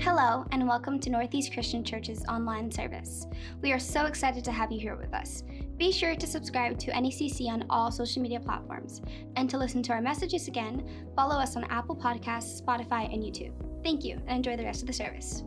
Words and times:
Hello, 0.00 0.44
and 0.52 0.68
welcome 0.68 1.00
to 1.00 1.10
Northeast 1.10 1.52
Christian 1.52 1.82
Church's 1.82 2.24
online 2.26 2.70
service. 2.70 3.26
We 3.62 3.72
are 3.72 3.80
so 3.80 4.06
excited 4.06 4.44
to 4.44 4.52
have 4.52 4.70
you 4.70 4.78
here 4.78 4.94
with 4.94 5.12
us. 5.12 5.42
Be 5.76 5.90
sure 5.90 6.14
to 6.14 6.24
subscribe 6.24 6.78
to 6.78 6.92
NECC 6.92 7.48
on 7.48 7.66
all 7.68 7.90
social 7.90 8.22
media 8.22 8.38
platforms. 8.38 9.02
And 9.34 9.50
to 9.50 9.58
listen 9.58 9.82
to 9.82 9.92
our 9.92 10.00
messages 10.00 10.46
again, 10.46 10.88
follow 11.16 11.34
us 11.34 11.56
on 11.56 11.64
Apple 11.64 11.96
Podcasts, 11.96 12.62
Spotify, 12.62 13.12
and 13.12 13.24
YouTube. 13.24 13.52
Thank 13.82 14.04
you, 14.04 14.22
and 14.28 14.36
enjoy 14.36 14.56
the 14.56 14.62
rest 14.62 14.82
of 14.82 14.86
the 14.86 14.92
service. 14.92 15.42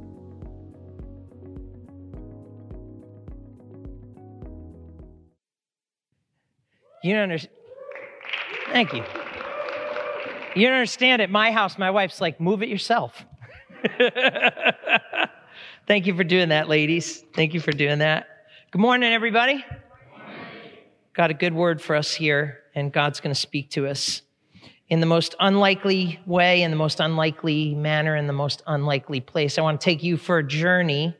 You 7.04 7.14
don't 7.14 7.24
understand. 7.24 7.56
Thank 8.74 8.92
you. 8.92 9.06
You 10.56 10.68
don't 10.68 10.76
understand. 10.76 11.22
At 11.22 11.30
my 11.30 11.54
house, 11.54 11.78
my 11.78 11.90
wife's 11.90 12.20
like, 12.20 12.42
move 12.42 12.62
it 12.62 12.68
yourself. 12.68 13.26
Thank 15.88 16.06
you 16.06 16.16
for 16.16 16.24
doing 16.24 16.50
that, 16.50 16.70
ladies. 16.70 17.24
Thank 17.34 17.54
you 17.54 17.60
for 17.60 17.72
doing 17.72 18.00
that. 18.00 18.28
Good 18.72 18.82
morning, 18.82 19.12
everybody. 19.12 19.66
Got 21.14 21.32
a 21.32 21.34
good 21.34 21.54
word 21.54 21.82
for 21.82 21.96
us 21.96 22.14
here, 22.14 22.60
and 22.76 22.92
God's 22.92 23.20
going 23.20 23.34
to 23.34 23.40
speak 23.40 23.72
to 23.72 23.88
us 23.88 24.22
in 24.88 25.00
the 25.00 25.08
most 25.08 25.36
unlikely 25.40 26.20
way, 26.28 26.62
in 26.62 26.70
the 26.70 26.78
most 26.78 27.00
unlikely 27.00 27.74
manner, 27.74 28.16
in 28.16 28.28
the 28.28 28.34
most 28.34 28.62
unlikely 28.68 29.20
place. 29.20 29.58
I 29.58 29.62
want 29.62 29.82
to 29.82 29.86
take 29.86 30.04
you 30.04 30.18
for 30.18 30.38
a 30.38 30.44
journey, 30.44 31.18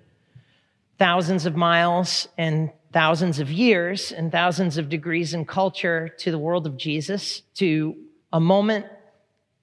thousands 1.00 1.48
of 1.48 1.56
miles 1.56 2.28
and 2.38 2.72
thousands 2.94 3.40
of 3.40 3.52
years 3.52 4.12
and 4.12 4.32
thousands 4.32 4.78
of 4.78 4.88
degrees 4.88 5.34
in 5.34 5.46
culture 5.46 6.10
to 6.20 6.30
the 6.30 6.38
world 6.38 6.68
of 6.68 6.78
Jesus, 6.78 7.42
to 7.56 7.96
a 8.32 8.40
moment 8.40 8.86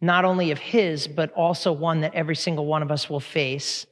not 0.01 0.25
only 0.25 0.51
of 0.51 0.59
his, 0.59 1.09
but 1.09 1.33
also 1.33 1.73
one 1.73 2.01
that 2.03 2.15
every 2.15 2.37
single 2.37 2.67
one 2.67 2.83
of 2.83 2.91
us 2.91 3.11
will 3.11 3.21
face 3.21 3.87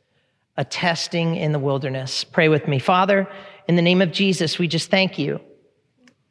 a 0.57 0.65
testing 0.65 1.37
in 1.37 1.53
the 1.53 1.59
wilderness. 1.59 2.25
Pray 2.25 2.49
with 2.49 2.67
me. 2.69 2.79
Father, 2.79 3.29
in 3.69 3.77
the 3.77 3.83
name 3.83 4.01
of 4.01 4.13
Jesus, 4.13 4.59
we 4.59 4.69
just 4.69 4.91
thank 4.91 5.19
you 5.19 5.41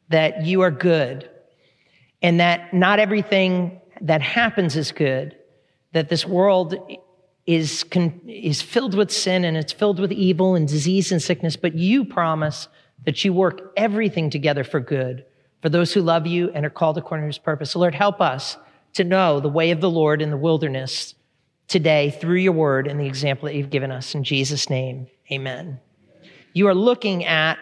that 0.08 0.44
you 0.44 0.62
are 0.62 0.70
good 0.70 1.28
and 2.22 2.40
that 2.40 2.72
not 2.72 2.98
everything 2.98 3.80
that 4.00 4.22
happens 4.22 4.76
is 4.76 4.92
good, 4.92 5.36
that 5.92 6.08
this 6.08 6.26
world 6.26 6.74
is, 7.46 7.84
is 8.26 8.62
filled 8.62 8.94
with 8.94 9.10
sin 9.10 9.44
and 9.44 9.56
it's 9.56 9.72
filled 9.72 10.00
with 10.00 10.12
evil 10.12 10.54
and 10.54 10.66
disease 10.66 11.12
and 11.12 11.22
sickness, 11.22 11.56
but 11.56 11.74
you 11.74 12.04
promise 12.04 12.68
that 13.04 13.24
you 13.24 13.32
work 13.32 13.72
everything 13.76 14.30
together 14.30 14.64
for 14.64 14.80
good 14.80 15.24
for 15.62 15.68
those 15.68 15.92
who 15.92 16.00
love 16.00 16.26
you 16.26 16.50
and 16.50 16.66
are 16.66 16.70
called 16.70 16.98
according 16.98 17.24
to 17.24 17.28
his 17.28 17.38
purpose. 17.38 17.70
So 17.72 17.78
Lord, 17.78 17.94
help 17.94 18.20
us 18.20 18.56
to 18.96 19.04
know 19.04 19.40
the 19.40 19.48
way 19.48 19.70
of 19.70 19.80
the 19.80 19.90
Lord 19.90 20.22
in 20.22 20.30
the 20.30 20.36
wilderness 20.36 21.14
today 21.68 22.16
through 22.20 22.38
your 22.38 22.52
word 22.52 22.86
and 22.86 22.98
the 22.98 23.06
example 23.06 23.46
that 23.46 23.54
you've 23.54 23.70
given 23.70 23.90
us. 23.90 24.14
In 24.14 24.24
Jesus' 24.24 24.70
name, 24.70 25.06
amen. 25.30 25.78
You 26.54 26.68
are 26.68 26.74
looking 26.74 27.24
at 27.24 27.58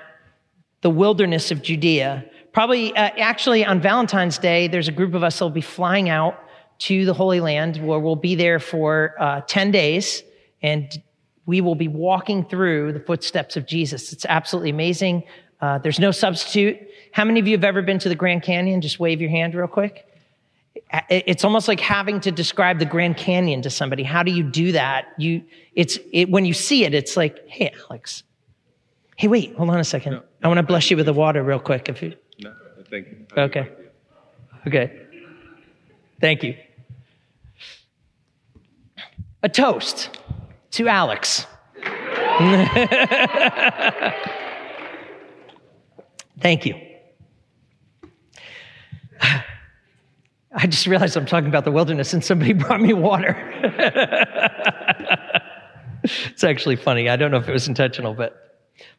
the 0.83 0.91
wilderness 0.91 1.51
of 1.51 1.63
Judea. 1.63 2.25
Probably, 2.53 2.95
uh, 2.95 3.11
actually, 3.19 3.65
on 3.65 3.81
Valentine's 3.81 4.39
Day, 4.39 4.69
there's 4.69 4.87
a 4.87 4.93
group 4.93 5.15
of 5.15 5.25
us 5.25 5.39
that 5.39 5.45
will 5.45 5.51
be 5.51 5.61
flying 5.61 6.09
out 6.09 6.39
to 6.81 7.05
the 7.05 7.15
Holy 7.15 7.41
Land 7.41 7.85
where 7.85 7.99
we'll 7.99 8.15
be 8.15 8.35
there 8.35 8.61
for 8.61 9.15
uh, 9.19 9.41
10 9.47 9.71
days 9.71 10.23
and 10.63 11.03
we 11.47 11.61
will 11.61 11.75
be 11.75 11.89
walking 11.89 12.45
through 12.45 12.93
the 12.93 13.01
footsteps 13.01 13.57
of 13.57 13.67
Jesus. 13.67 14.13
It's 14.13 14.25
absolutely 14.27 14.71
amazing. 14.71 15.25
Uh, 15.61 15.79
there's 15.79 15.99
no 15.99 16.11
substitute. 16.11 16.79
How 17.13 17.25
many 17.25 17.41
of 17.41 17.47
you 17.47 17.57
have 17.57 17.65
ever 17.65 17.83
been 17.83 17.99
to 18.01 18.09
the 18.09 18.15
Grand 18.15 18.43
Canyon? 18.43 18.81
Just 18.81 19.01
wave 19.01 19.21
your 19.21 19.31
hand 19.31 19.55
real 19.55 19.67
quick. 19.67 20.07
It's 21.09 21.45
almost 21.45 21.69
like 21.69 21.81
having 21.81 22.21
to 22.21 22.33
describe 22.33 22.79
the 22.79 22.85
Grand 22.85 23.17
Canyon 23.17 23.63
to 23.63 23.71
somebody. 23.71 24.03
How 24.03 24.23
do 24.23 24.33
you 24.33 24.43
do 24.43 24.73
that? 24.73 25.07
You, 25.19 25.43
it's, 25.75 25.99
it, 26.13 26.31
when 26.31 26.45
you 26.45 26.53
see 26.53 26.85
it, 26.85 26.95
it's 26.95 27.17
like, 27.17 27.49
hey, 27.49 27.73
Alex. 27.89 28.23
Hey, 29.17 29.29
wait, 29.29 29.55
hold 29.57 29.71
on 29.71 29.79
a 29.79 29.85
second. 29.85 30.15
No. 30.15 30.23
I 30.43 30.49
want 30.49 30.59
to 30.59 30.65
bless 30.65 30.91
you 30.91 30.97
with 30.97 31.07
the 31.07 31.13
water 31.13 31.43
real 31.43 31.61
quick. 31.61 31.89
If 31.89 32.03
you. 32.03 32.15
No, 32.41 32.53
thank 32.91 33.07
you. 33.07 33.27
Okay. 33.37 33.71
Okay. 34.67 35.01
Thank 36.21 36.43
you. 36.43 36.57
A 39.43 39.49
toast 39.49 40.11
to 40.73 40.89
Alex. 40.89 41.47
Thank 46.41 46.67
you. 46.67 46.75
I 50.55 50.67
just 50.69 50.87
realized 50.87 51.17
I'm 51.17 51.27
talking 51.27 51.49
about 51.49 51.65
the 51.65 51.73
wilderness 51.73 52.15
and 52.15 52.25
somebody 52.25 52.53
brought 52.55 52.81
me 52.81 52.93
water. 52.93 53.37
it's 56.05 56.45
actually 56.45 56.77
funny. 56.77 57.09
I 57.09 57.17
don't 57.17 57.31
know 57.31 57.39
if 57.39 57.49
it 57.49 57.53
was 57.53 57.67
intentional, 57.67 58.15
but 58.15 58.41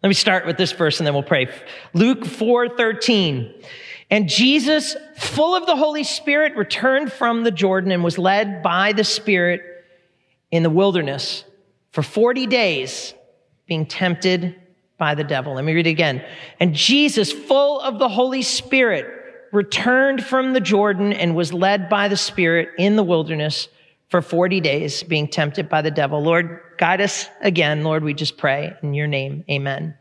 let 0.03 0.09
me 0.09 0.15
start 0.15 0.45
with 0.45 0.57
this 0.57 0.73
verse 0.73 0.99
and 0.99 1.07
then 1.07 1.13
we'll 1.13 1.23
pray. 1.23 1.47
Luke 1.93 2.21
4:13. 2.21 3.65
And 4.11 4.29
Jesus, 4.29 4.95
full 5.17 5.55
of 5.55 5.65
the 5.65 5.75
Holy 5.75 6.03
Spirit, 6.03 6.55
returned 6.55 7.11
from 7.11 7.43
the 7.43 7.49
Jordan 7.49 7.91
and 7.91 8.03
was 8.03 8.19
led 8.19 8.61
by 8.61 8.93
the 8.93 9.03
Spirit 9.03 9.61
in 10.51 10.61
the 10.61 10.69
wilderness 10.69 11.43
for 11.91 12.03
40 12.03 12.45
days, 12.45 13.15
being 13.65 13.87
tempted 13.87 14.55
by 14.99 15.15
the 15.15 15.23
devil. 15.23 15.55
Let 15.55 15.65
me 15.65 15.73
read 15.73 15.87
it 15.87 15.91
again. 15.91 16.23
And 16.59 16.75
Jesus, 16.75 17.31
full 17.31 17.79
of 17.81 17.97
the 17.97 18.07
Holy 18.07 18.43
Spirit, 18.43 19.07
returned 19.55 20.23
from 20.23 20.53
the 20.53 20.59
Jordan 20.59 21.13
and 21.13 21.35
was 21.35 21.53
led 21.53 21.89
by 21.89 22.07
the 22.07 22.17
Spirit 22.17 22.69
in 22.77 22.95
the 22.95 23.03
wilderness 23.03 23.69
for 24.09 24.21
40 24.21 24.61
days, 24.61 25.01
being 25.03 25.27
tempted 25.27 25.67
by 25.67 25.81
the 25.81 25.89
devil. 25.89 26.21
Lord, 26.21 26.59
guide 26.77 27.01
us 27.01 27.27
again. 27.41 27.83
Lord, 27.83 28.03
we 28.03 28.13
just 28.13 28.37
pray 28.37 28.73
in 28.83 28.93
your 28.93 29.07
name. 29.07 29.43
Amen. 29.49 29.95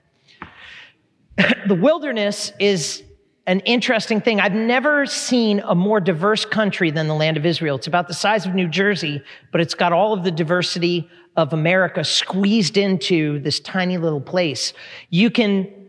the 1.66 1.74
wilderness 1.74 2.52
is 2.58 3.02
an 3.46 3.60
interesting 3.60 4.20
thing. 4.20 4.40
I've 4.40 4.54
never 4.54 5.06
seen 5.06 5.60
a 5.60 5.74
more 5.74 6.00
diverse 6.00 6.44
country 6.44 6.90
than 6.90 7.08
the 7.08 7.14
land 7.14 7.36
of 7.36 7.44
Israel. 7.44 7.76
It's 7.76 7.86
about 7.86 8.08
the 8.08 8.14
size 8.14 8.46
of 8.46 8.54
New 8.54 8.68
Jersey, 8.68 9.22
but 9.52 9.60
it's 9.60 9.74
got 9.74 9.92
all 9.92 10.12
of 10.12 10.24
the 10.24 10.30
diversity 10.30 11.08
of 11.36 11.52
America 11.52 12.04
squeezed 12.04 12.76
into 12.76 13.38
this 13.40 13.60
tiny 13.60 13.98
little 13.98 14.20
place. 14.20 14.72
You 15.10 15.30
can 15.30 15.83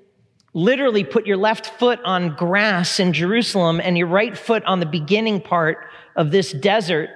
literally 0.55 1.03
put 1.03 1.27
your 1.27 1.35
left 1.35 1.77
foot 1.77 1.99
on 2.05 2.33
grass 2.33 2.99
in 2.99 3.11
Jerusalem 3.11 3.81
and 3.81 3.97
your 3.97 4.07
right 4.07 4.37
foot 4.37 4.63
on 4.63 4.79
the 4.79 4.85
beginning 4.85 5.41
part 5.41 5.85
of 6.15 6.31
this 6.31 6.53
desert 6.53 7.09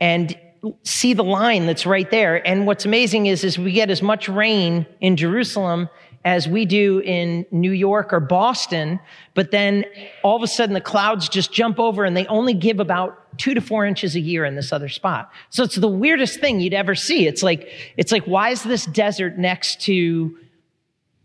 and 0.00 0.36
see 0.82 1.14
the 1.14 1.22
line 1.22 1.66
that's 1.66 1.86
right 1.86 2.10
there. 2.10 2.46
And 2.46 2.66
what's 2.66 2.84
amazing 2.84 3.26
is, 3.26 3.44
is 3.44 3.58
we 3.58 3.70
get 3.70 3.90
as 3.90 4.02
much 4.02 4.28
rain 4.28 4.86
in 5.00 5.16
Jerusalem 5.16 5.88
as 6.24 6.48
we 6.48 6.64
do 6.64 6.98
in 7.00 7.46
New 7.52 7.70
York 7.70 8.12
or 8.12 8.18
Boston, 8.18 8.98
but 9.34 9.52
then 9.52 9.84
all 10.24 10.36
of 10.36 10.42
a 10.42 10.48
sudden 10.48 10.74
the 10.74 10.80
clouds 10.80 11.28
just 11.28 11.52
jump 11.52 11.78
over 11.78 12.04
and 12.04 12.16
they 12.16 12.26
only 12.26 12.54
give 12.54 12.80
about 12.80 13.38
two 13.38 13.54
to 13.54 13.60
four 13.60 13.86
inches 13.86 14.16
a 14.16 14.20
year 14.20 14.44
in 14.44 14.56
this 14.56 14.72
other 14.72 14.88
spot. 14.88 15.30
So 15.50 15.62
it's 15.62 15.76
the 15.76 15.86
weirdest 15.86 16.40
thing 16.40 16.58
you'd 16.58 16.74
ever 16.74 16.96
see. 16.96 17.28
It's 17.28 17.42
like, 17.42 17.68
it's 17.96 18.10
like, 18.10 18.24
why 18.24 18.50
is 18.50 18.64
this 18.64 18.86
desert 18.86 19.38
next 19.38 19.80
to 19.82 20.36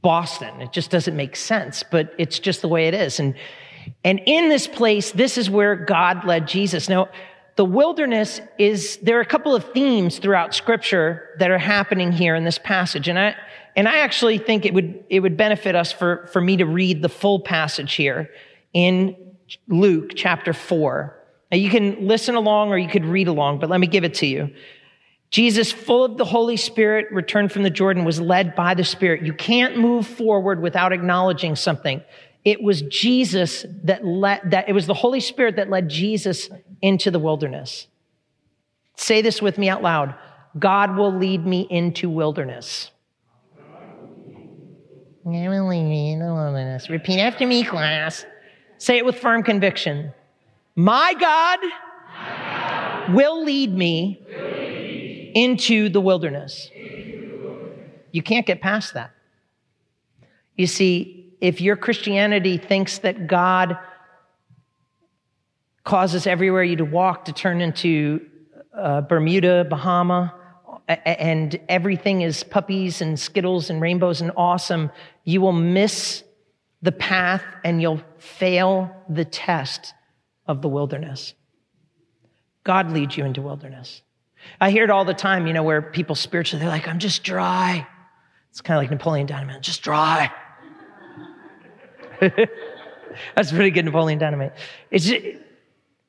Boston. 0.01 0.61
It 0.61 0.71
just 0.71 0.91
doesn't 0.91 1.15
make 1.15 1.35
sense, 1.35 1.83
but 1.83 2.13
it's 2.17 2.39
just 2.39 2.61
the 2.61 2.67
way 2.67 2.87
it 2.87 2.93
is. 2.93 3.19
And, 3.19 3.35
and 4.03 4.21
in 4.25 4.49
this 4.49 4.67
place, 4.67 5.11
this 5.11 5.37
is 5.37 5.49
where 5.49 5.75
God 5.75 6.25
led 6.25 6.47
Jesus. 6.47 6.87
Now, 6.87 7.09
the 7.55 7.65
wilderness 7.65 8.39
is, 8.57 8.97
there 9.01 9.17
are 9.17 9.21
a 9.21 9.25
couple 9.25 9.53
of 9.53 9.73
themes 9.73 10.19
throughout 10.19 10.55
scripture 10.55 11.35
that 11.39 11.51
are 11.51 11.57
happening 11.57 12.11
here 12.11 12.35
in 12.35 12.45
this 12.45 12.57
passage. 12.57 13.09
And 13.09 13.19
I, 13.19 13.35
and 13.75 13.87
I 13.87 13.99
actually 13.99 14.37
think 14.37 14.65
it 14.65 14.73
would, 14.73 15.03
it 15.09 15.19
would 15.19 15.35
benefit 15.35 15.75
us 15.75 15.91
for, 15.91 16.27
for 16.31 16.39
me 16.39 16.55
to 16.57 16.65
read 16.65 17.01
the 17.01 17.09
full 17.09 17.41
passage 17.41 17.95
here 17.95 18.29
in 18.73 19.15
Luke 19.67 20.11
chapter 20.15 20.53
four. 20.53 21.17
Now 21.51 21.57
you 21.57 21.69
can 21.69 22.07
listen 22.07 22.35
along 22.35 22.69
or 22.69 22.77
you 22.77 22.87
could 22.87 23.05
read 23.05 23.27
along, 23.27 23.59
but 23.59 23.69
let 23.69 23.79
me 23.79 23.87
give 23.87 24.05
it 24.05 24.13
to 24.15 24.25
you. 24.25 24.53
Jesus, 25.31 25.71
full 25.71 26.03
of 26.03 26.17
the 26.17 26.25
Holy 26.25 26.57
Spirit, 26.57 27.07
returned 27.11 27.51
from 27.51 27.63
the 27.63 27.69
Jordan, 27.69 28.03
was 28.03 28.19
led 28.19 28.55
by 28.55 28.73
the 28.73 28.83
Spirit. 28.83 29.21
You 29.21 29.33
can't 29.33 29.77
move 29.77 30.07
forward 30.07 30.61
without 30.61 30.91
acknowledging 30.91 31.55
something. 31.55 32.01
It 32.43 32.63
was 32.63 32.81
Jesus 32.83 33.65
that 33.83 34.03
led, 34.05 34.51
that 34.51 34.67
it 34.67 34.73
was 34.73 34.87
the 34.87 34.93
Holy 34.93 35.19
Spirit 35.19 35.57
that 35.57 35.69
led 35.69 35.89
Jesus 35.89 36.49
into 36.81 37.11
the 37.11 37.19
wilderness. 37.19 37.87
Say 38.95 39.21
this 39.21 39.41
with 39.41 39.57
me 39.57 39.69
out 39.69 39.83
loud. 39.83 40.15
God 40.57 40.95
will 40.95 41.15
lead 41.15 41.45
me 41.45 41.67
into 41.69 42.09
wilderness. 42.09 42.89
God 45.23 45.33
will 45.33 45.67
lead 45.67 45.83
me 45.83 46.13
into 46.13 46.25
wilderness. 46.25 46.89
Repeat 46.89 47.19
after 47.19 47.45
me, 47.45 47.63
class. 47.63 48.25
Say 48.79 48.97
it 48.97 49.05
with 49.05 49.19
firm 49.19 49.43
conviction. 49.43 50.11
My 50.75 51.13
God, 51.19 51.59
My 52.17 53.05
God 53.05 53.13
will 53.13 53.43
lead 53.43 53.75
me 53.75 54.21
into 55.35 55.89
the 55.89 56.01
wilderness. 56.01 56.69
You 58.11 58.23
can't 58.23 58.45
get 58.45 58.61
past 58.61 58.93
that. 58.93 59.11
You 60.55 60.67
see, 60.67 61.33
if 61.41 61.61
your 61.61 61.75
Christianity 61.75 62.57
thinks 62.57 62.99
that 62.99 63.27
God 63.27 63.77
causes 65.83 66.27
everywhere 66.27 66.63
you 66.63 66.75
to 66.75 66.85
walk 66.85 67.25
to 67.25 67.33
turn 67.33 67.61
into 67.61 68.25
uh, 68.73 69.01
Bermuda, 69.01 69.65
Bahama, 69.65 70.35
and 70.87 71.59
everything 71.69 72.21
is 72.21 72.43
puppies 72.43 73.01
and 73.01 73.19
skittles 73.19 73.69
and 73.69 73.79
rainbows 73.81 74.21
and 74.21 74.31
awesome, 74.35 74.91
you 75.23 75.39
will 75.39 75.53
miss 75.53 76.23
the 76.81 76.91
path 76.91 77.43
and 77.63 77.81
you'll 77.81 78.01
fail 78.17 78.91
the 79.09 79.25
test 79.25 79.93
of 80.47 80.61
the 80.61 80.67
wilderness. 80.67 81.33
God 82.63 82.91
leads 82.91 83.17
you 83.17 83.25
into 83.25 83.41
wilderness. 83.41 84.01
I 84.59 84.71
hear 84.71 84.83
it 84.83 84.89
all 84.89 85.05
the 85.05 85.13
time, 85.13 85.47
you 85.47 85.53
know, 85.53 85.63
where 85.63 85.81
people 85.81 86.15
spiritually, 86.15 86.59
they're 86.61 86.73
like, 86.73 86.87
I'm 86.87 86.99
just 86.99 87.23
dry. 87.23 87.87
It's 88.51 88.61
kind 88.61 88.77
of 88.77 88.83
like 88.83 88.91
Napoleon 88.91 89.27
Dynamite, 89.27 89.61
just 89.61 89.81
dry. 89.81 90.31
That's 92.19 93.51
pretty 93.51 93.71
good 93.71 93.85
Napoleon 93.85 94.19
Dynamite. 94.19 94.53
It's 94.91 95.05
just, 95.05 95.25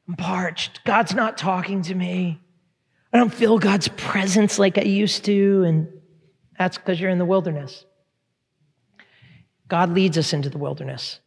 I'm 0.09 0.17
parched. 0.17 0.85
God's 0.85 1.15
not 1.15 1.38
talking 1.38 1.82
to 1.82 1.94
me. 1.94 2.41
I 3.12 3.19
don't 3.19 3.32
feel 3.32 3.59
God's 3.59 3.88
presence 3.88 4.59
like 4.59 4.79
I 4.79 4.82
used 4.82 5.25
to. 5.25 5.65
And 5.65 5.88
that's 6.59 6.79
because 6.79 7.00
you're 7.00 7.11
in 7.11 7.19
the 7.19 7.25
wilderness. 7.25 7.85
God 9.69 9.91
leads 9.91 10.19
us 10.19 10.32
into 10.32 10.50
the 10.50 10.59
wilderness. 10.59 11.21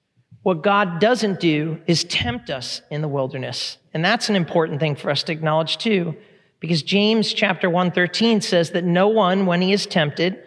What 0.44 0.62
God 0.62 1.00
doesn't 1.00 1.40
do 1.40 1.82
is 1.88 2.04
tempt 2.04 2.50
us 2.50 2.82
in 2.92 3.02
the 3.02 3.08
wilderness. 3.08 3.78
And 3.94 4.04
that's 4.04 4.30
an 4.30 4.36
important 4.36 4.82
thing 4.82 4.96
for 4.96 5.10
us 5.10 5.24
to 5.24 5.32
acknowledge 5.32 5.78
too, 5.78 6.16
because 6.64 6.82
James 6.82 7.34
chapter 7.34 7.70
113 7.70 8.40
says 8.40 8.72
that 8.72 8.86
no 8.86 9.10
one, 9.10 9.46
when 9.46 9.62
he 9.62 9.74
is 9.74 9.86
tempted, 9.86 10.42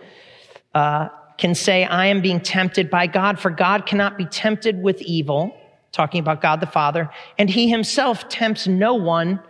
uh, 0.75 1.11
can 1.37 1.55
say, 1.55 1.85
I 1.85 2.07
am 2.07 2.23
being 2.23 2.41
tempted 2.41 2.89
by 2.89 3.07
God, 3.07 3.39
for 3.39 3.51
God 3.51 3.85
cannot 3.85 4.17
be 4.17 4.25
tempted 4.25 4.83
with 4.83 5.03
evil, 5.03 5.55
talking 5.93 6.21
about 6.21 6.41
God 6.41 6.61
the 6.61 6.67
Father, 6.67 7.11
and 7.37 7.51
he 7.51 7.69
himself 7.69 8.31
tempts 8.31 8.67
no 8.67 8.95
one 8.95 9.41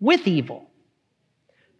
with 0.00 0.26
evil. 0.26 0.68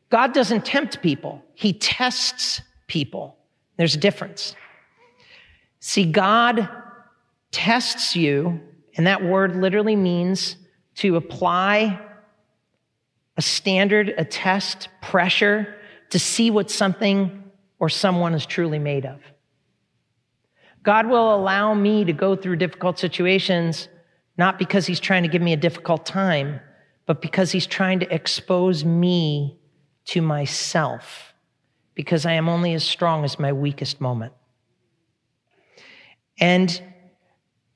God 0.08 0.35
doesn't 0.35 0.64
tempt 0.64 1.02
people, 1.02 1.43
he 1.55 1.73
tests 1.73 2.61
people. 2.87 3.38
There's 3.76 3.96
a 3.96 3.99
difference. 3.99 4.55
See, 5.81 6.05
God 6.05 6.69
tests 7.50 8.14
you, 8.14 8.61
and 8.96 9.05
that 9.08 9.25
word 9.25 9.56
literally 9.56 9.96
means 9.96 10.55
to 10.94 11.17
apply 11.17 12.05
a 13.38 13.43
standard, 13.43 14.12
a 14.19 14.25
test, 14.25 14.88
pressure 15.00 15.76
to 16.11 16.19
see 16.19 16.50
what 16.50 16.70
something 16.70 17.44
or 17.79 17.88
someone 17.88 18.35
is 18.35 18.44
truly 18.44 18.81
made 18.81 19.06
of. 19.06 19.20
God 20.82 21.06
will 21.06 21.35
allow 21.35 21.73
me 21.73 22.05
to 22.05 22.12
go 22.12 22.35
through 22.35 22.56
difficult 22.56 22.99
situations, 22.99 23.88
not 24.37 24.58
because 24.58 24.87
He's 24.87 25.00
trying 25.00 25.23
to 25.23 25.29
give 25.29 25.40
me 25.40 25.52
a 25.52 25.56
difficult 25.56 26.05
time, 26.05 26.61
but 27.06 27.23
because 27.23 27.52
He's 27.52 27.67
trying 27.67 28.00
to 28.00 28.12
expose 28.12 28.85
me 28.85 29.61
to 30.06 30.20
myself, 30.20 31.32
because 31.94 32.26
I 32.26 32.32
am 32.32 32.49
only 32.49 32.75
as 32.75 32.82
strong 32.82 33.25
as 33.25 33.38
my 33.38 33.52
weakest 33.52 34.00
moment. 34.00 34.32
And 36.41 36.82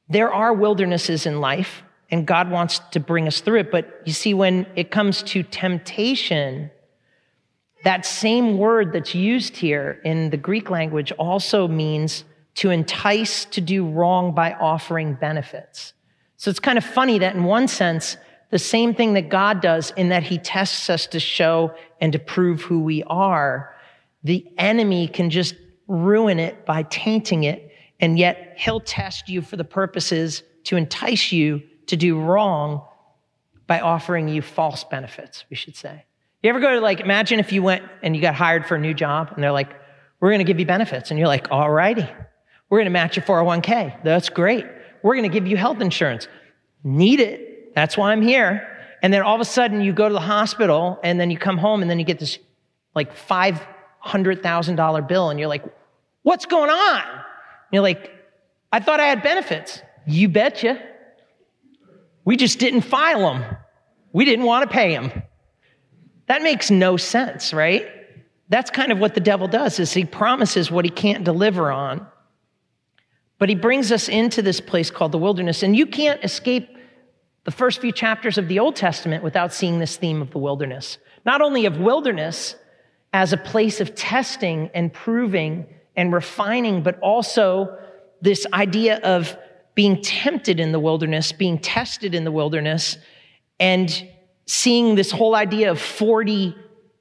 there 0.08 0.32
are 0.32 0.52
wildernesses 0.52 1.26
in 1.26 1.40
life, 1.40 1.82
and 2.12 2.26
God 2.26 2.50
wants 2.50 2.78
to 2.90 3.00
bring 3.00 3.26
us 3.26 3.40
through 3.40 3.60
it. 3.60 3.70
But 3.72 4.02
you 4.04 4.12
see, 4.12 4.34
when 4.34 4.66
it 4.76 4.90
comes 4.90 5.22
to 5.24 5.42
temptation, 5.42 6.70
that 7.84 8.04
same 8.04 8.58
word 8.58 8.92
that's 8.92 9.14
used 9.14 9.56
here 9.56 10.00
in 10.04 10.28
the 10.28 10.36
Greek 10.36 10.68
language 10.70 11.10
also 11.12 11.66
means 11.66 12.24
to 12.56 12.70
entice 12.70 13.46
to 13.46 13.62
do 13.62 13.88
wrong 13.88 14.34
by 14.34 14.52
offering 14.52 15.14
benefits. 15.14 15.94
So 16.36 16.50
it's 16.50 16.60
kind 16.60 16.76
of 16.76 16.84
funny 16.84 17.18
that 17.18 17.34
in 17.34 17.44
one 17.44 17.66
sense, 17.66 18.18
the 18.50 18.58
same 18.58 18.94
thing 18.94 19.14
that 19.14 19.30
God 19.30 19.62
does 19.62 19.90
in 19.96 20.10
that 20.10 20.22
he 20.22 20.36
tests 20.36 20.90
us 20.90 21.06
to 21.08 21.18
show 21.18 21.74
and 21.98 22.12
to 22.12 22.18
prove 22.18 22.60
who 22.60 22.80
we 22.80 23.02
are, 23.04 23.74
the 24.22 24.46
enemy 24.58 25.08
can 25.08 25.30
just 25.30 25.54
ruin 25.88 26.38
it 26.38 26.66
by 26.66 26.82
tainting 26.84 27.44
it 27.44 27.72
and 28.00 28.18
yet 28.18 28.54
he'll 28.58 28.80
test 28.80 29.28
you 29.30 29.40
for 29.40 29.56
the 29.56 29.64
purposes 29.64 30.42
to 30.64 30.76
entice 30.76 31.32
you 31.32 31.62
to 31.86 31.96
do 31.96 32.18
wrong 32.20 32.82
by 33.66 33.80
offering 33.80 34.28
you 34.28 34.42
false 34.42 34.84
benefits, 34.84 35.44
we 35.50 35.56
should 35.56 35.76
say. 35.76 36.04
You 36.42 36.50
ever 36.50 36.60
go 36.60 36.74
to 36.74 36.80
like, 36.80 37.00
imagine 37.00 37.38
if 37.38 37.52
you 37.52 37.62
went 37.62 37.84
and 38.02 38.16
you 38.16 38.22
got 38.22 38.34
hired 38.34 38.66
for 38.66 38.74
a 38.74 38.78
new 38.78 38.94
job 38.94 39.32
and 39.34 39.42
they're 39.42 39.52
like, 39.52 39.70
we're 40.20 40.30
going 40.30 40.40
to 40.40 40.44
give 40.44 40.58
you 40.58 40.66
benefits. 40.66 41.10
And 41.10 41.18
you're 41.18 41.28
like, 41.28 41.50
all 41.50 41.70
righty. 41.70 42.08
We're 42.68 42.78
going 42.78 42.86
to 42.86 42.90
match 42.90 43.16
your 43.16 43.24
401k. 43.24 44.02
That's 44.02 44.28
great. 44.28 44.66
We're 45.02 45.14
going 45.14 45.28
to 45.28 45.32
give 45.32 45.46
you 45.46 45.56
health 45.56 45.80
insurance. 45.80 46.28
Need 46.84 47.20
it. 47.20 47.74
That's 47.74 47.96
why 47.96 48.12
I'm 48.12 48.22
here. 48.22 48.68
And 49.02 49.12
then 49.12 49.22
all 49.22 49.34
of 49.34 49.40
a 49.40 49.44
sudden 49.44 49.80
you 49.80 49.92
go 49.92 50.08
to 50.08 50.12
the 50.12 50.20
hospital 50.20 50.98
and 51.02 51.20
then 51.20 51.30
you 51.30 51.38
come 51.38 51.58
home 51.58 51.82
and 51.82 51.90
then 51.90 51.98
you 51.98 52.04
get 52.04 52.18
this 52.18 52.38
like 52.94 53.16
$500,000 53.16 55.08
bill 55.08 55.30
and 55.30 55.38
you're 55.40 55.48
like, 55.48 55.64
what's 56.22 56.46
going 56.46 56.70
on? 56.70 57.02
You're 57.72 57.82
like, 57.82 58.12
I 58.72 58.80
thought 58.80 59.00
I 59.00 59.06
had 59.06 59.22
benefits. 59.22 59.82
You 60.06 60.28
betcha. 60.28 60.80
We 62.24 62.36
just 62.36 62.58
didn't 62.58 62.82
file 62.82 63.32
them. 63.32 63.56
We 64.12 64.24
didn't 64.24 64.44
want 64.44 64.68
to 64.68 64.74
pay 64.74 64.94
them. 64.94 65.22
That 66.26 66.42
makes 66.42 66.70
no 66.70 66.96
sense, 66.96 67.52
right? 67.52 67.86
That's 68.48 68.70
kind 68.70 68.92
of 68.92 68.98
what 68.98 69.14
the 69.14 69.20
devil 69.20 69.48
does 69.48 69.78
is 69.78 69.92
he 69.92 70.04
promises 70.04 70.70
what 70.70 70.84
he 70.84 70.90
can't 70.90 71.24
deliver 71.24 71.70
on. 71.70 72.06
But 73.38 73.48
he 73.48 73.54
brings 73.54 73.90
us 73.90 74.08
into 74.08 74.42
this 74.42 74.60
place 74.60 74.90
called 74.90 75.12
the 75.12 75.18
wilderness 75.18 75.62
and 75.62 75.74
you 75.74 75.86
can't 75.86 76.22
escape 76.22 76.68
the 77.44 77.50
first 77.50 77.80
few 77.80 77.90
chapters 77.90 78.38
of 78.38 78.46
the 78.46 78.60
Old 78.60 78.76
Testament 78.76 79.24
without 79.24 79.52
seeing 79.52 79.78
this 79.78 79.96
theme 79.96 80.22
of 80.22 80.30
the 80.30 80.38
wilderness. 80.38 80.98
Not 81.24 81.40
only 81.40 81.66
of 81.66 81.78
wilderness 81.78 82.54
as 83.12 83.32
a 83.32 83.36
place 83.36 83.80
of 83.80 83.94
testing 83.94 84.70
and 84.74 84.92
proving 84.92 85.66
and 85.96 86.12
refining, 86.12 86.82
but 86.82 86.98
also 87.00 87.76
this 88.20 88.46
idea 88.52 88.98
of 88.98 89.36
being 89.74 90.00
tempted 90.02 90.60
in 90.60 90.72
the 90.72 90.80
wilderness, 90.80 91.32
being 91.32 91.58
tested 91.58 92.14
in 92.14 92.24
the 92.24 92.32
wilderness, 92.32 92.98
and 93.58 94.08
seeing 94.46 94.94
this 94.94 95.10
whole 95.10 95.34
idea 95.34 95.70
of 95.70 95.80
40 95.80 96.54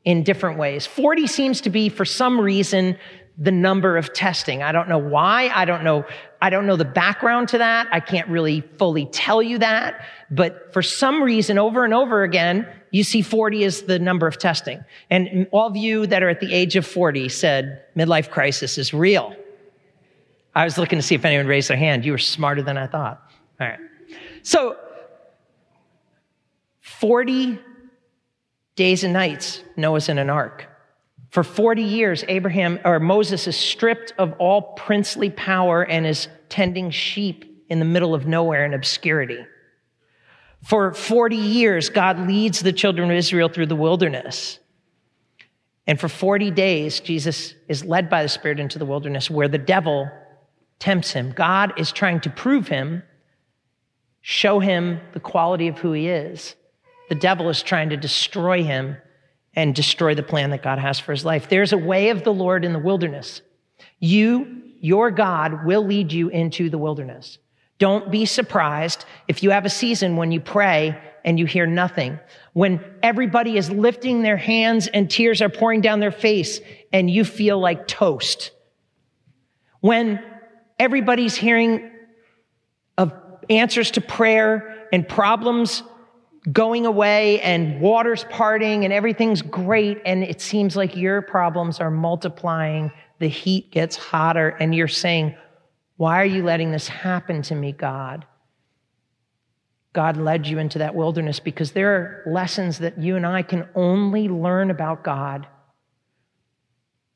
in 0.05 0.23
different 0.23 0.57
ways. 0.57 0.85
40 0.85 1.27
seems 1.27 1.61
to 1.61 1.69
be, 1.69 1.89
for 1.89 2.05
some 2.05 2.39
reason, 2.39 2.97
the 3.37 3.51
number 3.51 3.97
of 3.97 4.13
testing. 4.13 4.61
I 4.61 4.71
don't 4.71 4.89
know 4.89 4.97
why. 4.97 5.49
I 5.49 5.65
don't 5.65 5.83
know. 5.83 6.05
I 6.41 6.49
don't 6.49 6.67
know 6.67 6.75
the 6.75 6.85
background 6.85 7.49
to 7.49 7.57
that. 7.59 7.87
I 7.91 7.99
can't 7.99 8.27
really 8.27 8.61
fully 8.61 9.05
tell 9.07 9.41
you 9.41 9.57
that. 9.59 10.05
But 10.29 10.73
for 10.73 10.81
some 10.81 11.23
reason, 11.23 11.57
over 11.57 11.83
and 11.83 11.93
over 11.93 12.23
again, 12.23 12.67
you 12.91 13.03
see 13.03 13.21
40 13.21 13.63
as 13.63 13.81
the 13.83 13.99
number 13.99 14.27
of 14.27 14.37
testing. 14.37 14.83
And 15.09 15.47
all 15.51 15.67
of 15.67 15.75
you 15.75 16.05
that 16.07 16.23
are 16.23 16.29
at 16.29 16.39
the 16.39 16.53
age 16.53 16.75
of 16.75 16.85
40 16.85 17.29
said 17.29 17.83
midlife 17.97 18.29
crisis 18.29 18.77
is 18.77 18.93
real. 18.93 19.35
I 20.53 20.65
was 20.65 20.77
looking 20.77 20.99
to 20.99 21.03
see 21.03 21.15
if 21.15 21.23
anyone 21.23 21.47
raised 21.47 21.69
their 21.69 21.77
hand. 21.77 22.05
You 22.05 22.11
were 22.11 22.17
smarter 22.17 22.61
than 22.61 22.77
I 22.77 22.87
thought. 22.87 23.21
All 23.59 23.67
right. 23.67 23.79
So 24.43 24.77
40 26.81 27.59
days 28.75 29.03
and 29.03 29.13
nights, 29.13 29.63
Noah's 29.77 30.09
in 30.09 30.17
an 30.17 30.29
ark. 30.29 30.67
For 31.29 31.43
40 31.43 31.81
years, 31.81 32.25
Abraham 32.27 32.79
or 32.83 32.99
Moses 32.99 33.47
is 33.47 33.55
stripped 33.55 34.13
of 34.17 34.33
all 34.33 34.73
princely 34.73 35.29
power 35.29 35.83
and 35.83 36.05
is 36.05 36.27
tending 36.49 36.91
sheep 36.91 37.65
in 37.69 37.79
the 37.79 37.85
middle 37.85 38.13
of 38.13 38.27
nowhere 38.27 38.65
in 38.65 38.73
obscurity. 38.73 39.45
For 40.63 40.93
40 40.93 41.37
years, 41.37 41.89
God 41.89 42.27
leads 42.27 42.59
the 42.59 42.73
children 42.73 43.09
of 43.09 43.15
Israel 43.15 43.47
through 43.47 43.67
the 43.67 43.75
wilderness. 43.75 44.59
And 45.87 45.99
for 45.99 46.09
40 46.09 46.51
days, 46.51 46.99
Jesus 46.99 47.55
is 47.67 47.83
led 47.85 48.09
by 48.09 48.23
the 48.23 48.29
Spirit 48.29 48.59
into 48.59 48.77
the 48.77 48.85
wilderness 48.85 49.29
where 49.29 49.47
the 49.47 49.57
devil 49.57 50.11
tempts 50.81 51.11
him. 51.11 51.31
God 51.31 51.73
is 51.77 51.91
trying 51.91 52.19
to 52.21 52.29
prove 52.29 52.67
him, 52.67 53.03
show 54.19 54.59
him 54.59 54.99
the 55.13 55.19
quality 55.19 55.69
of 55.69 55.77
who 55.77 55.93
he 55.93 56.09
is. 56.09 56.55
The 57.07 57.15
devil 57.15 57.49
is 57.49 57.63
trying 57.63 57.89
to 57.89 57.97
destroy 57.97 58.63
him 58.63 58.97
and 59.53 59.75
destroy 59.75 60.15
the 60.15 60.23
plan 60.23 60.49
that 60.49 60.63
God 60.63 60.79
has 60.79 60.99
for 60.99 61.11
his 61.11 61.23
life. 61.23 61.49
There's 61.49 61.73
a 61.73 61.77
way 61.77 62.09
of 62.09 62.23
the 62.23 62.33
Lord 62.33 62.65
in 62.65 62.73
the 62.73 62.79
wilderness. 62.79 63.41
You, 63.99 64.63
your 64.79 65.11
God, 65.11 65.65
will 65.65 65.85
lead 65.85 66.11
you 66.11 66.29
into 66.29 66.69
the 66.69 66.77
wilderness. 66.77 67.37
Don't 67.77 68.11
be 68.11 68.25
surprised 68.25 69.05
if 69.27 69.43
you 69.43 69.51
have 69.51 69.65
a 69.65 69.69
season 69.69 70.15
when 70.15 70.31
you 70.31 70.39
pray 70.39 70.97
and 71.25 71.37
you 71.37 71.45
hear 71.45 71.65
nothing. 71.65 72.19
When 72.53 72.83
everybody 73.03 73.57
is 73.57 73.69
lifting 73.69 74.21
their 74.21 74.37
hands 74.37 74.87
and 74.87 75.09
tears 75.09 75.41
are 75.41 75.49
pouring 75.49 75.81
down 75.81 75.99
their 75.99 76.11
face 76.11 76.59
and 76.93 77.09
you 77.09 77.25
feel 77.25 77.59
like 77.59 77.87
toast. 77.87 78.51
When 79.81 80.23
everybody's 80.81 81.35
hearing 81.35 81.91
of 82.97 83.13
answers 83.51 83.91
to 83.91 84.01
prayer 84.01 84.87
and 84.91 85.07
problems 85.07 85.83
going 86.51 86.87
away 86.87 87.39
and 87.41 87.79
waters 87.79 88.25
parting 88.31 88.83
and 88.83 88.91
everything's 88.91 89.43
great 89.43 90.01
and 90.07 90.23
it 90.23 90.41
seems 90.41 90.75
like 90.75 90.95
your 90.95 91.21
problems 91.21 91.79
are 91.79 91.91
multiplying. 91.91 92.91
The 93.19 93.27
heat 93.27 93.69
gets 93.69 93.95
hotter 93.95 94.49
and 94.49 94.73
you're 94.73 94.87
saying, 94.87 95.35
why 95.97 96.19
are 96.19 96.25
you 96.25 96.43
letting 96.43 96.71
this 96.71 96.87
happen 96.87 97.43
to 97.43 97.53
me, 97.53 97.73
God? 97.73 98.25
God 99.93 100.17
led 100.17 100.47
you 100.47 100.57
into 100.57 100.79
that 100.79 100.95
wilderness 100.95 101.39
because 101.39 101.73
there 101.73 101.91
are 101.91 102.23
lessons 102.25 102.79
that 102.79 102.97
you 102.97 103.17
and 103.17 103.27
I 103.27 103.43
can 103.43 103.67
only 103.75 104.29
learn 104.29 104.71
about 104.71 105.03
God 105.03 105.45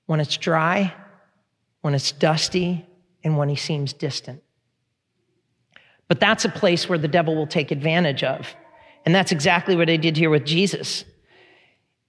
when 0.05 0.19
it's 0.19 0.37
dry, 0.37 0.93
when 1.81 1.95
it's 1.95 2.11
dusty, 2.11 2.85
and 3.25 3.37
when 3.37 3.49
he 3.49 3.55
seems 3.55 3.91
distant. 3.91 4.41
But 6.07 6.19
that's 6.19 6.45
a 6.45 6.49
place 6.49 6.87
where 6.87 6.99
the 6.99 7.07
devil 7.07 7.35
will 7.35 7.47
take 7.47 7.71
advantage 7.71 8.23
of. 8.23 8.55
And 9.05 9.13
that's 9.13 9.31
exactly 9.31 9.75
what 9.75 9.89
I 9.89 9.97
did 9.97 10.15
here 10.15 10.29
with 10.29 10.45
Jesus. 10.45 11.03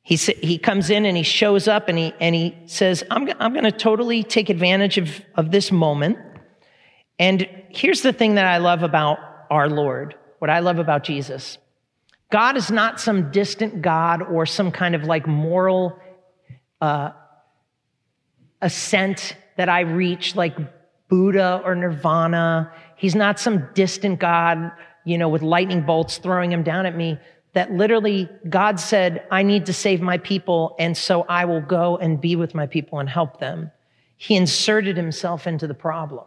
He, 0.03 0.17
he 0.17 0.59
comes 0.59 0.91
in 0.91 1.05
and 1.05 1.17
he 1.17 1.23
shows 1.23 1.67
up 1.67 1.89
and 1.89 1.99
he, 1.99 2.15
and 2.21 2.35
he 2.35 2.55
says, 2.67 3.03
I'm, 3.11 3.29
I'm 3.41 3.53
going 3.53 3.65
to 3.65 3.73
totally 3.73 4.23
take 4.23 4.51
advantage 4.51 4.99
of, 4.99 5.21
of 5.35 5.51
this 5.51 5.73
moment. 5.73 6.19
And 7.19 7.49
here's 7.71 8.03
the 8.03 8.13
thing 8.13 8.37
that 8.37 8.45
I 8.45 8.59
love 8.59 8.83
about 8.83 9.19
our 9.51 9.69
Lord, 9.69 10.15
what 10.39 10.51
I 10.51 10.61
love 10.61 10.79
about 10.79 11.03
Jesus. 11.03 11.59
God 12.31 12.57
is 12.57 12.71
not 12.71 13.01
some 13.01 13.31
distant 13.31 13.83
God 13.83 14.23
or 14.23 14.47
some 14.47 14.71
kind 14.71 14.95
of 14.95 15.05
like 15.05 15.27
moral 15.27 15.99
uh, 16.81 17.13
ascent 18.61 19.37
that 19.57 19.69
I 19.69 19.81
reach 19.81 20.37
like 20.37 20.57
Buddha 21.09 21.63
or 21.65 21.75
Nirvana. 21.75 22.73
He's 22.97 23.15
not 23.15 23.39
some 23.39 23.69
distant 23.75 24.19
God, 24.19 24.73
you 25.05 25.19
know, 25.19 25.29
with 25.29 25.43
lightning 25.43 25.83
bolts 25.83 26.19
throwing 26.19 26.51
him 26.51 26.63
down 26.63 26.87
at 26.87 26.97
me. 26.97 27.19
That 27.53 27.73
literally 27.73 28.29
God 28.49 28.79
said, 28.79 29.27
I 29.31 29.43
need 29.43 29.67
to 29.67 29.73
save 29.73 30.03
my 30.03 30.19
people, 30.19 30.77
and 30.79 30.97
so 30.97 31.23
I 31.23 31.47
will 31.47 31.63
go 31.63 31.97
and 31.97 32.21
be 32.21 32.37
with 32.37 32.55
my 32.55 32.67
people 32.67 32.99
and 32.99 33.09
help 33.09 33.41
them. 33.41 33.71
He 34.17 34.37
inserted 34.37 34.97
himself 34.97 35.47
into 35.47 35.67
the 35.67 35.75
problem. 35.75 36.27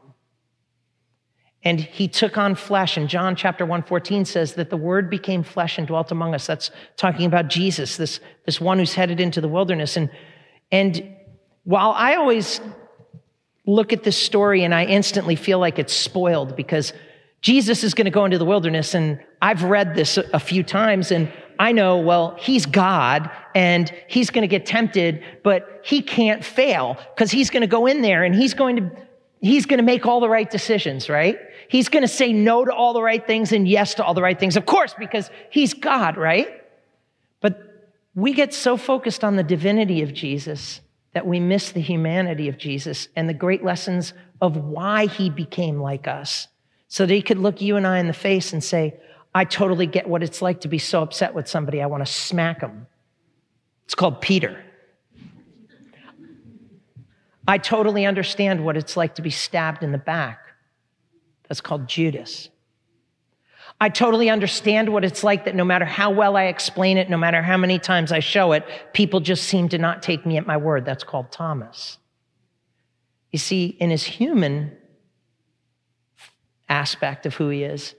And 1.63 1.79
he 1.81 2.07
took 2.07 2.37
on 2.37 2.55
flesh. 2.55 2.95
And 2.95 3.09
John 3.09 3.35
chapter 3.35 3.65
114 3.65 4.25
says 4.25 4.53
that 4.53 4.69
the 4.69 4.77
word 4.77 5.09
became 5.09 5.43
flesh 5.43 5.77
and 5.77 5.85
dwelt 5.85 6.11
among 6.11 6.33
us. 6.33 6.47
That's 6.47 6.71
talking 6.95 7.25
about 7.25 7.49
Jesus, 7.49 7.97
this, 7.97 8.21
this 8.45 8.61
one 8.61 8.79
who's 8.79 8.93
headed 8.93 9.19
into 9.19 9.41
the 9.41 9.49
wilderness. 9.49 9.97
And, 9.97 10.09
and 10.71 11.15
while 11.65 11.91
I 11.91 12.15
always 12.15 12.61
look 13.69 13.93
at 13.93 14.03
this 14.03 14.17
story 14.17 14.63
and 14.63 14.73
I 14.73 14.85
instantly 14.85 15.35
feel 15.35 15.59
like 15.59 15.79
it's 15.79 15.93
spoiled 15.93 16.55
because 16.55 16.93
Jesus 17.41 17.83
is 17.83 17.93
going 17.93 18.05
to 18.05 18.11
go 18.11 18.25
into 18.25 18.37
the 18.37 18.45
wilderness. 18.45 18.93
And 18.93 19.19
I've 19.41 19.63
read 19.63 19.95
this 19.95 20.17
a 20.17 20.39
few 20.39 20.63
times 20.63 21.11
and 21.11 21.31
I 21.59 21.71
know, 21.71 21.97
well, 21.97 22.35
he's 22.39 22.65
God 22.65 23.29
and 23.53 23.91
he's 24.07 24.29
going 24.29 24.41
to 24.43 24.47
get 24.47 24.65
tempted, 24.65 25.23
but 25.43 25.81
he 25.83 26.01
can't 26.01 26.43
fail 26.43 26.97
because 27.13 27.31
he's 27.31 27.49
going 27.49 27.61
to 27.61 27.67
go 27.67 27.85
in 27.85 28.01
there 28.01 28.23
and 28.23 28.33
he's 28.33 28.53
going 28.53 28.75
to, 28.77 28.91
he's 29.41 29.65
going 29.65 29.77
to 29.77 29.83
make 29.83 30.05
all 30.05 30.19
the 30.19 30.29
right 30.29 30.49
decisions, 30.49 31.09
right? 31.09 31.37
He's 31.69 31.89
going 31.89 32.01
to 32.01 32.07
say 32.07 32.33
no 32.33 32.65
to 32.65 32.73
all 32.73 32.93
the 32.93 33.03
right 33.03 33.25
things 33.25 33.51
and 33.51 33.67
yes 33.67 33.93
to 33.95 34.03
all 34.03 34.13
the 34.13 34.21
right 34.21 34.39
things. 34.39 34.57
Of 34.57 34.65
course, 34.65 34.95
because 34.97 35.29
he's 35.51 35.73
God, 35.73 36.17
right? 36.17 36.63
But 37.41 37.59
we 38.15 38.33
get 38.33 38.53
so 38.53 38.77
focused 38.77 39.23
on 39.23 39.35
the 39.35 39.43
divinity 39.43 40.01
of 40.01 40.13
Jesus 40.13 40.81
that 41.13 41.25
we 41.25 41.39
miss 41.39 41.71
the 41.71 41.81
humanity 41.81 42.47
of 42.47 42.57
Jesus 42.57 43.07
and 43.15 43.27
the 43.27 43.33
great 43.33 43.63
lessons 43.63 44.13
of 44.41 44.57
why 44.57 45.07
he 45.07 45.29
became 45.29 45.79
like 45.79 46.07
us. 46.07 46.47
So 46.87 47.05
that 47.05 47.13
he 47.13 47.21
could 47.21 47.37
look 47.37 47.61
you 47.61 47.75
and 47.75 47.85
I 47.85 47.99
in 47.99 48.07
the 48.07 48.13
face 48.13 48.53
and 48.53 48.63
say, 48.63 48.99
I 49.33 49.45
totally 49.45 49.85
get 49.85 50.07
what 50.07 50.23
it's 50.23 50.41
like 50.41 50.61
to 50.61 50.67
be 50.67 50.79
so 50.79 51.03
upset 51.03 51.33
with 51.33 51.47
somebody, 51.47 51.81
I 51.81 51.85
want 51.85 52.05
to 52.05 52.11
smack 52.11 52.61
them. 52.61 52.87
It's 53.85 53.95
called 53.95 54.21
Peter. 54.21 54.63
I 57.47 57.57
totally 57.57 58.05
understand 58.05 58.63
what 58.63 58.77
it's 58.77 58.95
like 58.95 59.15
to 59.15 59.21
be 59.21 59.31
stabbed 59.31 59.83
in 59.83 59.91
the 59.91 59.97
back. 59.97 60.39
That's 61.47 61.61
called 61.61 61.87
Judas. 61.87 62.49
I 63.81 63.89
totally 63.89 64.29
understand 64.29 64.89
what 64.89 65.05
it's 65.05 65.23
like 65.23 65.45
that 65.45 65.55
no 65.55 65.63
matter 65.63 65.85
how 65.85 66.11
well 66.11 66.35
I 66.35 66.45
explain 66.45 66.97
it, 66.97 67.09
no 67.09 67.17
matter 67.17 67.41
how 67.41 67.55
many 67.55 67.79
times 67.79 68.11
I 68.11 68.19
show 68.19 68.51
it, 68.51 68.65
people 68.93 69.21
just 69.21 69.45
seem 69.45 69.69
to 69.69 69.77
not 69.77 70.03
take 70.03 70.25
me 70.25 70.37
at 70.37 70.45
my 70.45 70.57
word. 70.57 70.83
That's 70.83 71.03
called 71.03 71.31
Thomas. 71.31 71.97
You 73.31 73.39
see, 73.39 73.67
in 73.67 73.89
his 73.89 74.03
human 74.03 74.75
aspect 76.67 77.25
of 77.25 77.35
who 77.35 77.49
he 77.49 77.63
is, 77.63 77.95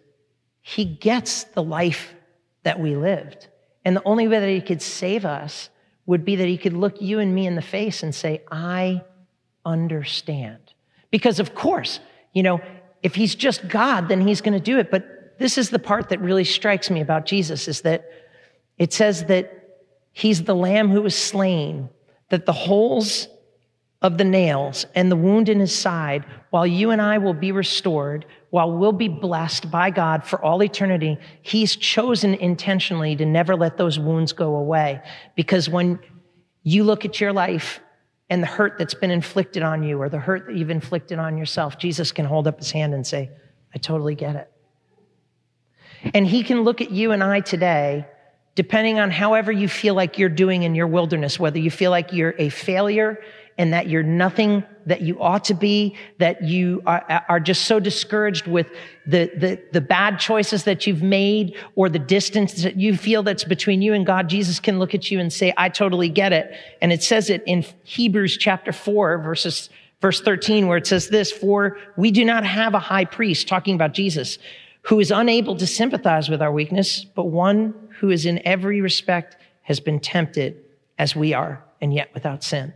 he 0.60 0.84
gets 0.84 1.44
the 1.44 1.62
life 1.62 2.14
that 2.62 2.78
we 2.78 2.94
lived. 2.94 3.48
And 3.84 3.96
the 3.96 4.02
only 4.04 4.28
way 4.28 4.38
that 4.38 4.48
he 4.48 4.60
could 4.60 4.82
save 4.82 5.24
us 5.24 5.70
would 6.04 6.24
be 6.24 6.36
that 6.36 6.46
he 6.46 6.58
could 6.58 6.74
look 6.74 7.00
you 7.00 7.20
and 7.20 7.34
me 7.34 7.46
in 7.46 7.54
the 7.54 7.62
face 7.62 8.02
and 8.02 8.14
say, 8.14 8.42
I 8.50 9.02
understand. 9.64 10.58
Because, 11.10 11.40
of 11.40 11.54
course, 11.54 12.00
you 12.34 12.42
know, 12.42 12.60
if 13.02 13.14
he's 13.14 13.34
just 13.34 13.66
God, 13.68 14.08
then 14.08 14.26
he's 14.26 14.42
going 14.42 14.52
to 14.52 14.60
do 14.60 14.78
it. 14.78 14.90
But 14.90 15.19
this 15.40 15.56
is 15.56 15.70
the 15.70 15.78
part 15.78 16.10
that 16.10 16.20
really 16.20 16.44
strikes 16.44 16.90
me 16.90 17.00
about 17.00 17.24
Jesus 17.24 17.66
is 17.66 17.80
that 17.80 18.04
it 18.76 18.92
says 18.92 19.24
that 19.24 19.80
he's 20.12 20.44
the 20.44 20.54
lamb 20.54 20.90
who 20.90 21.00
was 21.00 21.16
slain, 21.16 21.88
that 22.28 22.44
the 22.44 22.52
holes 22.52 23.26
of 24.02 24.18
the 24.18 24.24
nails 24.24 24.84
and 24.94 25.10
the 25.10 25.16
wound 25.16 25.48
in 25.48 25.58
his 25.58 25.74
side, 25.74 26.26
while 26.50 26.66
you 26.66 26.90
and 26.90 27.00
I 27.00 27.16
will 27.16 27.32
be 27.32 27.52
restored, 27.52 28.26
while 28.50 28.70
we'll 28.70 28.92
be 28.92 29.08
blessed 29.08 29.70
by 29.70 29.88
God 29.88 30.24
for 30.24 30.44
all 30.44 30.62
eternity, 30.62 31.16
he's 31.40 31.74
chosen 31.74 32.34
intentionally 32.34 33.16
to 33.16 33.24
never 33.24 33.56
let 33.56 33.78
those 33.78 33.98
wounds 33.98 34.34
go 34.34 34.56
away. 34.56 35.00
Because 35.36 35.70
when 35.70 36.00
you 36.64 36.84
look 36.84 37.06
at 37.06 37.18
your 37.18 37.32
life 37.32 37.80
and 38.28 38.42
the 38.42 38.46
hurt 38.46 38.76
that's 38.76 38.92
been 38.92 39.10
inflicted 39.10 39.62
on 39.62 39.82
you 39.84 40.02
or 40.02 40.10
the 40.10 40.18
hurt 40.18 40.48
that 40.48 40.54
you've 40.54 40.68
inflicted 40.68 41.18
on 41.18 41.38
yourself, 41.38 41.78
Jesus 41.78 42.12
can 42.12 42.26
hold 42.26 42.46
up 42.46 42.58
his 42.58 42.70
hand 42.70 42.92
and 42.92 43.06
say, 43.06 43.30
I 43.74 43.78
totally 43.78 44.14
get 44.14 44.36
it. 44.36 44.50
And 46.14 46.26
he 46.26 46.42
can 46.42 46.62
look 46.62 46.80
at 46.80 46.90
you 46.90 47.12
and 47.12 47.22
I 47.22 47.40
today, 47.40 48.06
depending 48.54 48.98
on 48.98 49.10
however 49.10 49.52
you 49.52 49.68
feel 49.68 49.94
like 49.94 50.18
you're 50.18 50.28
doing 50.28 50.62
in 50.62 50.74
your 50.74 50.86
wilderness, 50.86 51.38
whether 51.38 51.58
you 51.58 51.70
feel 51.70 51.90
like 51.90 52.12
you're 52.12 52.34
a 52.38 52.48
failure 52.48 53.22
and 53.58 53.74
that 53.74 53.88
you're 53.88 54.02
nothing 54.02 54.64
that 54.86 55.02
you 55.02 55.20
ought 55.20 55.44
to 55.44 55.54
be, 55.54 55.94
that 56.16 56.42
you 56.42 56.82
are, 56.86 57.24
are, 57.28 57.38
just 57.38 57.66
so 57.66 57.78
discouraged 57.78 58.46
with 58.46 58.66
the, 59.06 59.30
the, 59.36 59.62
the 59.72 59.80
bad 59.82 60.18
choices 60.18 60.64
that 60.64 60.86
you've 60.86 61.02
made 61.02 61.54
or 61.76 61.90
the 61.90 61.98
distance 61.98 62.62
that 62.62 62.76
you 62.76 62.96
feel 62.96 63.22
that's 63.22 63.44
between 63.44 63.82
you 63.82 63.92
and 63.92 64.06
God, 64.06 64.28
Jesus 64.28 64.58
can 64.60 64.78
look 64.78 64.94
at 64.94 65.10
you 65.10 65.20
and 65.20 65.30
say, 65.30 65.52
I 65.58 65.68
totally 65.68 66.08
get 66.08 66.32
it. 66.32 66.54
And 66.80 66.90
it 66.90 67.02
says 67.02 67.28
it 67.28 67.42
in 67.46 67.64
Hebrews 67.84 68.38
chapter 68.38 68.72
four, 68.72 69.18
verses, 69.18 69.68
verse 70.00 70.22
13, 70.22 70.66
where 70.66 70.78
it 70.78 70.86
says 70.86 71.08
this, 71.08 71.30
for 71.30 71.76
we 71.98 72.10
do 72.10 72.24
not 72.24 72.44
have 72.44 72.72
a 72.72 72.78
high 72.78 73.04
priest, 73.04 73.46
talking 73.46 73.74
about 73.74 73.92
Jesus, 73.92 74.38
who 74.82 75.00
is 75.00 75.10
unable 75.10 75.56
to 75.56 75.66
sympathize 75.66 76.28
with 76.28 76.40
our 76.40 76.52
weakness, 76.52 77.04
but 77.04 77.26
one 77.26 77.74
who 77.98 78.10
is 78.10 78.26
in 78.26 78.40
every 78.46 78.80
respect 78.80 79.36
has 79.62 79.80
been 79.80 80.00
tempted 80.00 80.64
as 80.98 81.14
we 81.14 81.34
are, 81.34 81.62
and 81.80 81.94
yet 81.94 82.12
without 82.14 82.42
sin. 82.42 82.72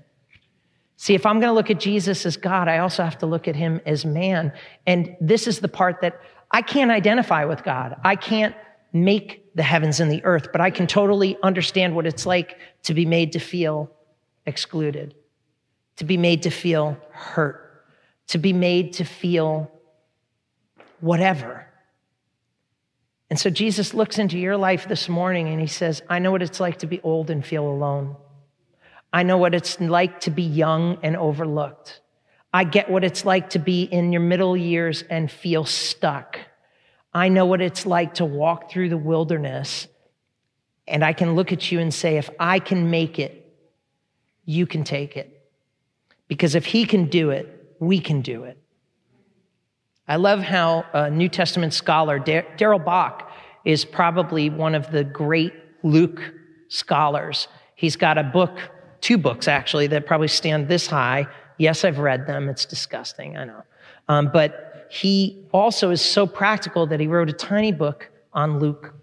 See, 0.97 1.15
if 1.15 1.27
I'm 1.27 1.41
going 1.41 1.51
to 1.51 1.55
look 1.55 1.71
at 1.71 1.81
Jesus 1.81 2.25
as 2.25 2.37
God, 2.37 2.69
I 2.69 2.79
also 2.79 3.03
have 3.03 3.19
to 3.19 3.27
look 3.27 3.49
at 3.49 3.57
him 3.57 3.81
as 3.85 4.05
man. 4.05 4.53
And 4.87 5.17
this 5.21 5.47
is 5.47 5.61
the 5.61 5.69
part 5.69 6.01
that 6.03 6.21
I 6.51 6.63
can't 6.63 6.91
identify 6.91 7.45
with 7.45 7.65
God. 7.65 7.97
I 8.05 8.17
can't 8.17 8.55
make 8.93 9.55
the 9.57 9.63
heavens 9.63 10.01
and 10.01 10.11
the 10.11 10.25
earth, 10.25 10.49
but 10.53 10.61
I 10.61 10.71
can 10.71 10.87
totally 10.87 11.37
understand 11.43 11.97
what 11.97 12.07
it's 12.07 12.27
like 12.27 12.59
to 12.85 12.95
be 12.95 13.05
made 13.05 13.33
to 13.33 13.39
feel 13.39 13.91
excluded, 14.47 15.15
to 15.97 16.05
be 16.05 16.17
made 16.17 16.43
to 16.45 16.51
feel 16.51 16.97
hurt, 17.11 17.85
to 18.29 18.39
be 18.39 18.53
made 18.53 18.93
to 18.95 19.05
feel 19.05 19.71
whatever. 21.01 21.67
And 23.31 23.39
so 23.39 23.51
Jesus 23.51 23.95
looks 23.95 24.19
into 24.19 24.39
your 24.39 24.57
life 24.57 24.87
this 24.87 25.09
morning 25.09 25.49
and 25.49 25.61
he 25.61 25.67
says, 25.67 26.03
I 26.09 26.19
know 26.19 26.31
what 26.31 26.43
it's 26.43 26.61
like 26.61 26.79
to 26.79 26.87
be 26.87 27.01
old 27.03 27.31
and 27.31 27.45
feel 27.45 27.67
alone. 27.67 28.17
I 29.13 29.23
know 29.23 29.39
what 29.39 29.55
it's 29.55 29.81
like 29.81 30.21
to 30.21 30.31
be 30.31 30.43
young 30.43 30.99
and 31.03 31.17
overlooked. 31.17 32.01
I 32.53 32.65
get 32.65 32.91
what 32.91 33.05
it's 33.05 33.25
like 33.25 33.51
to 33.51 33.59
be 33.59 33.83
in 33.85 34.13
your 34.13 34.21
middle 34.21 34.57
years 34.57 35.03
and 35.09 35.31
feel 35.31 35.65
stuck. 35.65 36.39
I 37.13 37.29
know 37.29 37.47
what 37.47 37.61
it's 37.61 37.87
like 37.87 38.15
to 38.15 38.25
walk 38.25 38.71
through 38.71 38.89
the 38.91 38.99
wilderness 38.99 39.89
and 40.87 41.05
I 41.05 41.13
can 41.13 41.35
look 41.35 41.53
at 41.53 41.73
you 41.73 41.81
and 41.81 41.93
say, 41.93 42.19
if 42.19 42.29
I 42.39 42.59
can 42.59 42.91
make 42.91 43.19
it, 43.19 43.41
you 44.45 44.67
can 44.67 44.85
take 44.85 45.17
it. 45.17 45.31
Because 46.29 46.55
if 46.55 46.67
he 46.67 46.85
can 46.85 47.07
do 47.07 47.31
it, 47.31 47.77
we 47.79 48.01
can 48.01 48.21
do 48.21 48.45
it. 48.45 48.59
I 50.07 50.17
love 50.17 50.41
how 50.41 50.85
a 50.93 51.11
New 51.11 51.29
Testament 51.29 51.73
scholar, 51.73 52.19
Darrell 52.19 52.79
Bock, 52.79 53.31
is 53.65 53.85
probably 53.85 54.51
one 54.51 54.75
of 54.75 54.91
the 54.91 55.03
great 55.03 55.55
Luke 55.83 56.21
scholars. 56.69 57.49
He's 57.75 57.97
got 57.97 58.19
a 58.19 58.23
book 58.23 58.59
two 59.01 59.19
books 59.19 59.49
actually 59.49 59.87
that 59.89 60.07
probably 60.07 60.29
stand 60.29 60.69
this 60.69 60.87
high. 60.87 61.27
Yes, 61.59 61.85
I've 61.85 61.99
read 61.99 62.27
them. 62.27 62.49
It's 62.49 62.65
disgusting, 62.65 63.37
I 63.37 63.45
know. 63.45 63.63
Um, 64.09 64.31
but 64.33 64.87
he 64.91 65.47
also 65.53 65.91
is 65.91 66.03
so 66.03 66.27
practical 66.27 66.87
that 66.87 67.01
he 67.01 67.07
wrote 67.07 67.29
a 67.29 67.33
tiny 67.33 67.73
book 67.73 68.11
on 68.33 68.59
Luke 68.59 68.95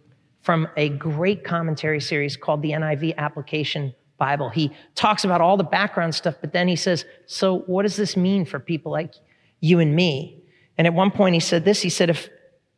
from 0.41 0.67
a 0.77 0.89
great 0.89 1.43
commentary 1.43 1.99
series 1.99 2.35
called 2.35 2.61
the 2.61 2.71
NIV 2.71 3.15
Application 3.17 3.93
Bible. 4.17 4.49
He 4.49 4.71
talks 4.95 5.23
about 5.23 5.41
all 5.41 5.57
the 5.57 5.63
background 5.63 6.13
stuff, 6.13 6.35
but 6.41 6.51
then 6.51 6.67
he 6.67 6.75
says, 6.75 7.05
So, 7.25 7.59
what 7.59 7.83
does 7.83 7.95
this 7.95 8.15
mean 8.17 8.45
for 8.45 8.59
people 8.59 8.91
like 8.91 9.13
you 9.59 9.79
and 9.79 9.95
me? 9.95 10.40
And 10.81 10.87
at 10.87 10.95
one 10.95 11.11
point, 11.11 11.35
he 11.35 11.39
said 11.39 11.63
this 11.63 11.83
He 11.83 11.91
said, 11.91 12.09
If 12.09 12.27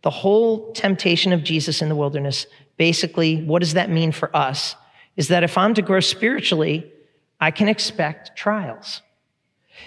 the 0.02 0.10
whole 0.10 0.74
temptation 0.74 1.32
of 1.32 1.42
Jesus 1.42 1.82
in 1.82 1.88
the 1.88 1.96
wilderness, 1.96 2.48
basically, 2.76 3.42
what 3.42 3.60
does 3.60 3.76
that 3.76 3.90
mean 3.90 4.12
for 4.12 4.36
us? 4.36 4.76
Is 5.16 5.30
that 5.30 5.46
if 5.46 5.58
I'm 5.58 5.74
to 5.76 5.82
grow 5.82 6.02
spiritually, 6.02 6.92
I 7.40 7.50
can 7.52 7.70
expect 7.70 8.36
trials. 8.36 9.02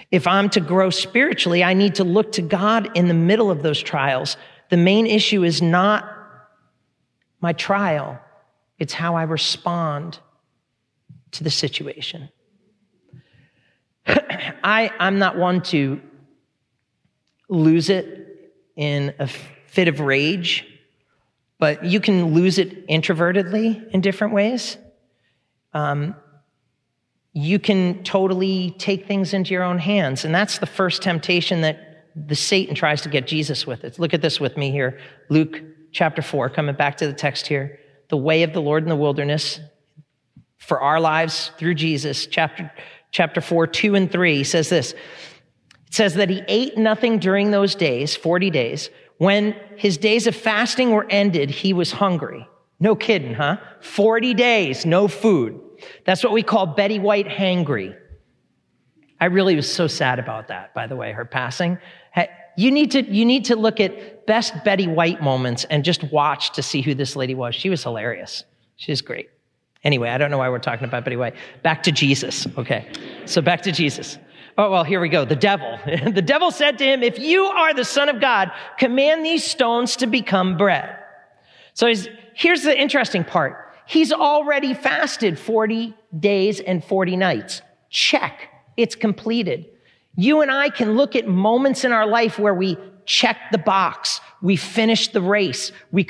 If 0.09 0.25
I'm 0.25 0.49
to 0.49 0.59
grow 0.59 0.89
spiritually, 0.89 1.63
I 1.63 1.75
need 1.75 1.93
to 1.95 2.03
look 2.03 2.31
to 2.31 2.41
God 2.41 2.89
in 2.97 3.07
the 3.07 3.13
middle 3.13 3.51
of 3.51 3.61
those 3.61 3.83
trials. 3.83 4.35
The 4.71 4.77
main 4.77 5.05
issue 5.05 5.43
is 5.43 5.61
not 5.61 6.11
my 7.39 7.53
trial, 7.53 8.19
it's 8.79 8.93
how 8.93 9.13
I 9.13 9.25
respond 9.25 10.17
to 11.33 11.43
the 11.43 11.51
situation. 11.51 12.29
I, 14.07 14.91
I'm 14.97 15.19
not 15.19 15.37
one 15.37 15.61
to 15.65 16.01
lose 17.49 17.89
it 17.89 18.51
in 18.75 19.13
a 19.19 19.27
fit 19.27 19.87
of 19.87 19.99
rage, 19.99 20.65
but 21.59 21.83
you 21.83 21.99
can 21.99 22.33
lose 22.33 22.57
it 22.57 22.87
introvertedly 22.87 23.89
in 23.91 24.01
different 24.01 24.33
ways. 24.33 24.77
Um, 25.73 26.15
you 27.33 27.59
can 27.59 28.03
totally 28.03 28.71
take 28.79 29.05
things 29.07 29.33
into 29.33 29.53
your 29.53 29.63
own 29.63 29.77
hands. 29.77 30.25
And 30.25 30.33
that's 30.33 30.57
the 30.57 30.65
first 30.65 31.01
temptation 31.03 31.61
that 31.61 32.05
the 32.15 32.35
Satan 32.35 32.73
tries 32.73 33.01
to 33.03 33.09
get 33.09 33.27
Jesus 33.27 33.67
with. 33.67 33.83
It. 33.83 33.99
Look 33.99 34.13
at 34.13 34.21
this 34.21 34.39
with 34.39 34.57
me 34.57 34.71
here. 34.71 34.99
Luke 35.29 35.61
chapter 35.91 36.21
4, 36.21 36.49
coming 36.49 36.75
back 36.75 36.97
to 36.97 37.07
the 37.07 37.13
text 37.13 37.45
here. 37.45 37.79
The 38.09 38.17
way 38.17 38.43
of 38.43 38.53
the 38.53 38.61
Lord 38.61 38.83
in 38.83 38.89
the 38.89 38.95
wilderness 38.95 39.59
for 40.57 40.81
our 40.81 40.99
lives 40.99 41.51
through 41.57 41.75
Jesus, 41.75 42.25
chapter, 42.25 42.71
chapter 43.11 43.39
4, 43.39 43.67
2 43.67 43.95
and 43.95 44.11
3 44.11 44.43
says 44.43 44.69
this. 44.69 44.95
It 45.87 45.93
says 45.93 46.15
that 46.15 46.29
he 46.29 46.43
ate 46.47 46.77
nothing 46.77 47.19
during 47.19 47.51
those 47.51 47.75
days, 47.75 48.15
40 48.15 48.49
days. 48.49 48.89
When 49.17 49.55
his 49.77 49.97
days 49.97 50.27
of 50.27 50.35
fasting 50.35 50.91
were 50.91 51.07
ended, 51.09 51.49
he 51.49 51.73
was 51.73 51.91
hungry. 51.91 52.47
No 52.79 52.95
kidding, 52.95 53.33
huh? 53.33 53.57
40 53.81 54.33
days, 54.35 54.85
no 54.85 55.07
food. 55.07 55.59
That's 56.05 56.23
what 56.23 56.33
we 56.33 56.43
call 56.43 56.67
Betty 56.67 56.99
White 56.99 57.27
hangry. 57.27 57.95
I 59.19 59.25
really 59.25 59.55
was 59.55 59.71
so 59.71 59.87
sad 59.87 60.19
about 60.19 60.49
that, 60.49 60.73
by 60.75 60.85
the 60.85 60.95
way, 60.95 61.11
her 61.11 61.25
passing. 61.25 61.79
You 62.59 62.71
need 62.71 62.89
to, 62.91 63.03
you 63.03 63.23
need 63.23 63.45
to 63.45 63.55
look 63.55 63.79
at 63.79 64.25
best 64.25 64.63
Betty 64.65 64.87
White 64.87 65.21
moments 65.21 65.63
and 65.65 65.85
just 65.85 66.03
watch 66.11 66.53
to 66.53 66.63
see 66.63 66.81
who 66.81 66.95
this 66.95 67.15
lady 67.15 67.35
was. 67.35 67.53
She 67.53 67.69
was 67.69 67.83
hilarious. 67.83 68.43
She 68.77 68.91
was 68.91 69.01
great. 69.01 69.29
Anyway, 69.83 70.09
I 70.09 70.17
don't 70.17 70.31
know 70.31 70.39
why 70.39 70.49
we're 70.49 70.57
talking 70.57 70.85
about 70.85 71.03
Betty 71.03 71.17
White. 71.17 71.35
Back 71.61 71.83
to 71.83 71.91
Jesus. 71.91 72.47
Okay. 72.57 72.87
So 73.25 73.43
back 73.43 73.61
to 73.61 73.71
Jesus. 73.71 74.17
Oh, 74.57 74.71
well, 74.71 74.83
here 74.83 74.99
we 74.99 75.09
go. 75.09 75.23
The 75.23 75.35
devil. 75.35 75.77
the 75.85 76.21
devil 76.21 76.49
said 76.49 76.79
to 76.79 76.83
him, 76.83 77.03
if 77.03 77.19
you 77.19 77.45
are 77.45 77.73
the 77.73 77.85
son 77.85 78.09
of 78.09 78.19
God, 78.19 78.51
command 78.79 79.23
these 79.23 79.43
stones 79.43 79.97
to 79.97 80.07
become 80.07 80.57
bread. 80.57 80.97
So 81.73 81.93
here's 82.33 82.63
the 82.63 82.75
interesting 82.77 83.23
part. 83.23 83.75
He's 83.85 84.11
already 84.11 84.73
fasted 84.73 85.37
40 85.37 85.93
days 86.19 86.59
and 86.59 86.83
40 86.83 87.17
nights. 87.17 87.61
Check. 87.89 88.49
It's 88.75 88.95
completed. 88.95 89.67
You 90.15 90.41
and 90.41 90.51
I 90.51 90.69
can 90.69 90.95
look 90.95 91.15
at 91.15 91.27
moments 91.27 91.85
in 91.85 91.91
our 91.91 92.07
life 92.07 92.39
where 92.39 92.53
we 92.53 92.77
check 93.05 93.37
the 93.51 93.59
box. 93.59 94.19
We 94.41 94.55
finished 94.55 95.13
the 95.13 95.21
race. 95.21 95.71
We 95.91 96.03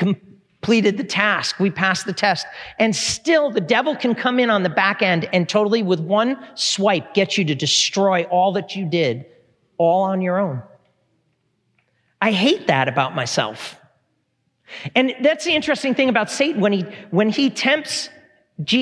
completed 0.67 0.97
the 0.97 1.03
task. 1.05 1.61
We 1.61 1.71
passed 1.71 2.05
the 2.05 2.11
test. 2.11 2.45
And 2.77 2.93
still 2.93 3.49
the 3.49 3.61
devil 3.61 3.95
can 3.95 4.13
come 4.13 4.37
in 4.37 4.49
on 4.49 4.63
the 4.63 4.69
back 4.69 5.01
end 5.01 5.29
and 5.31 5.47
totally 5.47 5.81
with 5.81 6.01
one 6.01 6.37
swipe 6.55 7.13
get 7.13 7.37
you 7.37 7.45
to 7.45 7.55
destroy 7.55 8.23
all 8.23 8.51
that 8.51 8.75
you 8.75 8.85
did 8.85 9.25
all 9.77 10.03
on 10.03 10.21
your 10.21 10.37
own. 10.37 10.61
I 12.21 12.33
hate 12.33 12.67
that 12.67 12.89
about 12.89 13.15
myself. 13.15 13.79
And 14.93 15.15
that's 15.21 15.45
the 15.45 15.53
interesting 15.53 15.95
thing 15.95 16.09
about 16.09 16.29
Satan 16.29 16.59
when 16.59 16.73
he, 16.73 16.81
when 17.11 17.29
he 17.29 17.49
tempts, 17.49 18.09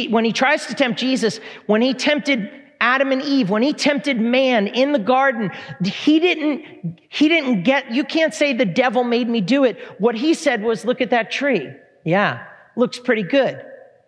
when 0.10 0.26
he 0.26 0.34
tries 0.34 0.66
to 0.66 0.74
tempt 0.74 1.00
Jesus, 1.00 1.40
when 1.68 1.84
he 1.84 1.94
tempted 1.94 2.50
Adam 2.86 3.12
and 3.12 3.24
Eve, 3.24 3.50
when 3.50 3.64
he 3.64 3.74
tempted 3.74 4.22
man 4.22 4.68
in 4.68 4.92
the 4.92 5.00
garden, 5.00 5.50
he 5.84 6.20
didn't, 6.20 7.00
he 7.10 7.28
didn't 7.28 7.64
get, 7.64 7.92
you 7.92 8.04
can't 8.04 8.32
say 8.32 8.54
the 8.54 8.64
devil 8.64 9.04
made 9.04 9.28
me 9.28 9.42
do 9.42 9.64
it. 9.64 9.80
What 10.00 10.14
he 10.14 10.36
said 10.36 10.62
was, 10.62 10.86
look 10.86 11.02
at 11.02 11.10
that 11.10 11.32
tree. 11.32 11.72
Yeah. 12.04 12.46
Looks 12.76 13.00
pretty 13.00 13.24
good. 13.24 13.60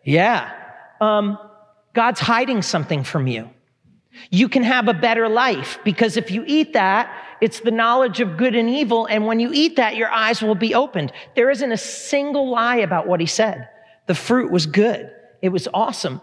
Yeah. 0.03 0.53
Um, 1.01 1.39
God's 1.93 2.19
hiding 2.19 2.61
something 2.61 3.03
from 3.03 3.25
you. 3.25 3.49
You 4.29 4.47
can 4.47 4.61
have 4.61 4.87
a 4.87 4.93
better 4.93 5.27
life 5.27 5.79
because 5.83 6.15
if 6.15 6.29
you 6.29 6.43
eat 6.45 6.73
that, 6.73 7.11
it's 7.41 7.61
the 7.61 7.71
knowledge 7.71 8.19
of 8.19 8.37
good 8.37 8.55
and 8.55 8.69
evil. 8.69 9.07
And 9.07 9.25
when 9.25 9.39
you 9.39 9.49
eat 9.53 9.77
that, 9.77 9.95
your 9.95 10.11
eyes 10.11 10.43
will 10.43 10.53
be 10.53 10.75
opened. 10.75 11.11
There 11.35 11.49
isn't 11.49 11.71
a 11.71 11.77
single 11.77 12.47
lie 12.47 12.77
about 12.77 13.07
what 13.07 13.19
he 13.21 13.25
said. 13.25 13.69
The 14.05 14.13
fruit 14.13 14.51
was 14.51 14.67
good. 14.67 15.11
It 15.41 15.49
was 15.49 15.67
awesome. 15.73 16.21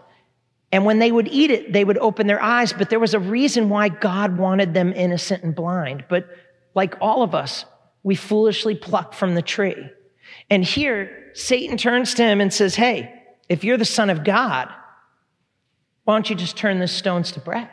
And 0.75 0.83
when 0.83 0.99
they 0.99 1.09
would 1.09 1.29
eat 1.29 1.51
it, 1.51 1.71
they 1.71 1.85
would 1.85 1.97
open 1.99 2.27
their 2.27 2.41
eyes. 2.41 2.73
But 2.73 2.89
there 2.89 2.99
was 2.99 3.13
a 3.13 3.19
reason 3.19 3.69
why 3.69 3.87
God 3.87 4.37
wanted 4.37 4.73
them 4.73 4.91
innocent 4.91 5.41
and 5.41 5.55
blind. 5.55 6.03
But 6.09 6.27
like 6.73 6.95
all 6.99 7.23
of 7.23 7.33
us, 7.33 7.63
we 8.03 8.15
foolishly 8.15 8.75
pluck 8.75 9.13
from 9.13 9.35
the 9.35 9.41
tree. 9.41 9.89
And 10.49 10.65
here, 10.65 11.31
Satan 11.33 11.77
turns 11.77 12.13
to 12.15 12.23
him 12.23 12.41
and 12.41 12.53
says, 12.53 12.75
Hey, 12.75 13.23
if 13.47 13.63
you're 13.63 13.77
the 13.77 13.85
son 13.85 14.09
of 14.09 14.25
God, 14.25 14.67
why 16.03 16.15
don't 16.15 16.29
you 16.29 16.35
just 16.35 16.57
turn 16.57 16.79
the 16.79 16.89
stones 16.89 17.31
to 17.31 17.39
bread? 17.39 17.69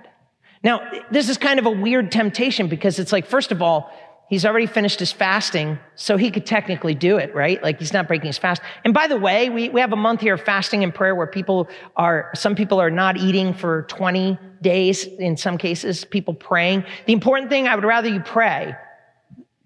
Now, 0.63 0.89
this 1.11 1.29
is 1.29 1.39
kind 1.39 1.59
of 1.59 1.67
a 1.67 1.71
weird 1.71 2.13
temptation 2.13 2.69
because 2.69 3.01
it's 3.01 3.11
like, 3.11 3.27
first 3.27 3.51
of 3.51 3.63
all, 3.63 3.91
he's 4.33 4.47
already 4.47 4.65
finished 4.65 4.99
his 4.99 5.13
fasting, 5.13 5.79
so 5.95 6.17
he 6.17 6.31
could 6.31 6.47
technically 6.47 6.95
do 6.95 7.19
it, 7.19 7.35
right? 7.35 7.63
Like 7.63 7.79
he's 7.79 7.93
not 7.93 8.09
breaking 8.09 8.29
his 8.29 8.39
fast. 8.39 8.63
And 8.83 8.95
by 8.95 9.07
the 9.07 9.19
way, 9.19 9.51
we, 9.51 9.69
we 9.69 9.79
have 9.79 9.93
a 9.93 9.97
month 9.97 10.23
here 10.23 10.33
of 10.33 10.41
fasting 10.41 10.83
and 10.83 10.95
prayer 10.95 11.15
where 11.15 11.27
people 11.27 11.69
are, 11.97 12.31
some 12.35 12.55
people 12.55 12.81
are 12.81 12.91
not 12.91 13.19
eating 13.19 13.53
for 13.53 13.83
20 13.91 14.39
days 14.63 15.05
in 15.05 15.37
some 15.37 15.59
cases, 15.59 16.07
people 16.07 16.33
praying. 16.33 16.83
The 17.05 17.13
important 17.13 17.51
thing, 17.51 17.69
I 17.69 17.75
would 17.75 17.85
rather 17.85 18.09
you 18.09 18.21
pray 18.21 18.75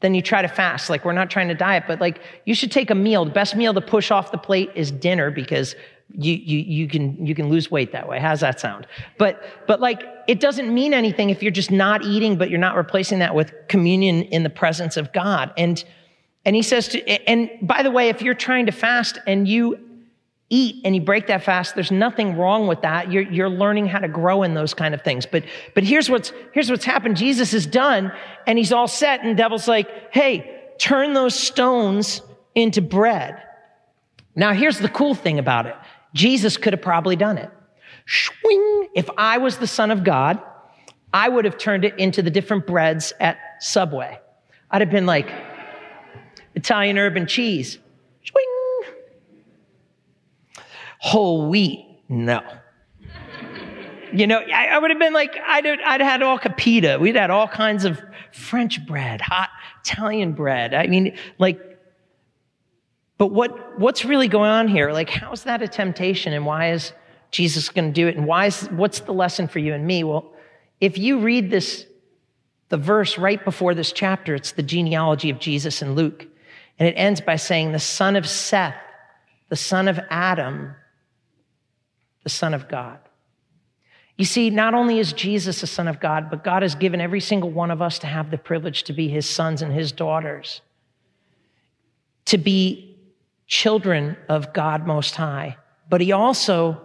than 0.01 0.17
you 0.17 0.21
try 0.21 0.43
to 0.43 0.49
fast. 0.49 0.91
Like 0.91 1.05
we're 1.05 1.13
not 1.13 1.31
trying 1.31 1.47
to 1.47 1.55
diet, 1.55 1.85
but 1.87 2.01
like 2.01 2.21
you 2.45 2.57
should 2.57 2.73
take 2.73 2.91
a 2.91 2.95
meal. 2.97 3.25
The 3.25 3.31
best 3.31 3.55
meal 3.55 3.73
to 3.73 3.81
push 3.81 4.11
off 4.11 4.33
the 4.33 4.39
plate 4.39 4.71
is 4.75 4.91
dinner 4.91 5.31
because 5.31 5.77
you, 6.19 6.35
you, 6.35 6.59
you 6.59 6.89
can, 6.89 7.27
you 7.27 7.35
can 7.35 7.49
lose 7.49 7.71
weight 7.71 7.93
that 7.93 8.09
way. 8.09 8.19
How's 8.19 8.41
that 8.41 8.59
sound? 8.59 8.87
But, 9.19 9.43
but 9.67 9.81
like, 9.81 10.03
it 10.27 10.41
doesn't 10.41 10.73
mean 10.73 10.95
anything 10.95 11.31
if 11.31 11.43
you're 11.43 11.53
just 11.53 11.71
not 11.71 12.05
eating, 12.05 12.37
but 12.37 12.49
you're 12.49 12.59
not 12.59 12.77
replacing 12.77 13.19
that 13.19 13.35
with 13.35 13.53
communion 13.69 14.23
in 14.23 14.43
the 14.43 14.51
presence 14.51 14.97
of 14.97 15.13
God. 15.13 15.53
And, 15.59 15.85
and 16.45 16.57
he 16.57 16.63
says 16.63 16.89
to, 16.89 17.29
and 17.29 17.51
by 17.61 17.83
the 17.83 17.91
way, 17.91 18.09
if 18.09 18.23
you're 18.23 18.35
trying 18.35 18.67
to 18.67 18.73
fast 18.73 19.19
and 19.27 19.47
you 19.47 19.79
eat 20.49 20.81
and 20.85 20.95
you 20.95 21.03
break 21.03 21.27
that 21.27 21.43
fast, 21.43 21.75
there's 21.75 21.91
nothing 21.91 22.37
wrong 22.37 22.67
with 22.67 22.81
that. 22.83 23.13
You're, 23.13 23.25
you're 23.25 23.51
learning 23.51 23.87
how 23.87 23.99
to 23.99 24.09
grow 24.09 24.43
in 24.43 24.55
those 24.55 24.73
kind 24.73 24.95
of 24.95 25.03
things. 25.03 25.27
But, 25.27 25.45
but 25.75 25.85
here's 25.85 26.09
what's, 26.09 26.33
here's 26.53 26.71
what's 26.71 26.85
happened. 26.85 27.17
Jesus 27.17 27.53
is 27.53 27.67
done 27.67 28.13
and 28.47 28.57
he's 28.57 28.73
all 28.73 28.89
set 28.89 29.23
and 29.23 29.37
devil's 29.37 29.69
like, 29.69 29.89
Hey, 30.13 30.73
turn 30.79 31.15
those 31.15 31.35
stones 31.35 32.23
into 32.55 32.81
bread. 32.81 33.43
Now 34.35 34.53
here's 34.53 34.79
the 34.79 34.89
cool 34.89 35.15
thing 35.15 35.39
about 35.39 35.67
it. 35.67 35.77
Jesus 36.15 36.57
could 36.57 36.73
have 36.73 36.83
probably 36.83 37.17
done 37.17 37.39
it. 37.39 37.51
Swing! 38.07 38.89
If 38.95 39.09
I 39.17 39.39
was 39.39 39.59
the 39.59 39.67
Son 39.67 39.91
of 39.91 40.05
God, 40.05 40.41
I 41.13 41.29
would 41.29 41.45
have 41.45 41.59
turned 41.59 41.85
it 41.85 41.99
into 41.99 42.23
the 42.23 42.31
different 42.31 42.67
breads 42.67 43.13
at 43.21 43.39
Subway. 43.61 44.19
I'd 44.71 44.81
have 44.81 44.91
been 44.91 45.07
like, 45.07 45.31
Italian 46.55 46.99
Herbs 46.99 47.17
and 47.17 47.29
Cheese. 47.29 47.79
Swing! 48.25 48.95
Whole 50.99 51.49
wheat. 51.49 51.85
No. 52.09 52.43
You 54.13 54.27
know, 54.27 54.39
I, 54.39 54.67
I 54.69 54.79
would 54.79 54.91
have 54.91 54.99
been 54.99 55.13
like, 55.13 55.37
I'd, 55.47 55.67
I'd 55.67 56.01
had 56.01 56.23
all 56.23 56.39
capita. 56.39 56.99
We'd 57.01 57.17
had 57.17 57.31
all 57.31 57.49
kinds 57.49 57.85
of 57.85 58.01
French 58.33 58.85
bread, 58.87 59.21
hot 59.21 59.51
Italian 59.81 60.33
bread. 60.33 60.75
I 60.75 60.87
mean, 60.87 61.17
like, 61.39 61.61
but 63.19 63.29
what, 63.29 63.79
what's 63.79 64.05
really 64.05 64.29
going 64.29 64.51
on 64.51 64.69
here? 64.69 64.93
Like, 64.93 65.11
how 65.11 65.33
is 65.33 65.45
that 65.45 65.63
a 65.63 65.69
temptation 65.69 66.33
and 66.33 66.45
why 66.45 66.73
is 66.73 66.93
Jesus 67.31 67.69
going 67.71 67.89
to 67.89 67.93
do 67.93 68.09
it? 68.09 68.17
And 68.17 68.27
why 68.27 68.47
is, 68.47 68.67
what's 68.71 69.01
the 69.01 69.13
lesson 69.13 69.49
for 69.49 69.59
you 69.59 69.75
and 69.75 69.87
me? 69.87 70.05
Well, 70.05 70.33
if 70.81 70.99
you 70.99 71.21
read 71.21 71.51
this, 71.51 71.87
the 72.69 72.77
verse 72.77 73.17
right 73.17 73.43
before 73.43 73.75
this 73.75 73.93
chapter, 73.93 74.35
it's 74.35 74.53
the 74.53 74.63
genealogy 74.63 75.31
of 75.31 75.39
Jesus 75.39 75.81
in 75.81 75.95
Luke. 75.95 76.27
And 76.79 76.89
it 76.89 76.93
ends 76.93 77.21
by 77.23 77.37
saying, 77.37 77.73
the 77.73 77.79
son 77.79 78.17
of 78.17 78.29
Seth, 78.29 78.75
the 79.49 79.57
son 79.57 79.89
of 79.89 79.99
Adam, 80.11 80.75
the 82.23 82.29
son 82.29 82.53
of 82.53 82.69
God. 82.69 82.99
You 84.19 84.25
see, 84.25 84.51
not 84.51 84.75
only 84.75 84.99
is 84.99 85.13
Jesus 85.13 85.63
a 85.63 85.67
son 85.67 85.89
of 85.89 86.01
God, 86.01 86.29
but 86.31 86.43
God 86.43 86.63
has 86.63 86.75
given 86.75 87.01
every 87.01 87.21
single 87.21 87.51
one 87.51 87.71
of 87.71 87.81
us 87.81 87.99
to 88.01 88.07
have 88.07 88.31
the 88.31 88.39
privilege 88.39 88.83
to 88.85 88.93
be 88.93 89.09
his 89.09 89.29
sons 89.29 89.63
and 89.63 89.73
his 89.73 89.93
daughters, 89.93 90.61
to 92.27 92.39
be 92.39 92.86
children 93.47 94.17
of 94.29 94.53
God 94.53 94.87
Most 94.87 95.15
High, 95.15 95.57
but 95.89 96.01
He 96.01 96.13
also, 96.13 96.81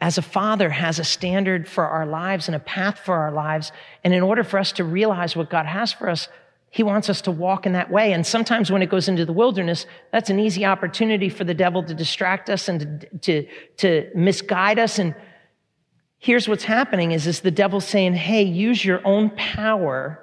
as 0.00 0.18
a 0.18 0.22
father, 0.22 0.70
has 0.70 0.98
a 0.98 1.04
standard 1.04 1.68
for 1.68 1.86
our 1.86 2.06
lives 2.06 2.48
and 2.48 2.54
a 2.54 2.60
path 2.60 3.00
for 3.00 3.14
our 3.14 3.32
lives. 3.32 3.72
And 4.02 4.14
in 4.14 4.22
order 4.22 4.44
for 4.44 4.58
us 4.58 4.72
to 4.72 4.84
realize 4.84 5.34
what 5.34 5.50
God 5.50 5.66
has 5.66 5.92
for 5.92 6.08
us, 6.08 6.28
He 6.70 6.82
wants 6.82 7.08
us 7.10 7.20
to 7.22 7.30
walk 7.30 7.66
in 7.66 7.72
that 7.72 7.90
way. 7.90 8.12
And 8.12 8.26
sometimes 8.26 8.70
when 8.70 8.82
it 8.82 8.90
goes 8.90 9.08
into 9.08 9.24
the 9.24 9.32
wilderness, 9.32 9.86
that's 10.12 10.30
an 10.30 10.38
easy 10.38 10.64
opportunity 10.64 11.28
for 11.28 11.44
the 11.44 11.54
devil 11.54 11.82
to 11.82 11.94
distract 11.94 12.48
us 12.48 12.68
and 12.68 13.00
to, 13.00 13.18
to, 13.18 13.48
to 13.78 14.10
misguide 14.14 14.78
us. 14.78 14.98
And 14.98 15.14
here's 16.18 16.48
what's 16.48 16.64
happening 16.64 17.12
is, 17.12 17.26
is 17.26 17.40
the 17.40 17.50
devil 17.50 17.80
saying, 17.80 18.14
hey, 18.14 18.42
use 18.42 18.84
your 18.84 19.00
own 19.04 19.30
power 19.30 20.20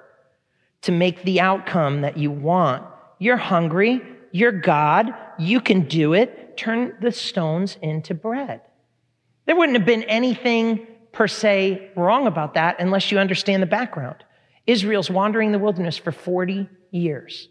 to 0.81 0.91
make 0.91 1.23
the 1.23 1.41
outcome 1.41 2.01
that 2.01 2.17
you 2.17 2.31
want. 2.31 2.83
You're 3.19 3.37
hungry. 3.37 4.01
You're 4.31 4.51
God. 4.51 5.13
You 5.41 5.59
can 5.59 5.87
do 5.87 6.13
it. 6.13 6.55
Turn 6.55 6.95
the 7.01 7.11
stones 7.11 7.77
into 7.81 8.13
bread. 8.13 8.61
There 9.47 9.55
wouldn't 9.55 9.77
have 9.77 9.87
been 9.87 10.03
anything 10.03 10.85
per 11.11 11.27
se 11.27 11.91
wrong 11.95 12.27
about 12.27 12.53
that 12.53 12.79
unless 12.79 13.11
you 13.11 13.17
understand 13.17 13.63
the 13.63 13.67
background. 13.67 14.23
Israel's 14.67 15.09
wandering 15.09 15.51
the 15.51 15.57
wilderness 15.57 15.97
for 15.97 16.11
40 16.11 16.69
years. 16.91 17.49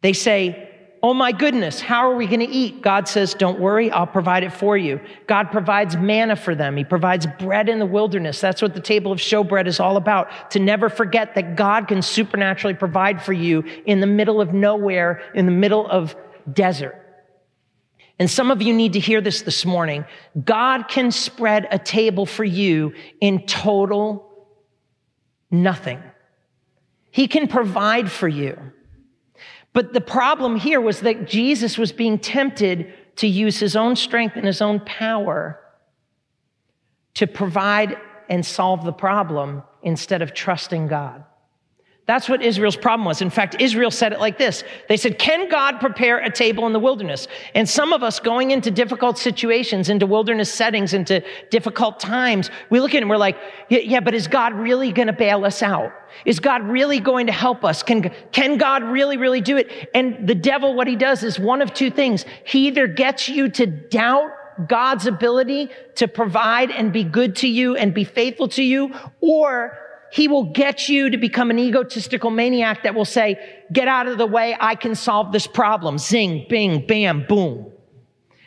They 0.00 0.12
say, 0.12 0.77
Oh 1.00 1.14
my 1.14 1.30
goodness, 1.30 1.80
how 1.80 2.10
are 2.10 2.16
we 2.16 2.26
going 2.26 2.40
to 2.40 2.48
eat? 2.48 2.82
God 2.82 3.06
says, 3.06 3.34
Don't 3.34 3.60
worry, 3.60 3.90
I'll 3.90 4.06
provide 4.06 4.42
it 4.42 4.52
for 4.52 4.76
you. 4.76 5.00
God 5.28 5.52
provides 5.52 5.96
manna 5.96 6.34
for 6.34 6.56
them. 6.56 6.76
He 6.76 6.82
provides 6.82 7.26
bread 7.38 7.68
in 7.68 7.78
the 7.78 7.86
wilderness. 7.86 8.40
That's 8.40 8.60
what 8.60 8.74
the 8.74 8.80
table 8.80 9.12
of 9.12 9.18
showbread 9.18 9.68
is 9.68 9.78
all 9.78 9.96
about. 9.96 10.50
To 10.52 10.58
never 10.58 10.88
forget 10.88 11.36
that 11.36 11.54
God 11.54 11.86
can 11.86 12.02
supernaturally 12.02 12.74
provide 12.74 13.22
for 13.22 13.32
you 13.32 13.62
in 13.86 14.00
the 14.00 14.08
middle 14.08 14.40
of 14.40 14.52
nowhere, 14.52 15.22
in 15.34 15.46
the 15.46 15.52
middle 15.52 15.86
of 15.86 16.16
desert. 16.52 16.96
And 18.18 18.28
some 18.28 18.50
of 18.50 18.60
you 18.60 18.74
need 18.74 18.94
to 18.94 19.00
hear 19.00 19.20
this 19.20 19.42
this 19.42 19.64
morning. 19.64 20.04
God 20.44 20.88
can 20.88 21.12
spread 21.12 21.68
a 21.70 21.78
table 21.78 22.26
for 22.26 22.44
you 22.44 22.94
in 23.20 23.46
total 23.46 24.28
nothing. 25.48 26.02
He 27.12 27.28
can 27.28 27.46
provide 27.46 28.10
for 28.10 28.26
you. 28.26 28.58
But 29.78 29.92
the 29.92 30.00
problem 30.00 30.56
here 30.56 30.80
was 30.80 31.02
that 31.02 31.28
Jesus 31.28 31.78
was 31.78 31.92
being 31.92 32.18
tempted 32.18 32.92
to 33.14 33.28
use 33.28 33.60
his 33.60 33.76
own 33.76 33.94
strength 33.94 34.34
and 34.34 34.44
his 34.44 34.60
own 34.60 34.80
power 34.80 35.60
to 37.14 37.28
provide 37.28 37.96
and 38.28 38.44
solve 38.44 38.84
the 38.84 38.92
problem 38.92 39.62
instead 39.84 40.20
of 40.20 40.34
trusting 40.34 40.88
God. 40.88 41.22
That's 42.08 42.26
what 42.26 42.42
Israel's 42.42 42.74
problem 42.74 43.04
was. 43.04 43.20
In 43.20 43.28
fact, 43.28 43.60
Israel 43.60 43.90
said 43.90 44.14
it 44.14 44.18
like 44.18 44.38
this. 44.38 44.64
They 44.88 44.96
said, 44.96 45.18
can 45.18 45.50
God 45.50 45.78
prepare 45.78 46.20
a 46.20 46.30
table 46.30 46.66
in 46.66 46.72
the 46.72 46.80
wilderness? 46.80 47.28
And 47.54 47.68
some 47.68 47.92
of 47.92 48.02
us 48.02 48.18
going 48.18 48.50
into 48.50 48.70
difficult 48.70 49.18
situations, 49.18 49.90
into 49.90 50.06
wilderness 50.06 50.50
settings, 50.50 50.94
into 50.94 51.22
difficult 51.50 52.00
times, 52.00 52.50
we 52.70 52.80
look 52.80 52.92
at 52.92 52.96
it 52.96 53.02
and 53.02 53.10
we're 53.10 53.18
like, 53.18 53.36
yeah, 53.68 54.00
but 54.00 54.14
is 54.14 54.26
God 54.26 54.54
really 54.54 54.90
going 54.90 55.08
to 55.08 55.12
bail 55.12 55.44
us 55.44 55.62
out? 55.62 55.92
Is 56.24 56.40
God 56.40 56.62
really 56.62 56.98
going 56.98 57.26
to 57.26 57.32
help 57.32 57.62
us? 57.62 57.82
Can, 57.82 58.10
can 58.32 58.56
God 58.56 58.82
really, 58.84 59.18
really 59.18 59.42
do 59.42 59.58
it? 59.58 59.90
And 59.94 60.26
the 60.26 60.34
devil, 60.34 60.74
what 60.74 60.86
he 60.86 60.96
does 60.96 61.22
is 61.22 61.38
one 61.38 61.60
of 61.60 61.74
two 61.74 61.90
things. 61.90 62.24
He 62.42 62.68
either 62.68 62.86
gets 62.86 63.28
you 63.28 63.50
to 63.50 63.66
doubt 63.66 64.30
God's 64.66 65.06
ability 65.06 65.68
to 65.96 66.08
provide 66.08 66.70
and 66.70 66.90
be 66.90 67.04
good 67.04 67.36
to 67.36 67.48
you 67.48 67.76
and 67.76 67.92
be 67.92 68.04
faithful 68.04 68.48
to 68.48 68.62
you, 68.62 68.94
or 69.20 69.76
he 70.10 70.28
will 70.28 70.44
get 70.44 70.88
you 70.88 71.10
to 71.10 71.18
become 71.18 71.50
an 71.50 71.58
egotistical 71.58 72.30
maniac 72.30 72.82
that 72.82 72.94
will 72.94 73.04
say, 73.04 73.38
get 73.72 73.88
out 73.88 74.06
of 74.06 74.18
the 74.18 74.26
way. 74.26 74.56
I 74.58 74.74
can 74.74 74.94
solve 74.94 75.32
this 75.32 75.46
problem. 75.46 75.98
Zing, 75.98 76.46
bing, 76.48 76.86
bam, 76.86 77.26
boom. 77.28 77.70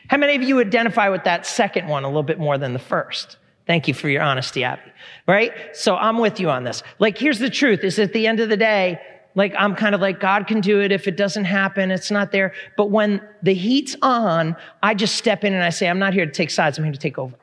How 0.08 0.18
many 0.18 0.36
of 0.36 0.44
you 0.44 0.60
identify 0.60 1.10
with 1.10 1.24
that 1.24 1.46
second 1.46 1.88
one 1.88 2.04
a 2.04 2.08
little 2.08 2.24
bit 2.24 2.40
more 2.40 2.58
than 2.58 2.74
the 2.74 2.80
first? 2.80 3.38
Thank 3.68 3.88
you 3.88 3.94
for 3.94 4.10
your 4.10 4.22
honesty, 4.22 4.64
Abby. 4.64 4.82
Right? 5.28 5.54
So 5.74 5.96
I'm 5.96 6.18
with 6.18 6.40
you 6.40 6.50
on 6.50 6.64
this. 6.64 6.84
Like, 7.00 7.18
here's 7.18 7.40
the 7.40 7.50
truth 7.50 7.84
is 7.84 8.00
at 8.00 8.12
the 8.12 8.28
end 8.28 8.40
of 8.40 8.50
the 8.50 8.58
day, 8.58 9.00
like, 9.36 9.54
I'm 9.58 9.76
kind 9.76 9.96
of 9.96 10.02
like, 10.02 10.20
God 10.20 10.48
can 10.48 10.60
do 10.60 10.82
it. 10.82 10.92
If 10.92 11.08
it 11.08 11.16
doesn't 11.16 11.46
happen, 11.46 11.90
it's 11.92 12.12
not 12.12 12.34
there. 12.34 12.54
But 12.76 12.90
when 12.90 13.22
the 13.42 13.54
heat's 13.54 13.96
on, 14.02 14.58
I 14.84 14.94
just 14.94 15.16
step 15.16 15.46
in 15.46 15.54
and 15.54 15.64
I 15.64 15.70
say, 15.70 15.88
I'm 15.88 16.00
not 16.00 16.14
here 16.14 16.26
to 16.26 16.32
take 16.32 16.50
sides. 16.50 16.78
I'm 16.78 16.84
here 16.84 16.92
to 16.92 17.00
take 17.00 17.18
over. 17.18 17.38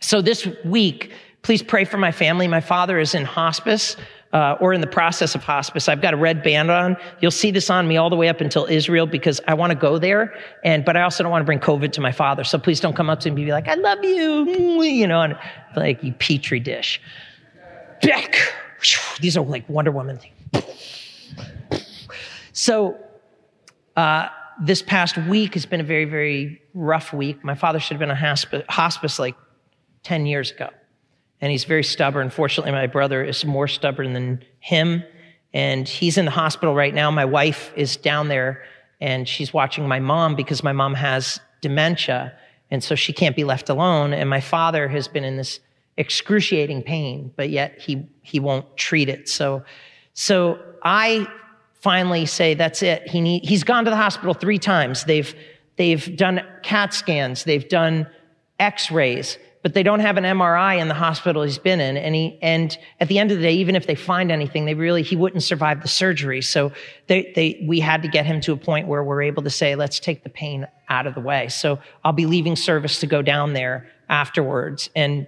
So 0.00 0.20
this 0.20 0.48
week, 0.64 1.12
Please 1.42 1.62
pray 1.62 1.84
for 1.84 1.96
my 1.96 2.12
family. 2.12 2.46
My 2.46 2.60
father 2.60 2.98
is 2.98 3.14
in 3.14 3.24
hospice. 3.24 3.96
Uh, 4.32 4.56
or 4.60 4.72
in 4.72 4.80
the 4.80 4.86
process 4.86 5.34
of 5.34 5.42
hospice. 5.42 5.88
I've 5.88 6.00
got 6.00 6.14
a 6.14 6.16
red 6.16 6.40
band 6.44 6.70
on. 6.70 6.96
You'll 7.20 7.32
see 7.32 7.50
this 7.50 7.68
on 7.68 7.88
me 7.88 7.96
all 7.96 8.08
the 8.10 8.14
way 8.14 8.28
up 8.28 8.40
until 8.40 8.64
Israel 8.66 9.04
because 9.04 9.40
I 9.48 9.54
want 9.54 9.72
to 9.72 9.74
go 9.74 9.98
there. 9.98 10.32
And, 10.62 10.84
but 10.84 10.96
I 10.96 11.02
also 11.02 11.24
don't 11.24 11.32
want 11.32 11.42
to 11.42 11.46
bring 11.46 11.58
COVID 11.58 11.90
to 11.94 12.00
my 12.00 12.12
father. 12.12 12.44
So 12.44 12.56
please 12.56 12.78
don't 12.78 12.94
come 12.94 13.10
up 13.10 13.18
to 13.22 13.28
me 13.28 13.42
and 13.42 13.46
be 13.48 13.50
like, 13.50 13.66
I 13.66 13.74
love 13.74 14.04
you, 14.04 14.82
you 14.84 15.08
know, 15.08 15.20
and 15.22 15.36
like 15.74 16.00
you 16.04 16.12
petri 16.12 16.60
dish. 16.60 17.00
These 19.20 19.36
are 19.36 19.44
like 19.44 19.68
Wonder 19.68 19.90
Woman. 19.90 20.20
So, 22.52 23.00
uh, 23.96 24.28
this 24.62 24.80
past 24.80 25.18
week 25.18 25.54
has 25.54 25.66
been 25.66 25.80
a 25.80 25.84
very, 25.84 26.04
very 26.04 26.62
rough 26.72 27.12
week. 27.12 27.42
My 27.42 27.56
father 27.56 27.80
should 27.80 28.00
have 28.00 28.08
been 28.08 28.10
in 28.10 28.64
hospice 28.68 29.18
like 29.18 29.34
10 30.04 30.26
years 30.26 30.52
ago 30.52 30.70
and 31.40 31.50
he's 31.50 31.64
very 31.64 31.84
stubborn. 31.84 32.30
Fortunately, 32.30 32.72
my 32.72 32.86
brother 32.86 33.24
is 33.24 33.44
more 33.44 33.68
stubborn 33.68 34.12
than 34.12 34.44
him, 34.58 35.02
and 35.52 35.88
he's 35.88 36.18
in 36.18 36.24
the 36.24 36.30
hospital 36.30 36.74
right 36.74 36.94
now. 36.94 37.10
My 37.10 37.24
wife 37.24 37.72
is 37.76 37.96
down 37.96 38.28
there, 38.28 38.62
and 39.00 39.26
she's 39.28 39.52
watching 39.52 39.88
my 39.88 40.00
mom 40.00 40.36
because 40.36 40.62
my 40.62 40.72
mom 40.72 40.94
has 40.94 41.40
dementia, 41.60 42.32
and 42.70 42.84
so 42.84 42.94
she 42.94 43.12
can't 43.12 43.34
be 43.34 43.44
left 43.44 43.68
alone. 43.68 44.12
And 44.12 44.28
my 44.28 44.40
father 44.40 44.88
has 44.88 45.08
been 45.08 45.24
in 45.24 45.36
this 45.36 45.60
excruciating 45.96 46.82
pain, 46.82 47.32
but 47.36 47.50
yet 47.50 47.78
he 47.78 48.06
he 48.22 48.38
won't 48.38 48.76
treat 48.76 49.08
it. 49.08 49.28
So, 49.28 49.64
so 50.12 50.58
I 50.82 51.26
finally 51.74 52.26
say 52.26 52.54
that's 52.54 52.82
it. 52.82 53.08
He 53.08 53.20
need, 53.20 53.44
he's 53.44 53.64
gone 53.64 53.84
to 53.84 53.90
the 53.90 53.96
hospital 53.96 54.34
three 54.34 54.58
times. 54.58 55.04
They've 55.04 55.34
they've 55.76 56.16
done 56.16 56.42
CAT 56.62 56.94
scans. 56.94 57.44
They've 57.44 57.68
done 57.68 58.06
X-rays 58.58 59.38
but 59.62 59.74
they 59.74 59.82
don't 59.82 60.00
have 60.00 60.16
an 60.16 60.24
MRI 60.24 60.80
in 60.80 60.88
the 60.88 60.94
hospital 60.94 61.42
he's 61.42 61.58
been 61.58 61.80
in. 61.80 61.96
And 61.96 62.14
he, 62.14 62.38
and 62.40 62.76
at 62.98 63.08
the 63.08 63.18
end 63.18 63.30
of 63.30 63.36
the 63.38 63.42
day, 63.42 63.54
even 63.54 63.76
if 63.76 63.86
they 63.86 63.94
find 63.94 64.32
anything, 64.32 64.64
they 64.64 64.74
really, 64.74 65.02
he 65.02 65.16
wouldn't 65.16 65.42
survive 65.42 65.82
the 65.82 65.88
surgery. 65.88 66.40
So 66.40 66.72
they, 67.08 67.32
they, 67.34 67.64
we 67.66 67.80
had 67.80 68.02
to 68.02 68.08
get 68.08 68.24
him 68.24 68.40
to 68.42 68.52
a 68.52 68.56
point 68.56 68.88
where 68.88 69.04
we're 69.04 69.22
able 69.22 69.42
to 69.42 69.50
say, 69.50 69.74
let's 69.74 70.00
take 70.00 70.22
the 70.24 70.30
pain 70.30 70.66
out 70.88 71.06
of 71.06 71.14
the 71.14 71.20
way. 71.20 71.48
So 71.48 71.78
I'll 72.04 72.12
be 72.12 72.26
leaving 72.26 72.56
service 72.56 73.00
to 73.00 73.06
go 73.06 73.20
down 73.20 73.52
there 73.52 73.90
afterwards. 74.08 74.88
And, 74.96 75.26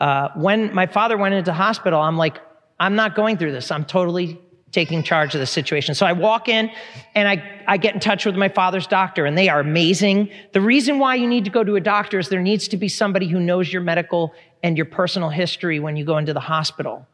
uh, 0.00 0.28
when 0.34 0.74
my 0.74 0.86
father 0.86 1.16
went 1.16 1.34
into 1.34 1.52
hospital, 1.52 2.00
I'm 2.00 2.16
like, 2.16 2.40
I'm 2.80 2.96
not 2.96 3.14
going 3.14 3.38
through 3.38 3.52
this. 3.52 3.70
I'm 3.70 3.84
totally 3.84 4.40
taking 4.74 5.02
charge 5.02 5.34
of 5.34 5.40
the 5.40 5.46
situation. 5.46 5.94
So 5.94 6.04
I 6.04 6.12
walk 6.12 6.48
in 6.48 6.70
and 7.14 7.28
I, 7.28 7.62
I 7.66 7.76
get 7.76 7.94
in 7.94 8.00
touch 8.00 8.26
with 8.26 8.36
my 8.36 8.48
father's 8.48 8.86
doctor 8.86 9.24
and 9.24 9.38
they 9.38 9.48
are 9.48 9.60
amazing. 9.60 10.28
The 10.52 10.60
reason 10.60 10.98
why 10.98 11.14
you 11.14 11.26
need 11.26 11.44
to 11.44 11.50
go 11.50 11.62
to 11.64 11.76
a 11.76 11.80
doctor 11.80 12.18
is 12.18 12.28
there 12.28 12.42
needs 12.42 12.68
to 12.68 12.76
be 12.76 12.88
somebody 12.88 13.28
who 13.28 13.40
knows 13.40 13.72
your 13.72 13.82
medical 13.82 14.34
and 14.62 14.76
your 14.76 14.86
personal 14.86 15.30
history 15.30 15.78
when 15.78 15.96
you 15.96 16.04
go 16.04 16.18
into 16.18 16.34
the 16.34 16.40
hospital. 16.40 17.06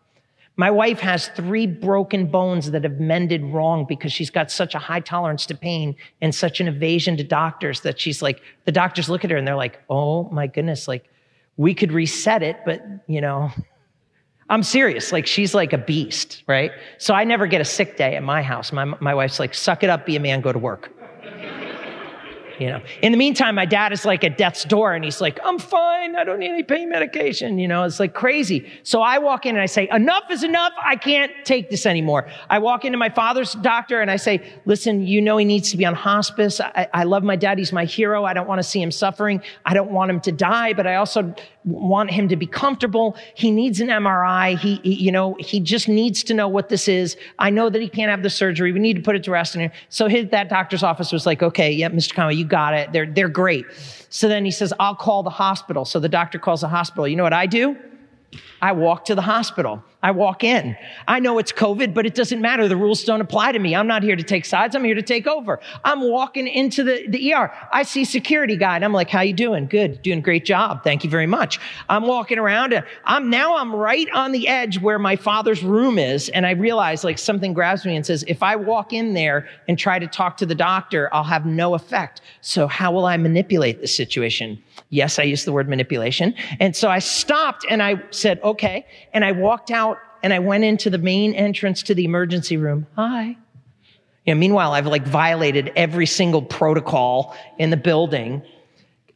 My 0.57 0.71
wife 0.71 1.01
has 1.01 1.29
three 1.29 1.67
broken 1.67 2.27
bones 2.27 2.71
that 2.71 2.83
have 2.85 2.99
mended 2.99 3.43
wrong 3.45 3.87
because 3.89 4.13
she's 4.13 4.31
got 4.31 4.51
such 4.51 4.75
a 4.75 4.79
high 4.79 5.01
tolerance 5.01 5.47
to 5.47 5.55
pain 5.55 5.97
and 6.21 6.35
such 6.35 6.61
an 6.61 6.69
evasion 6.69 7.17
to 7.19 7.25
doctors 7.25 7.81
that 7.83 8.01
she's 8.01 8.21
like, 8.21 8.43
the 8.65 8.73
doctors 8.73 9.09
look 9.09 9.25
at 9.25 9.31
her 9.31 9.37
and 9.37 9.47
they're 9.47 9.55
like, 9.55 9.81
oh 9.89 10.29
my 10.31 10.47
goodness, 10.47 10.89
like 10.89 11.09
we 11.57 11.75
could 11.75 11.93
reset 11.93 12.43
it, 12.43 12.57
but 12.65 12.83
you 13.07 13.21
know, 13.21 13.51
I'm 14.51 14.65
serious. 14.65 15.13
Like 15.13 15.27
she's 15.27 15.55
like 15.55 15.73
a 15.73 15.79
beast, 15.79 16.43
right? 16.49 16.73
So 16.99 17.15
I 17.15 17.23
never 17.23 17.47
get 17.47 17.61
a 17.61 17.65
sick 17.65 17.97
day 17.97 18.17
at 18.17 18.23
my 18.23 18.43
house. 18.43 18.73
My, 18.73 18.85
my 18.85 19.15
wife's 19.15 19.39
like, 19.39 19.55
suck 19.55 19.85
it 19.85 19.91
up, 19.91 20.05
be 20.05 20.17
a 20.17 20.21
man, 20.21 20.41
go 20.41 20.53
to 20.53 20.59
work. 20.59 20.91
You 22.61 22.69
know, 22.69 22.83
in 23.03 23.13
the 23.13 23.19
meantime, 23.19 23.55
my 23.55 23.65
dad 23.65 23.93
is 23.93 24.05
like 24.05 24.23
at 24.23 24.37
death's 24.37 24.65
door 24.65 24.93
and 24.95 25.03
he's 25.03 25.21
like, 25.21 25.41
I'm 25.43 25.59
fine. 25.59 26.15
I 26.15 26.25
don't 26.25 26.39
need 26.39 26.51
any 26.51 26.63
pain 26.63 26.91
medication. 26.91 27.59
You 27.59 27.67
know, 27.67 27.85
it's 27.85 27.99
like 27.99 28.13
crazy. 28.13 28.71
So 28.83 29.01
I 29.01 29.19
walk 29.19 29.47
in 29.47 29.55
and 29.55 29.63
I 29.63 29.67
say, 29.67 29.89
enough 29.91 30.25
is 30.31 30.45
enough. 30.45 30.73
I 30.83 30.97
can't 30.97 31.33
take 31.45 31.71
this 31.71 31.87
anymore. 31.87 32.29
I 32.51 32.59
walk 32.59 32.85
into 32.85 32.99
my 32.99 33.09
father's 33.09 33.55
doctor 33.55 34.01
and 34.01 34.11
I 34.11 34.17
say, 34.17 34.43
listen, 34.67 35.07
you 35.07 35.23
know, 35.23 35.39
he 35.39 35.45
needs 35.47 35.71
to 35.71 35.79
be 35.79 35.87
on 35.87 35.95
hospice. 35.95 36.61
I, 36.61 36.89
I 36.93 37.05
love 37.05 37.23
my 37.23 37.37
dad. 37.37 37.59
He's 37.59 37.73
my 37.73 37.87
hero. 37.87 38.25
I 38.25 38.35
don't 38.35 38.47
want 38.47 38.59
to 38.59 38.63
see 38.63 38.83
him 38.83 38.91
suffering. 38.91 39.43
I 39.65 39.73
don't 39.73 39.91
want 39.91 40.11
him 40.11 40.21
to 40.21 40.33
die, 40.33 40.75
but 40.75 40.87
I 40.87 40.97
also 40.97 41.35
want 41.65 42.11
him 42.11 42.29
to 42.29 42.37
be 42.37 42.47
comfortable. 42.47 43.17
He 43.35 43.51
needs 43.51 43.81
an 43.81 43.89
MRI. 43.89 44.59
He, 44.59 44.77
he, 44.83 44.95
you 44.95 45.13
know, 45.13 45.37
he 45.39 45.61
just 45.61 45.89
needs 45.89 46.23
to 46.25 46.35
know 46.35 46.49
what 46.49 46.69
this 46.69 46.89
is. 46.89 47.17
I 47.39 47.51
know 47.51 47.69
that 47.69 47.81
he 47.81 47.89
can't 47.89 48.11
have 48.11 48.23
the 48.23 48.31
surgery. 48.31 48.73
We 48.73 48.81
need 48.81 48.97
to 48.97 49.03
put 49.03 49.17
it 49.17 49.25
to 49.25 49.31
rest. 49.31 49.57
And 49.57 49.71
so 49.89 50.09
his, 50.09 50.31
that 50.31 50.49
doctor's 50.49 50.83
office 50.83 51.13
was 51.13 51.27
like, 51.27 51.43
okay, 51.43 51.71
yeah, 51.71 51.89
Mr. 51.91 52.15
Conway, 52.15 52.35
you 52.35 52.45
got 52.51 52.75
it. 52.75 52.93
They're, 52.93 53.07
they're 53.07 53.29
great. 53.29 53.65
So 54.11 54.29
then 54.29 54.45
he 54.45 54.51
says, 54.51 54.75
I'll 54.79 54.95
call 54.95 55.23
the 55.23 55.31
hospital. 55.31 55.85
So 55.85 55.99
the 56.01 56.09
doctor 56.09 56.39
calls 56.39 56.61
the 56.61 56.69
hospital. 56.69 57.09
You 57.09 57.17
know 57.17 57.23
what 57.23 57.33
I 57.33 57.47
do? 57.47 57.77
I 58.61 58.73
walk 58.73 59.07
to 59.07 59.15
the 59.15 59.23
hospital. 59.23 59.83
I 60.03 60.13
walk 60.13 60.45
in. 60.45 60.77
I 61.07 61.21
know 61.21 61.39
it's 61.39 61.53
COVID, 61.53 61.93
but 61.93 62.07
it 62.07 62.15
doesn't 62.15 62.41
matter. 62.41 62.67
The 62.69 62.77
rules 62.77 63.05
don't 63.05 63.21
apply 63.21 63.53
to 63.53 63.59
me. 63.59 63.77
I'm 63.77 63.87
not 63.87 64.03
here 64.03 64.17
to 64.17 64.23
take 64.23 64.47
sides. 64.47 64.75
I'm 64.75 64.83
here 64.83 64.95
to 64.95 65.03
take 65.03 65.27
over. 65.27 65.61
I'm 65.85 66.01
walking 66.01 66.49
into 66.49 66.83
the, 66.83 67.07
the 67.07 67.35
ER. 67.35 67.53
I 67.71 67.83
see 67.83 68.07
security 68.07 68.57
guy 68.57 68.77
and 68.77 68.85
I'm 68.85 68.95
like, 68.95 69.11
how 69.11 69.21
you 69.21 69.35
doing? 69.35 69.67
Good. 69.67 70.01
Doing 70.01 70.23
great 70.23 70.47
job. 70.47 70.85
Thank 70.85 71.05
you 71.05 71.11
very 71.11 71.27
much. 71.27 71.61
I'm 71.91 72.07
walking 72.07 72.39
around 72.39 72.73
and 72.73 72.87
I'm 73.05 73.29
now 73.29 73.59
I'm 73.59 73.75
right 73.75 74.09
on 74.15 74.33
the 74.33 74.49
edge 74.49 74.81
where 74.81 74.99
my 74.99 75.17
father's 75.17 75.63
room 75.63 75.99
is. 75.99 76.31
And 76.31 76.47
I 76.47 76.53
realize 76.53 77.05
like 77.05 77.19
something 77.19 77.53
grabs 77.53 77.85
me 77.85 77.95
and 77.95 78.07
says, 78.07 78.25
if 78.27 78.43
I 78.43 78.57
walk 78.57 78.95
in 78.95 79.13
there 79.13 79.49
and 79.69 79.79
try 79.79 79.99
to 79.99 80.07
talk 80.07 80.39
to 80.39 80.47
the 80.47 80.55
doctor, 80.55 81.11
I'll 81.13 81.25
have 81.25 81.45
no 81.45 81.75
effect. 81.75 82.23
So 82.41 82.67
how 82.67 82.91
will 82.91 83.05
I 83.05 83.19
manipulate 83.19 83.83
the 83.83 83.89
situation? 83.89 84.63
Yes, 84.89 85.19
I 85.19 85.25
used 85.25 85.45
the 85.45 85.53
word 85.53 85.69
manipulation. 85.69 86.35
And 86.59 86.75
so 86.75 86.89
I 86.89 87.01
stopped 87.01 87.67
and 87.69 87.83
I 87.83 88.03
said, 88.11 88.41
okay. 88.43 88.87
And 89.13 89.25
I 89.25 89.33
walked 89.33 89.71
out 89.71 89.90
and 90.23 90.33
I 90.33 90.39
went 90.39 90.65
into 90.65 90.91
the 90.91 90.99
main 90.99 91.35
entrance 91.35 91.83
to 91.85 91.95
the 91.95 92.05
emergency 92.05 92.57
room. 92.57 92.87
Hi. 92.97 93.37
You 94.27 94.35
know, 94.35 94.39
meanwhile, 94.39 94.73
I've 94.73 94.87
like 94.87 95.07
violated 95.07 95.73
every 95.77 96.07
single 96.07 96.43
protocol 96.43 97.35
in 97.59 97.71
the 97.71 97.77
building. 97.77 98.43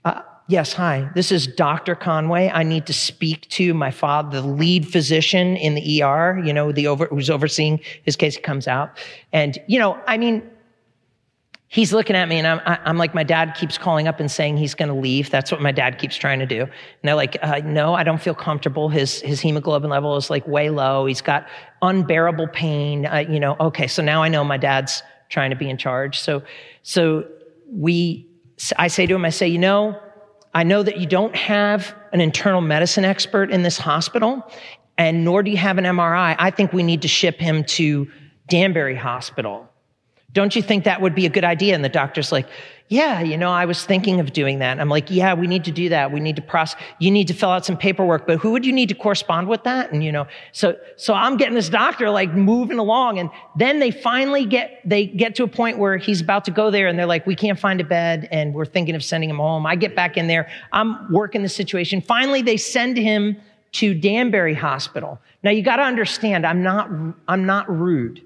Uh, 0.04 0.22
yes, 0.48 0.72
hi. 0.72 1.08
This 1.14 1.30
is 1.30 1.46
Dr. 1.46 1.94
Conway. 1.94 2.50
I 2.50 2.62
need 2.62 2.86
to 2.86 2.94
speak 2.94 3.48
to 3.50 3.74
my 3.74 3.90
father, 3.90 4.40
the 4.40 4.46
lead 4.46 4.88
physician 4.88 5.56
in 5.56 5.74
the 5.74 6.02
ER, 6.02 6.40
you 6.44 6.52
know, 6.52 6.72
the 6.72 6.86
over, 6.86 7.06
who's 7.06 7.30
overseeing 7.30 7.80
his 8.02 8.16
case. 8.16 8.38
Comes 8.38 8.66
out. 8.66 8.98
And, 9.32 9.58
you 9.66 9.78
know, 9.78 9.98
I 10.06 10.16
mean, 10.16 10.42
he's 11.74 11.92
looking 11.92 12.14
at 12.14 12.28
me 12.28 12.38
and 12.38 12.46
I'm, 12.46 12.60
I'm 12.64 12.98
like, 12.98 13.16
my 13.16 13.24
dad 13.24 13.56
keeps 13.56 13.78
calling 13.78 14.06
up 14.06 14.20
and 14.20 14.30
saying 14.30 14.58
he's 14.58 14.76
going 14.76 14.90
to 14.90 14.94
leave. 14.94 15.28
That's 15.30 15.50
what 15.50 15.60
my 15.60 15.72
dad 15.72 15.98
keeps 15.98 16.14
trying 16.14 16.38
to 16.38 16.46
do. 16.46 16.60
And 16.60 16.70
they're 17.02 17.16
like, 17.16 17.36
uh, 17.42 17.62
no, 17.64 17.94
I 17.94 18.04
don't 18.04 18.22
feel 18.22 18.32
comfortable. 18.32 18.88
His, 18.88 19.20
his 19.22 19.40
hemoglobin 19.40 19.90
level 19.90 20.16
is 20.16 20.30
like 20.30 20.46
way 20.46 20.70
low. 20.70 21.04
He's 21.04 21.20
got 21.20 21.48
unbearable 21.82 22.46
pain. 22.46 23.06
Uh, 23.06 23.24
you 23.28 23.40
know, 23.40 23.56
okay. 23.58 23.88
So 23.88 24.04
now 24.04 24.22
I 24.22 24.28
know 24.28 24.44
my 24.44 24.56
dad's 24.56 25.02
trying 25.30 25.50
to 25.50 25.56
be 25.56 25.68
in 25.68 25.76
charge. 25.76 26.20
So, 26.20 26.44
so 26.84 27.26
we, 27.68 28.28
I 28.76 28.86
say 28.86 29.06
to 29.06 29.14
him, 29.16 29.24
I 29.24 29.30
say, 29.30 29.48
you 29.48 29.58
know, 29.58 30.00
I 30.54 30.62
know 30.62 30.84
that 30.84 30.98
you 30.98 31.08
don't 31.08 31.34
have 31.34 31.92
an 32.12 32.20
internal 32.20 32.60
medicine 32.60 33.04
expert 33.04 33.50
in 33.50 33.64
this 33.64 33.78
hospital 33.78 34.48
and 34.96 35.24
nor 35.24 35.42
do 35.42 35.50
you 35.50 35.56
have 35.56 35.78
an 35.78 35.86
MRI. 35.86 36.36
I 36.38 36.52
think 36.52 36.72
we 36.72 36.84
need 36.84 37.02
to 37.02 37.08
ship 37.08 37.40
him 37.40 37.64
to 37.64 38.08
Danbury 38.46 38.94
Hospital 38.94 39.68
don't 40.34 40.54
you 40.54 40.62
think 40.62 40.84
that 40.84 41.00
would 41.00 41.14
be 41.14 41.26
a 41.26 41.30
good 41.30 41.44
idea? 41.44 41.74
And 41.74 41.84
the 41.84 41.88
doctor's 41.88 42.32
like, 42.32 42.46
yeah, 42.88 43.20
you 43.20 43.38
know, 43.38 43.50
I 43.50 43.64
was 43.64 43.86
thinking 43.86 44.20
of 44.20 44.32
doing 44.32 44.58
that. 44.58 44.72
And 44.72 44.80
I'm 44.80 44.90
like, 44.90 45.10
yeah, 45.10 45.32
we 45.32 45.46
need 45.46 45.64
to 45.64 45.70
do 45.70 45.88
that. 45.88 46.12
We 46.12 46.20
need 46.20 46.36
to 46.36 46.42
process, 46.42 46.78
you 46.98 47.10
need 47.10 47.28
to 47.28 47.34
fill 47.34 47.48
out 47.48 47.64
some 47.64 47.78
paperwork, 47.78 48.26
but 48.26 48.38
who 48.38 48.50
would 48.50 48.66
you 48.66 48.72
need 48.72 48.90
to 48.90 48.94
correspond 48.94 49.48
with 49.48 49.62
that? 49.62 49.90
And, 49.90 50.04
you 50.04 50.12
know, 50.12 50.26
so, 50.52 50.76
so 50.96 51.14
I'm 51.14 51.38
getting 51.38 51.54
this 51.54 51.70
doctor 51.70 52.10
like 52.10 52.34
moving 52.34 52.78
along. 52.78 53.20
And 53.20 53.30
then 53.56 53.78
they 53.78 53.90
finally 53.90 54.44
get, 54.44 54.82
they 54.84 55.06
get 55.06 55.34
to 55.36 55.44
a 55.44 55.48
point 55.48 55.78
where 55.78 55.96
he's 55.96 56.20
about 56.20 56.44
to 56.44 56.50
go 56.50 56.70
there 56.70 56.88
and 56.88 56.98
they're 56.98 57.06
like, 57.06 57.26
we 57.26 57.36
can't 57.36 57.58
find 57.58 57.80
a 57.80 57.84
bed 57.84 58.28
and 58.30 58.52
we're 58.52 58.66
thinking 58.66 58.94
of 58.94 59.02
sending 59.02 59.30
him 59.30 59.38
home. 59.38 59.64
I 59.64 59.76
get 59.76 59.96
back 59.96 60.18
in 60.18 60.26
there. 60.26 60.50
I'm 60.72 61.10
working 61.10 61.42
the 61.42 61.48
situation. 61.48 62.02
Finally, 62.02 62.42
they 62.42 62.58
send 62.58 62.98
him 62.98 63.36
to 63.72 63.94
Danbury 63.94 64.54
Hospital. 64.54 65.20
Now 65.42 65.52
you 65.52 65.62
got 65.62 65.76
to 65.76 65.84
understand, 65.84 66.44
I'm 66.44 66.62
not, 66.62 66.90
I'm 67.28 67.46
not 67.46 67.70
rude. 67.70 68.20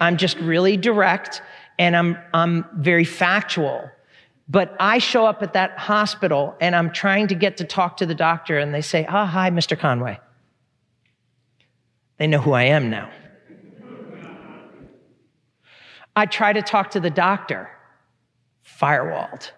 I'm 0.00 0.16
just 0.16 0.38
really 0.38 0.76
direct 0.76 1.42
and 1.78 1.96
I'm, 1.96 2.18
I'm 2.34 2.64
very 2.74 3.04
factual. 3.04 3.90
But 4.48 4.74
I 4.80 4.98
show 4.98 5.26
up 5.26 5.42
at 5.42 5.52
that 5.52 5.78
hospital 5.78 6.56
and 6.60 6.74
I'm 6.74 6.90
trying 6.90 7.28
to 7.28 7.34
get 7.34 7.58
to 7.58 7.64
talk 7.64 7.98
to 7.98 8.06
the 8.06 8.14
doctor 8.14 8.58
and 8.58 8.74
they 8.74 8.80
say, 8.80 9.06
ah, 9.08 9.22
oh, 9.22 9.26
hi, 9.26 9.50
Mr. 9.50 9.78
Conway. 9.78 10.18
They 12.16 12.26
know 12.26 12.40
who 12.40 12.52
I 12.52 12.64
am 12.64 12.90
now. 12.90 13.10
I 16.16 16.26
try 16.26 16.52
to 16.52 16.60
talk 16.60 16.90
to 16.90 17.00
the 17.00 17.10
doctor, 17.10 17.70
firewalled. 18.66 19.52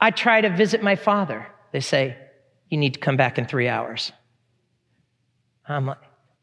I 0.00 0.12
try 0.12 0.40
to 0.40 0.48
visit 0.48 0.82
my 0.82 0.94
father. 0.94 1.46
They 1.72 1.80
say, 1.80 2.16
you 2.70 2.78
need 2.78 2.94
to 2.94 3.00
come 3.00 3.16
back 3.16 3.38
in 3.38 3.46
three 3.46 3.68
hours. 3.68 4.12
I'm 5.68 5.86
like, 5.86 5.98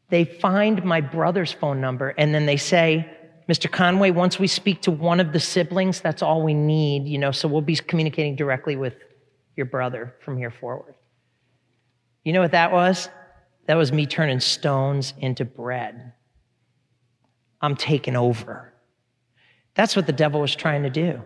they 0.08 0.24
find 0.24 0.84
my 0.84 1.00
brother's 1.00 1.52
phone 1.52 1.80
number 1.80 2.10
and 2.10 2.34
then 2.34 2.46
they 2.46 2.56
say, 2.56 3.10
Mr. 3.48 3.70
Conway, 3.70 4.10
once 4.10 4.38
we 4.38 4.46
speak 4.46 4.82
to 4.82 4.90
one 4.90 5.20
of 5.20 5.32
the 5.32 5.40
siblings, 5.40 6.00
that's 6.00 6.22
all 6.22 6.42
we 6.42 6.54
need, 6.54 7.06
you 7.06 7.18
know, 7.18 7.30
so 7.30 7.46
we'll 7.46 7.60
be 7.60 7.76
communicating 7.76 8.34
directly 8.34 8.76
with 8.76 8.94
your 9.56 9.66
brother 9.66 10.14
from 10.20 10.36
here 10.36 10.50
forward. 10.50 10.94
You 12.24 12.32
know 12.32 12.40
what 12.40 12.52
that 12.52 12.72
was? 12.72 13.08
That 13.66 13.76
was 13.76 13.92
me 13.92 14.06
turning 14.06 14.40
stones 14.40 15.14
into 15.18 15.44
bread. 15.44 16.12
I'm 17.60 17.76
taking 17.76 18.16
over. 18.16 18.72
That's 19.74 19.94
what 19.94 20.06
the 20.06 20.12
devil 20.12 20.40
was 20.40 20.54
trying 20.54 20.82
to 20.82 20.90
do. 20.90 21.22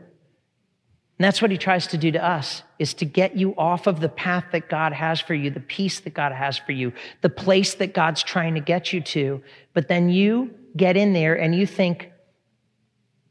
And 1.21 1.25
that's 1.27 1.43
what 1.43 1.51
he 1.51 1.59
tries 1.59 1.87
to 1.89 1.99
do 1.99 2.11
to 2.13 2.25
us 2.27 2.63
is 2.79 2.95
to 2.95 3.05
get 3.05 3.37
you 3.37 3.55
off 3.59 3.87
of 3.87 4.01
the 4.01 4.09
path 4.09 4.47
that 4.53 4.71
God 4.71 4.95
has 4.95 5.21
for 5.21 5.35
you, 5.35 5.51
the 5.51 5.61
peace 5.61 6.01
that 6.01 6.15
God 6.15 6.33
has 6.33 6.57
for 6.57 6.73
you, 6.73 6.95
the 7.21 7.29
place 7.29 7.75
that 7.75 7.93
God's 7.93 8.23
trying 8.23 8.55
to 8.55 8.61
get 8.61 8.95
you 8.95 9.03
to. 9.03 9.43
But 9.75 9.89
then 9.89 10.09
you 10.09 10.55
get 10.79 10.97
in 10.97 11.13
there 11.13 11.35
and 11.35 11.55
you 11.55 11.67
think, 11.67 12.11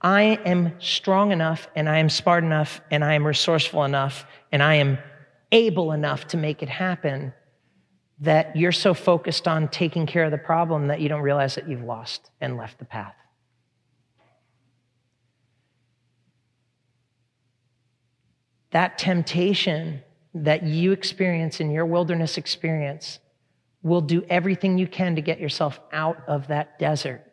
I 0.01 0.39
am 0.45 0.73
strong 0.77 1.31
enough 1.31 1.67
and 1.75 1.89
I 1.89 1.97
am 1.97 2.09
smart 2.09 2.43
enough 2.43 2.79
and 2.91 3.03
I 3.03 3.15
am 3.15 3.25
resourceful 3.25 3.83
enough 3.83 4.27
and 4.51 4.61
I 4.61 4.75
am 4.75 4.99
able 5.51 5.91
enough 5.91 6.27
to 6.27 6.37
make 6.37 6.61
it 6.61 6.69
happen 6.69 7.33
that 8.19 8.55
you're 8.55 8.71
so 8.71 8.93
focused 8.93 9.47
on 9.47 9.67
taking 9.67 10.05
care 10.05 10.25
of 10.25 10.31
the 10.31 10.37
problem 10.37 10.89
that 10.89 11.01
you 11.01 11.09
don't 11.09 11.23
realize 11.23 11.55
that 11.55 11.67
you've 11.67 11.81
lost 11.81 12.29
and 12.39 12.55
left 12.55 12.77
the 12.77 12.85
path. 12.85 13.15
That 18.71 18.97
temptation 18.97 20.01
that 20.33 20.63
you 20.63 20.91
experience 20.91 21.59
in 21.59 21.71
your 21.71 21.85
wilderness 21.85 22.37
experience 22.37 23.19
will 23.81 24.01
do 24.01 24.23
everything 24.29 24.77
you 24.77 24.87
can 24.87 25.15
to 25.15 25.21
get 25.21 25.39
yourself 25.39 25.79
out 25.91 26.17
of 26.27 26.47
that 26.47 26.77
desert. 26.79 27.23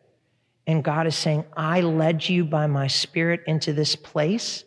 And 0.67 0.83
God 0.83 1.07
is 1.07 1.15
saying, 1.15 1.45
I 1.57 1.81
led 1.81 2.29
you 2.29 2.45
by 2.45 2.67
my 2.67 2.87
spirit 2.87 3.43
into 3.47 3.73
this 3.73 3.97
place 3.97 4.65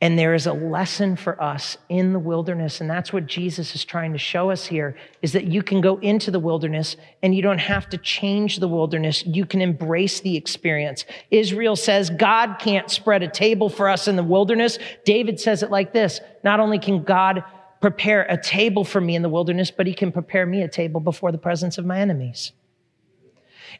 and 0.00 0.18
there 0.18 0.34
is 0.34 0.46
a 0.46 0.52
lesson 0.52 1.16
for 1.16 1.40
us 1.42 1.78
in 1.88 2.12
the 2.12 2.18
wilderness. 2.18 2.80
And 2.80 2.90
that's 2.90 3.12
what 3.12 3.26
Jesus 3.26 3.74
is 3.74 3.84
trying 3.84 4.12
to 4.12 4.18
show 4.18 4.50
us 4.50 4.66
here 4.66 4.96
is 5.22 5.32
that 5.32 5.44
you 5.44 5.62
can 5.62 5.80
go 5.80 5.98
into 5.98 6.30
the 6.30 6.40
wilderness 6.40 6.96
and 7.22 7.34
you 7.34 7.40
don't 7.40 7.58
have 7.58 7.88
to 7.90 7.96
change 7.96 8.58
the 8.58 8.68
wilderness. 8.68 9.24
You 9.24 9.46
can 9.46 9.62
embrace 9.62 10.20
the 10.20 10.36
experience. 10.36 11.04
Israel 11.30 11.76
says 11.76 12.10
God 12.10 12.56
can't 12.58 12.90
spread 12.90 13.22
a 13.22 13.28
table 13.28 13.70
for 13.70 13.88
us 13.88 14.08
in 14.08 14.16
the 14.16 14.22
wilderness. 14.22 14.78
David 15.04 15.40
says 15.40 15.62
it 15.62 15.70
like 15.70 15.92
this. 15.92 16.20
Not 16.42 16.60
only 16.60 16.78
can 16.78 17.04
God 17.04 17.44
prepare 17.80 18.26
a 18.28 18.36
table 18.36 18.84
for 18.84 19.00
me 19.00 19.14
in 19.14 19.22
the 19.22 19.28
wilderness, 19.28 19.70
but 19.70 19.86
he 19.86 19.94
can 19.94 20.10
prepare 20.10 20.44
me 20.44 20.62
a 20.62 20.68
table 20.68 21.00
before 21.00 21.32
the 21.32 21.38
presence 21.38 21.78
of 21.78 21.86
my 21.86 22.00
enemies. 22.00 22.52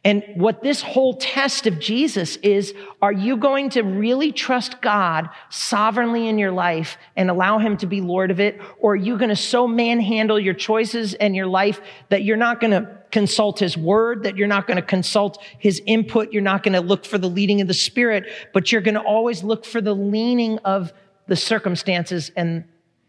And 0.03 0.25
what 0.35 0.63
this 0.63 0.83
whole 0.83 1.15
test 1.15 1.67
of 1.67 1.79
Jesus 1.79 2.37
is, 2.37 2.75
are 3.01 3.13
you 3.13 3.37
going 3.37 3.71
to 3.71 3.83
really 3.83 4.33
trust 4.33 4.81
God 4.81 5.29
sovereignly 5.51 6.29
in 6.29 6.39
your 6.39 6.53
life 6.53 6.97
and 7.17 7.31
allow 7.31 7.59
him 7.59 7.77
to 7.79 7.87
be 7.87 8.01
Lord 8.01 8.31
of 8.31 8.41
it? 8.41 8.61
Or 8.79 8.93
are 8.93 8.97
you 8.97 9.17
going 9.17 9.29
to 9.29 9.37
so 9.37 9.69
manhandle 9.69 10.39
your 10.39 10.55
choices 10.55 11.15
and 11.15 11.37
your 11.37 11.47
life 11.47 11.81
that 12.09 12.25
you're 12.25 12.37
not 12.37 12.61
going 12.61 12.73
to 12.73 12.99
consult 13.11 13.61
his 13.61 13.77
word, 13.77 14.25
that 14.25 14.37
you're 14.37 14.49
not 14.49 14.67
going 14.67 14.77
to 14.77 14.83
consult 14.83 15.41
his 15.59 15.81
input, 15.87 16.33
you're 16.33 16.43
not 16.43 16.65
going 16.65 16.73
to 16.73 16.81
look 16.81 17.05
for 17.05 17.17
the 17.17 17.29
leading 17.29 17.61
of 17.61 17.69
the 17.69 17.75
spirit, 17.75 18.25
but 18.53 18.73
you're 18.73 18.81
going 18.81 18.95
to 18.97 19.03
always 19.03 19.45
look 19.45 19.65
for 19.65 19.81
the 19.81 19.95
leaning 19.95 20.59
of 20.59 20.93
the 21.29 21.37
circumstances 21.37 22.33
and 22.37 22.65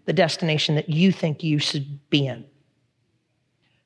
the 0.06 0.14
destination 0.14 0.76
that 0.76 0.90
you 0.90 1.12
think 1.12 1.44
you 1.44 1.58
should 1.58 2.08
be 2.10 2.28
in. 2.28 2.46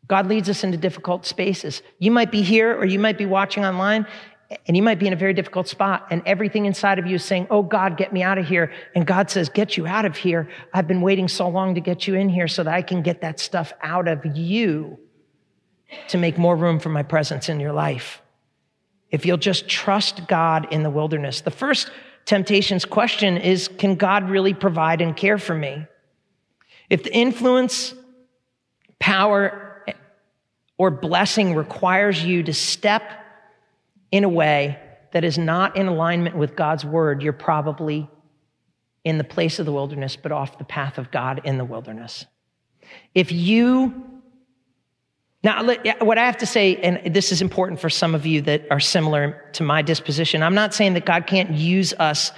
God 0.09 0.27
leads 0.27 0.49
us 0.49 0.63
into 0.63 0.77
difficult 0.77 1.25
spaces. 1.25 1.81
You 1.99 2.11
might 2.11 2.31
be 2.31 2.41
here 2.41 2.75
or 2.75 2.83
you 2.83 2.99
might 2.99 3.17
be 3.17 3.27
watching 3.27 3.63
online 3.63 4.07
and 4.67 4.75
you 4.75 4.81
might 4.81 4.97
be 4.97 5.05
in 5.05 5.13
a 5.13 5.15
very 5.15 5.35
difficult 5.35 5.67
spot 5.67 6.07
and 6.09 6.23
everything 6.25 6.65
inside 6.65 6.97
of 6.97 7.05
you 7.05 7.15
is 7.15 7.23
saying, 7.23 7.45
Oh 7.51 7.61
God, 7.61 7.95
get 7.95 8.11
me 8.11 8.23
out 8.23 8.39
of 8.39 8.47
here. 8.47 8.73
And 8.95 9.05
God 9.05 9.29
says, 9.29 9.49
get 9.49 9.77
you 9.77 9.85
out 9.85 10.05
of 10.05 10.17
here. 10.17 10.49
I've 10.73 10.87
been 10.87 11.01
waiting 11.01 11.27
so 11.27 11.47
long 11.47 11.75
to 11.75 11.81
get 11.81 12.07
you 12.07 12.15
in 12.15 12.27
here 12.27 12.47
so 12.47 12.63
that 12.63 12.73
I 12.73 12.81
can 12.81 13.03
get 13.03 13.21
that 13.21 13.39
stuff 13.39 13.71
out 13.83 14.07
of 14.07 14.25
you 14.25 14.97
to 16.07 16.17
make 16.17 16.39
more 16.39 16.55
room 16.55 16.79
for 16.79 16.89
my 16.89 17.03
presence 17.03 17.47
in 17.47 17.59
your 17.59 17.73
life. 17.73 18.21
If 19.11 19.27
you'll 19.27 19.37
just 19.37 19.67
trust 19.67 20.27
God 20.27 20.67
in 20.71 20.81
the 20.81 20.89
wilderness. 20.89 21.41
The 21.41 21.51
first 21.51 21.91
temptation's 22.25 22.85
question 22.85 23.37
is, 23.37 23.67
can 23.67 23.95
God 23.95 24.29
really 24.29 24.55
provide 24.55 25.01
and 25.01 25.15
care 25.15 25.37
for 25.37 25.53
me? 25.53 25.85
If 26.89 27.03
the 27.03 27.13
influence, 27.13 27.93
power, 28.99 29.68
or 30.79 30.89
blessing 30.89 31.53
requires 31.53 32.23
you 32.23 32.41
to 32.41 32.53
step 32.53 33.03
in 34.11 34.23
a 34.23 34.29
way 34.29 34.79
that 35.11 35.23
is 35.23 35.37
not 35.37 35.75
in 35.75 35.87
alignment 35.87 36.35
with 36.35 36.55
God's 36.55 36.83
word, 36.83 37.21
you're 37.21 37.33
probably 37.33 38.09
in 39.03 39.17
the 39.17 39.23
place 39.23 39.59
of 39.59 39.65
the 39.65 39.71
wilderness, 39.71 40.15
but 40.15 40.31
off 40.31 40.57
the 40.57 40.63
path 40.63 40.97
of 40.97 41.11
God 41.11 41.41
in 41.43 41.57
the 41.57 41.65
wilderness. 41.65 42.25
If 43.13 43.31
you 43.31 44.05
Now, 45.41 45.63
what 46.01 46.17
I 46.17 46.25
have 46.25 46.37
to 46.37 46.45
say, 46.45 46.75
and 46.75 47.13
this 47.13 47.31
is 47.31 47.41
important 47.41 47.79
for 47.79 47.89
some 47.89 48.13
of 48.13 48.25
you 48.25 48.41
that 48.41 48.67
are 48.69 48.79
similar 48.79 49.49
to 49.53 49.63
my 49.63 49.81
disposition, 49.81 50.43
I'm 50.43 50.55
not 50.55 50.73
saying 50.73 50.95
that 50.95 51.05
God 51.05 51.27
can't 51.27 51.51
use 51.51 51.93
us 51.93 52.31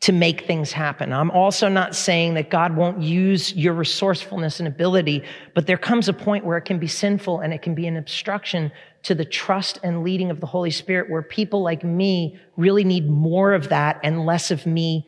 to 0.00 0.12
make 0.12 0.46
things 0.46 0.70
happen. 0.70 1.12
I'm 1.12 1.30
also 1.32 1.68
not 1.68 1.94
saying 1.96 2.34
that 2.34 2.50
God 2.50 2.76
won't 2.76 3.02
use 3.02 3.52
your 3.54 3.74
resourcefulness 3.74 4.60
and 4.60 4.68
ability, 4.68 5.24
but 5.54 5.66
there 5.66 5.76
comes 5.76 6.08
a 6.08 6.12
point 6.12 6.44
where 6.44 6.56
it 6.56 6.62
can 6.62 6.78
be 6.78 6.86
sinful 6.86 7.40
and 7.40 7.52
it 7.52 7.62
can 7.62 7.74
be 7.74 7.86
an 7.88 7.96
obstruction 7.96 8.70
to 9.02 9.14
the 9.14 9.24
trust 9.24 9.80
and 9.82 10.04
leading 10.04 10.30
of 10.30 10.40
the 10.40 10.46
Holy 10.46 10.70
Spirit 10.70 11.10
where 11.10 11.22
people 11.22 11.62
like 11.62 11.82
me 11.82 12.38
really 12.56 12.84
need 12.84 13.08
more 13.08 13.52
of 13.52 13.70
that 13.70 13.98
and 14.04 14.24
less 14.24 14.52
of 14.52 14.66
me 14.66 15.06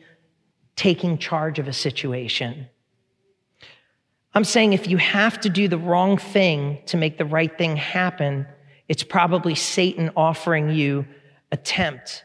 taking 0.75 1.17
charge 1.17 1.57
of 1.57 1.69
a 1.69 1.73
situation. 1.73 2.67
I'm 4.33 4.43
saying 4.43 4.73
if 4.73 4.87
you 4.87 4.97
have 4.97 5.39
to 5.41 5.49
do 5.49 5.67
the 5.67 5.77
wrong 5.77 6.17
thing 6.17 6.79
to 6.87 6.97
make 6.97 7.17
the 7.17 7.25
right 7.25 7.55
thing 7.57 7.77
happen, 7.77 8.45
it's 8.89 9.03
probably 9.03 9.55
Satan 9.55 10.11
offering 10.17 10.69
you 10.69 11.05
a 11.51 11.57
tempt 11.57 12.23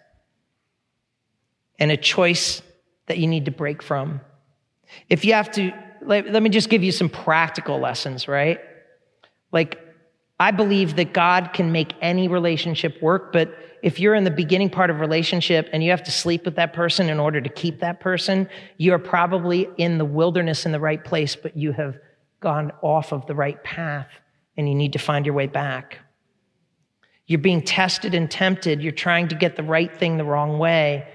and 1.79 1.91
a 1.91 1.97
choice 1.97 2.63
that 3.07 3.19
you 3.19 3.27
need 3.27 3.45
to 3.45 3.51
break 3.51 3.83
from. 3.83 4.21
If 5.09 5.25
you 5.25 5.35
have 5.35 5.51
to, 5.53 5.73
let, 6.03 6.31
let 6.31 6.43
me 6.43 6.51
just 6.51 6.69
give 6.69 6.83
you 6.83 6.93
some 6.93 7.09
practical 7.09 7.79
lessons, 7.79 8.29
right? 8.29 8.61
Like, 9.53 9.81
I 10.39 10.51
believe 10.51 10.97
that 10.97 11.13
God 11.15 11.53
can 11.55 11.73
make 11.73 11.95
any 12.03 12.29
relationship 12.29 13.01
work, 13.03 13.33
but 13.33 13.55
if 13.83 13.99
you're 13.99 14.15
in 14.15 14.25
the 14.25 14.31
beginning 14.31 14.69
part 14.69 14.91
of 14.91 15.01
relationship 15.01 15.69
and 15.73 15.83
you 15.83 15.91
have 15.91 16.03
to 16.05 16.11
sleep 16.11 16.45
with 16.45 16.57
that 16.57 16.73
person 16.73 17.09
in 17.09 17.19
order 17.19 17.41
to 17.41 17.49
keep 17.49 17.81
that 17.81 18.01
person, 18.01 18.49
you're 18.77 18.99
probably 18.99 19.69
in 19.79 19.97
the 19.99 20.05
wilderness 20.05 20.67
in 20.67 20.73
the 20.73 20.81
right 20.81 21.03
place, 21.03 21.37
but 21.37 21.57
you 21.57 21.73
have 21.73 21.99
gone 22.41 22.73
off 22.83 23.13
of 23.13 23.27
the 23.27 23.35
right 23.35 23.63
path 23.65 24.09
and 24.57 24.69
you 24.69 24.75
need 24.75 24.93
to 24.93 24.99
find 24.99 25.25
your 25.25 25.35
way 25.35 25.47
back. 25.47 25.99
You're 27.27 27.39
being 27.41 27.63
tested 27.63 28.15
and 28.15 28.31
tempted. 28.31 28.83
You're 28.83 28.93
trying 28.93 29.29
to 29.29 29.35
get 29.35 29.57
the 29.57 29.63
right 29.63 29.95
thing 29.97 30.17
the 30.17 30.25
wrong 30.25 30.59
way. 30.59 31.09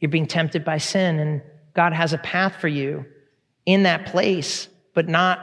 You're 0.00 0.10
being 0.10 0.26
tempted 0.26 0.64
by 0.64 0.78
sin, 0.78 1.18
and 1.18 1.42
God 1.74 1.92
has 1.92 2.12
a 2.12 2.18
path 2.18 2.56
for 2.56 2.68
you 2.68 3.04
in 3.66 3.82
that 3.84 4.06
place, 4.06 4.68
but 4.94 5.08
not 5.08 5.40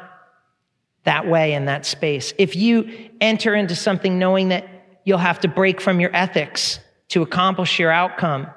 that 1.04 1.28
way 1.28 1.54
in 1.54 1.66
that 1.66 1.86
space. 1.86 2.34
If 2.38 2.56
you 2.56 3.10
enter 3.22 3.54
into 3.54 3.76
something 3.76 4.18
knowing 4.18 4.50
that 4.50 4.68
you'll 5.04 5.18
have 5.20 5.40
to 5.42 5.48
break 5.48 5.80
from 5.80 6.00
your 6.00 6.16
ethics 6.16 6.80
to 7.10 7.22
accomplish 7.22 7.80
your 7.80 7.92
outcome, 7.92 8.48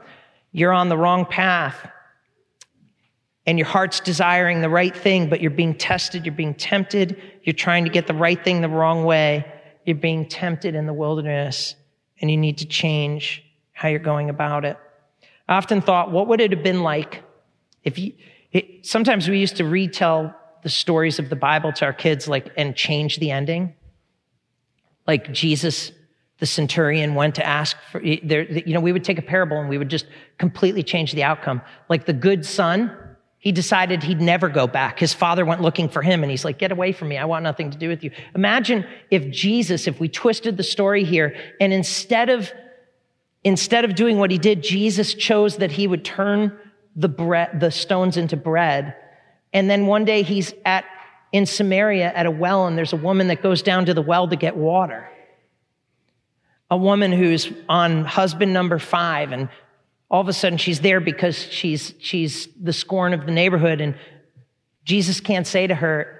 you're 0.52 0.72
on 0.72 0.88
the 0.88 0.96
wrong 0.96 1.26
path. 1.26 1.90
And 3.46 3.58
your 3.58 3.66
heart's 3.66 4.00
desiring 4.00 4.60
the 4.60 4.68
right 4.68 4.94
thing, 4.94 5.30
but 5.30 5.40
you're 5.40 5.50
being 5.50 5.74
tested, 5.74 6.26
you're 6.26 6.34
being 6.34 6.54
tempted, 6.54 7.20
you're 7.44 7.54
trying 7.54 7.84
to 7.84 7.90
get 7.90 8.06
the 8.06 8.14
right 8.14 8.42
thing 8.42 8.60
the 8.60 8.68
wrong 8.68 9.04
way, 9.04 9.50
you're 9.86 9.96
being 9.96 10.28
tempted 10.28 10.74
in 10.74 10.84
the 10.84 10.92
wilderness, 10.92 11.74
and 12.20 12.30
you 12.30 12.36
need 12.36 12.58
to 12.58 12.66
change 12.66 13.42
how 13.72 13.88
you're 13.88 14.00
going 14.00 14.28
about 14.28 14.66
it. 14.66 14.76
I 15.48 15.56
often 15.56 15.80
thought, 15.80 16.10
what 16.10 16.28
would 16.28 16.40
it 16.40 16.52
have 16.52 16.62
been 16.62 16.82
like 16.82 17.22
if 17.84 17.98
you, 17.98 18.12
it, 18.52 18.86
sometimes 18.86 19.28
we 19.28 19.38
used 19.38 19.56
to 19.56 19.64
retell 19.64 20.34
the 20.62 20.68
stories 20.68 21.18
of 21.18 21.28
the 21.30 21.36
Bible 21.36 21.72
to 21.72 21.84
our 21.84 21.92
kids, 21.92 22.28
like, 22.28 22.52
and 22.56 22.74
change 22.74 23.18
the 23.18 23.30
ending. 23.30 23.74
Like 25.06 25.32
Jesus, 25.32 25.92
the 26.38 26.46
centurion, 26.46 27.14
went 27.14 27.36
to 27.36 27.46
ask 27.46 27.76
for, 27.90 28.00
there, 28.00 28.42
you 28.42 28.74
know, 28.74 28.80
we 28.80 28.92
would 28.92 29.04
take 29.04 29.18
a 29.18 29.22
parable 29.22 29.58
and 29.58 29.68
we 29.68 29.78
would 29.78 29.88
just 29.88 30.06
completely 30.36 30.82
change 30.82 31.12
the 31.12 31.22
outcome. 31.22 31.62
Like 31.88 32.06
the 32.06 32.12
good 32.12 32.44
son, 32.44 32.94
he 33.38 33.52
decided 33.52 34.02
he'd 34.02 34.20
never 34.20 34.48
go 34.48 34.66
back. 34.66 34.98
His 34.98 35.14
father 35.14 35.44
went 35.46 35.62
looking 35.62 35.88
for 35.88 36.02
him 36.02 36.22
and 36.22 36.30
he's 36.30 36.44
like, 36.44 36.58
get 36.58 36.72
away 36.72 36.92
from 36.92 37.08
me. 37.08 37.16
I 37.16 37.24
want 37.24 37.44
nothing 37.44 37.70
to 37.70 37.78
do 37.78 37.88
with 37.88 38.02
you. 38.02 38.10
Imagine 38.34 38.84
if 39.10 39.30
Jesus, 39.30 39.86
if 39.86 40.00
we 40.00 40.08
twisted 40.08 40.56
the 40.56 40.64
story 40.64 41.04
here 41.04 41.36
and 41.60 41.72
instead 41.72 42.28
of 42.28 42.52
Instead 43.44 43.84
of 43.84 43.94
doing 43.94 44.18
what 44.18 44.30
he 44.30 44.38
did, 44.38 44.62
Jesus 44.62 45.14
chose 45.14 45.58
that 45.58 45.72
he 45.72 45.86
would 45.86 46.04
turn 46.04 46.58
the 46.96 47.08
bread, 47.08 47.60
the 47.60 47.70
stones 47.70 48.16
into 48.16 48.36
bread. 48.36 48.96
And 49.52 49.70
then 49.70 49.86
one 49.86 50.04
day 50.04 50.22
he's 50.22 50.52
at, 50.64 50.84
in 51.32 51.46
Samaria 51.46 52.12
at 52.12 52.26
a 52.26 52.30
well 52.30 52.66
and 52.66 52.76
there's 52.76 52.92
a 52.92 52.96
woman 52.96 53.28
that 53.28 53.42
goes 53.42 53.62
down 53.62 53.86
to 53.86 53.94
the 53.94 54.02
well 54.02 54.28
to 54.28 54.36
get 54.36 54.56
water. 54.56 55.08
A 56.70 56.76
woman 56.76 57.12
who's 57.12 57.50
on 57.68 58.04
husband 58.04 58.52
number 58.52 58.78
five 58.78 59.32
and 59.32 59.48
all 60.10 60.20
of 60.20 60.28
a 60.28 60.32
sudden 60.32 60.58
she's 60.58 60.80
there 60.80 61.00
because 61.00 61.36
she's, 61.36 61.94
she's 62.00 62.48
the 62.60 62.72
scorn 62.72 63.14
of 63.14 63.24
the 63.24 63.32
neighborhood 63.32 63.80
and 63.80 63.94
Jesus 64.84 65.20
can't 65.20 65.46
say 65.46 65.66
to 65.66 65.74
her, 65.74 66.18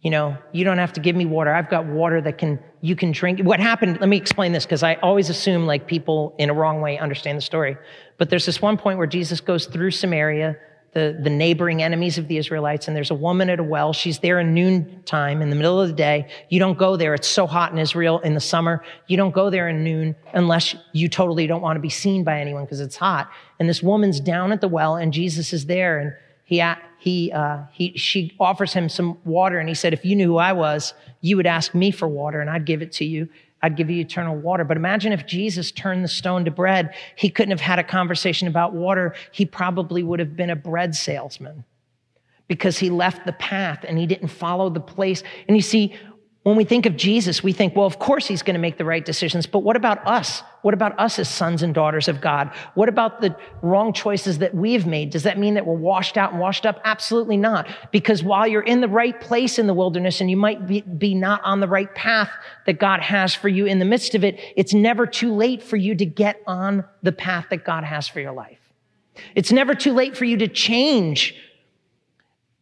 you 0.00 0.10
know, 0.10 0.36
you 0.50 0.64
don't 0.64 0.78
have 0.78 0.94
to 0.94 1.00
give 1.00 1.14
me 1.14 1.26
water. 1.26 1.54
I've 1.54 1.70
got 1.70 1.86
water 1.86 2.20
that 2.20 2.38
can, 2.38 2.58
you 2.82 2.96
can 2.96 3.12
drink. 3.12 3.40
What 3.40 3.60
happened, 3.60 3.98
let 4.00 4.08
me 4.08 4.16
explain 4.16 4.52
this 4.52 4.66
because 4.66 4.82
I 4.82 4.96
always 4.96 5.30
assume 5.30 5.66
like 5.66 5.86
people 5.86 6.34
in 6.36 6.50
a 6.50 6.52
wrong 6.52 6.80
way 6.80 6.98
understand 6.98 7.38
the 7.38 7.42
story. 7.42 7.76
But 8.18 8.28
there's 8.28 8.44
this 8.44 8.60
one 8.60 8.76
point 8.76 8.98
where 8.98 9.06
Jesus 9.06 9.40
goes 9.40 9.66
through 9.66 9.92
Samaria, 9.92 10.56
the, 10.92 11.16
the 11.22 11.30
neighboring 11.30 11.80
enemies 11.80 12.18
of 12.18 12.26
the 12.26 12.38
Israelites, 12.38 12.88
and 12.88 12.96
there's 12.96 13.12
a 13.12 13.14
woman 13.14 13.48
at 13.50 13.60
a 13.60 13.62
well. 13.62 13.92
She's 13.92 14.18
there 14.18 14.40
in 14.40 14.52
noontime 14.52 15.42
in 15.42 15.48
the 15.48 15.54
middle 15.54 15.80
of 15.80 15.88
the 15.88 15.94
day. 15.94 16.28
You 16.50 16.58
don't 16.58 16.76
go 16.76 16.96
there. 16.96 17.14
It's 17.14 17.28
so 17.28 17.46
hot 17.46 17.72
in 17.72 17.78
Israel 17.78 18.18
in 18.18 18.34
the 18.34 18.40
summer. 18.40 18.84
You 19.06 19.16
don't 19.16 19.32
go 19.32 19.48
there 19.48 19.68
in 19.68 19.84
noon 19.84 20.16
unless 20.34 20.74
you 20.92 21.08
totally 21.08 21.46
don't 21.46 21.62
want 21.62 21.76
to 21.76 21.80
be 21.80 21.88
seen 21.88 22.24
by 22.24 22.40
anyone 22.40 22.64
because 22.64 22.80
it's 22.80 22.96
hot. 22.96 23.30
And 23.60 23.68
this 23.68 23.80
woman's 23.80 24.18
down 24.18 24.50
at 24.50 24.60
the 24.60 24.68
well 24.68 24.96
and 24.96 25.12
Jesus 25.12 25.52
is 25.52 25.66
there 25.66 26.00
and 26.00 26.14
he, 26.44 26.60
he, 26.98 27.32
uh, 27.32 27.62
he, 27.72 27.96
she 27.96 28.36
offers 28.40 28.72
him 28.72 28.88
some 28.88 29.18
water 29.24 29.58
and 29.58 29.68
he 29.68 29.74
said, 29.74 29.92
if 29.92 30.04
you 30.04 30.16
knew 30.16 30.26
who 30.26 30.36
I 30.36 30.52
was, 30.52 30.94
you 31.22 31.38
would 31.38 31.46
ask 31.46 31.74
me 31.74 31.90
for 31.90 32.06
water 32.06 32.40
and 32.40 32.50
I'd 32.50 32.66
give 32.66 32.82
it 32.82 32.92
to 32.92 33.06
you. 33.06 33.28
I'd 33.62 33.76
give 33.76 33.88
you 33.88 34.00
eternal 34.00 34.36
water. 34.36 34.64
But 34.64 34.76
imagine 34.76 35.12
if 35.12 35.24
Jesus 35.24 35.70
turned 35.70 36.04
the 36.04 36.08
stone 36.08 36.44
to 36.44 36.50
bread. 36.50 36.94
He 37.16 37.30
couldn't 37.30 37.52
have 37.52 37.60
had 37.60 37.78
a 37.78 37.84
conversation 37.84 38.48
about 38.48 38.74
water. 38.74 39.14
He 39.30 39.46
probably 39.46 40.02
would 40.02 40.18
have 40.18 40.36
been 40.36 40.50
a 40.50 40.56
bread 40.56 40.94
salesman 40.94 41.64
because 42.48 42.78
he 42.78 42.90
left 42.90 43.24
the 43.24 43.32
path 43.32 43.84
and 43.86 43.96
he 43.96 44.06
didn't 44.06 44.28
follow 44.28 44.68
the 44.68 44.80
place. 44.80 45.22
And 45.46 45.56
you 45.56 45.62
see, 45.62 45.94
when 46.42 46.56
we 46.56 46.64
think 46.64 46.86
of 46.86 46.96
Jesus, 46.96 47.44
we 47.44 47.52
think, 47.52 47.76
well, 47.76 47.86
of 47.86 48.00
course 48.00 48.26
he's 48.26 48.42
going 48.42 48.54
to 48.54 48.60
make 48.60 48.76
the 48.76 48.84
right 48.84 49.04
decisions, 49.04 49.46
but 49.46 49.60
what 49.60 49.76
about 49.76 50.04
us? 50.04 50.42
What 50.62 50.74
about 50.74 50.98
us 50.98 51.20
as 51.20 51.28
sons 51.28 51.62
and 51.62 51.72
daughters 51.72 52.08
of 52.08 52.20
God? 52.20 52.52
What 52.74 52.88
about 52.88 53.20
the 53.20 53.36
wrong 53.62 53.92
choices 53.92 54.38
that 54.38 54.52
we've 54.52 54.84
made? 54.84 55.10
Does 55.10 55.22
that 55.22 55.38
mean 55.38 55.54
that 55.54 55.66
we're 55.66 55.74
washed 55.74 56.16
out 56.16 56.32
and 56.32 56.40
washed 56.40 56.66
up? 56.66 56.80
Absolutely 56.84 57.36
not. 57.36 57.68
Because 57.92 58.24
while 58.24 58.48
you're 58.48 58.62
in 58.62 58.80
the 58.80 58.88
right 58.88 59.20
place 59.20 59.56
in 59.56 59.68
the 59.68 59.74
wilderness 59.74 60.20
and 60.20 60.28
you 60.28 60.36
might 60.36 60.66
be, 60.66 60.80
be 60.80 61.14
not 61.14 61.40
on 61.44 61.60
the 61.60 61.68
right 61.68 61.92
path 61.94 62.30
that 62.66 62.80
God 62.80 63.00
has 63.02 63.34
for 63.36 63.48
you 63.48 63.66
in 63.66 63.78
the 63.78 63.84
midst 63.84 64.16
of 64.16 64.24
it, 64.24 64.40
it's 64.56 64.74
never 64.74 65.06
too 65.06 65.32
late 65.32 65.62
for 65.62 65.76
you 65.76 65.94
to 65.94 66.04
get 66.04 66.42
on 66.48 66.84
the 67.04 67.12
path 67.12 67.46
that 67.50 67.64
God 67.64 67.84
has 67.84 68.08
for 68.08 68.18
your 68.18 68.32
life. 68.32 68.58
It's 69.36 69.52
never 69.52 69.76
too 69.76 69.92
late 69.92 70.16
for 70.16 70.24
you 70.24 70.38
to 70.38 70.48
change 70.48 71.36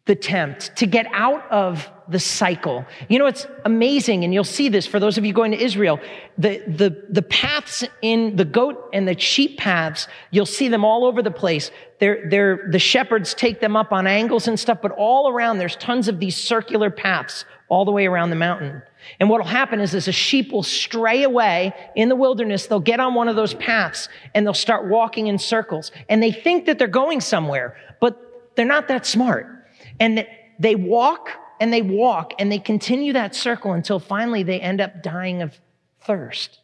the 0.05 0.17
tempt, 0.17 0.77
to 0.77 0.87
get 0.87 1.07
out 1.13 1.51
of 1.51 1.89
the 2.11 2.19
cycle. 2.19 2.85
You 3.09 3.19
know, 3.19 3.27
it's 3.27 3.47
amazing, 3.65 4.25
and 4.25 4.35
you'll 4.35 4.45
see 4.45 4.69
this 4.69 4.87
for 4.87 4.99
those 4.99 5.17
of 5.17 5.25
you 5.25 5.33
going 5.33 5.53
to 5.53 5.63
Israel. 5.63 6.01
The, 6.39 6.63
the, 6.67 7.07
the 7.09 7.23
paths 7.23 7.85
in 8.03 8.37
the 8.37 8.45
goat 8.45 8.91
and 8.93 9.07
the 9.07 9.19
sheep 9.19 9.59
paths, 9.59 10.09
you'll 10.31 10.47
see 10.47 10.69
them 10.69 10.85
all 10.85 11.05
over 11.05 11.23
the 11.23 11.31
place. 11.31 11.71
They're, 11.99 12.29
they're, 12.29 12.69
the 12.71 12.79
shepherds 12.79 13.35
take 13.35 13.61
them 13.61 13.77
up 13.77 13.93
on 13.93 14.07
angles 14.07 14.49
and 14.49 14.59
stuff, 14.59 14.79
but 14.83 14.93
all 14.93 15.31
around 15.31 15.59
there's 15.59 15.77
tons 15.77 16.09
of 16.09 16.19
these 16.19 16.37
circular 16.37 16.91
paths 16.91 17.45
all 17.69 17.85
the 17.85 17.93
way 17.93 18.07
around 18.07 18.31
the 18.31 18.37
mountain. 18.37 18.83
And 19.21 19.31
what 19.31 19.41
will 19.41 19.49
happen 19.49 19.81
is, 19.81 19.95
is 19.95 20.09
a 20.09 20.13
sheep 20.13 20.53
will 20.53 20.63
stray 20.63 21.23
away 21.23 21.73
in 21.95 22.09
the 22.09 22.17
wilderness. 22.17 22.67
They'll 22.67 22.81
get 22.81 23.01
on 23.01 23.15
one 23.15 23.29
of 23.29 23.37
those 23.37 23.55
paths 23.55 24.09
and 24.35 24.45
they'll 24.45 24.53
start 24.53 24.89
walking 24.89 25.29
in 25.29 25.39
circles. 25.39 25.93
And 26.09 26.23
they 26.23 26.33
think 26.33 26.67
that 26.67 26.79
they're 26.79 26.89
going 26.89 27.21
somewhere, 27.21 27.77
but 28.01 28.53
they're 28.57 28.67
not 28.67 28.89
that 28.89 29.07
smart. 29.07 29.47
And 30.01 30.27
they 30.59 30.75
walk 30.75 31.31
and 31.61 31.73
they 31.73 31.83
walk 31.83 32.33
and 32.39 32.51
they 32.51 32.59
continue 32.59 33.13
that 33.13 33.35
circle 33.35 33.73
until 33.73 34.01
finally 34.01 34.43
they 34.43 34.61
end 34.61 34.81
up 34.81 35.03
dying 35.03 35.43
of 35.43 35.61
thirst 36.01 36.61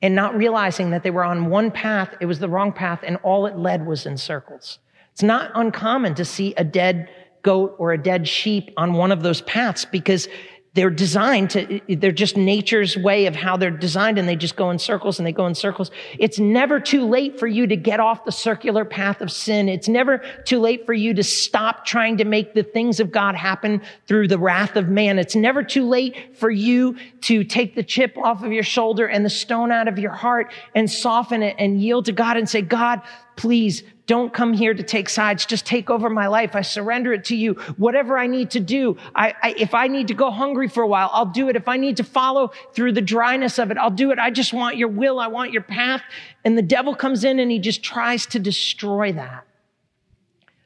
and 0.00 0.14
not 0.14 0.36
realizing 0.36 0.90
that 0.90 1.02
they 1.02 1.10
were 1.10 1.24
on 1.24 1.46
one 1.46 1.70
path, 1.70 2.14
it 2.20 2.26
was 2.26 2.38
the 2.38 2.48
wrong 2.48 2.72
path, 2.72 3.00
and 3.02 3.16
all 3.24 3.46
it 3.46 3.56
led 3.56 3.84
was 3.84 4.06
in 4.06 4.16
circles. 4.16 4.78
It's 5.12 5.22
not 5.24 5.50
uncommon 5.54 6.14
to 6.14 6.24
see 6.24 6.54
a 6.56 6.62
dead 6.62 7.10
goat 7.42 7.74
or 7.78 7.92
a 7.92 7.98
dead 7.98 8.28
sheep 8.28 8.70
on 8.76 8.92
one 8.92 9.10
of 9.10 9.22
those 9.22 9.40
paths 9.42 9.84
because 9.84 10.28
they're 10.78 10.90
designed 10.90 11.50
to, 11.50 11.80
they're 11.88 12.12
just 12.12 12.36
nature's 12.36 12.96
way 12.96 13.26
of 13.26 13.34
how 13.34 13.56
they're 13.56 13.68
designed 13.68 14.16
and 14.16 14.28
they 14.28 14.36
just 14.36 14.54
go 14.54 14.70
in 14.70 14.78
circles 14.78 15.18
and 15.18 15.26
they 15.26 15.32
go 15.32 15.44
in 15.44 15.52
circles. 15.52 15.90
It's 16.20 16.38
never 16.38 16.78
too 16.78 17.04
late 17.04 17.36
for 17.36 17.48
you 17.48 17.66
to 17.66 17.74
get 17.74 17.98
off 17.98 18.24
the 18.24 18.30
circular 18.30 18.84
path 18.84 19.20
of 19.20 19.32
sin. 19.32 19.68
It's 19.68 19.88
never 19.88 20.18
too 20.44 20.60
late 20.60 20.86
for 20.86 20.92
you 20.92 21.14
to 21.14 21.24
stop 21.24 21.84
trying 21.84 22.16
to 22.18 22.24
make 22.24 22.54
the 22.54 22.62
things 22.62 23.00
of 23.00 23.10
God 23.10 23.34
happen 23.34 23.82
through 24.06 24.28
the 24.28 24.38
wrath 24.38 24.76
of 24.76 24.88
man. 24.88 25.18
It's 25.18 25.34
never 25.34 25.64
too 25.64 25.84
late 25.84 26.36
for 26.36 26.48
you 26.48 26.96
to 27.22 27.42
take 27.42 27.74
the 27.74 27.82
chip 27.82 28.16
off 28.16 28.44
of 28.44 28.52
your 28.52 28.62
shoulder 28.62 29.08
and 29.08 29.24
the 29.24 29.30
stone 29.30 29.72
out 29.72 29.88
of 29.88 29.98
your 29.98 30.12
heart 30.12 30.52
and 30.76 30.88
soften 30.88 31.42
it 31.42 31.56
and 31.58 31.82
yield 31.82 32.04
to 32.04 32.12
God 32.12 32.36
and 32.36 32.48
say, 32.48 32.62
God, 32.62 33.02
please 33.34 33.82
don't 34.08 34.32
come 34.32 34.54
here 34.54 34.72
to 34.72 34.82
take 34.82 35.10
sides. 35.10 35.44
Just 35.44 35.66
take 35.66 35.90
over 35.90 36.08
my 36.08 36.26
life. 36.26 36.56
I 36.56 36.62
surrender 36.62 37.12
it 37.12 37.26
to 37.26 37.36
you. 37.36 37.52
Whatever 37.76 38.18
I 38.18 38.26
need 38.26 38.50
to 38.52 38.60
do. 38.60 38.96
I, 39.14 39.34
I, 39.42 39.54
if 39.56 39.74
I 39.74 39.86
need 39.86 40.08
to 40.08 40.14
go 40.14 40.30
hungry 40.30 40.66
for 40.66 40.82
a 40.82 40.88
while, 40.88 41.10
I'll 41.12 41.26
do 41.26 41.50
it. 41.50 41.56
If 41.56 41.68
I 41.68 41.76
need 41.76 41.98
to 41.98 42.04
follow 42.04 42.50
through 42.72 42.92
the 42.92 43.02
dryness 43.02 43.58
of 43.58 43.70
it, 43.70 43.76
I'll 43.76 43.90
do 43.90 44.10
it. 44.10 44.18
I 44.18 44.30
just 44.30 44.54
want 44.54 44.78
your 44.78 44.88
will. 44.88 45.20
I 45.20 45.26
want 45.26 45.52
your 45.52 45.62
path. 45.62 46.02
And 46.42 46.56
the 46.56 46.62
devil 46.62 46.94
comes 46.94 47.22
in 47.22 47.38
and 47.38 47.50
he 47.50 47.58
just 47.58 47.82
tries 47.82 48.24
to 48.26 48.38
destroy 48.38 49.12
that. 49.12 49.46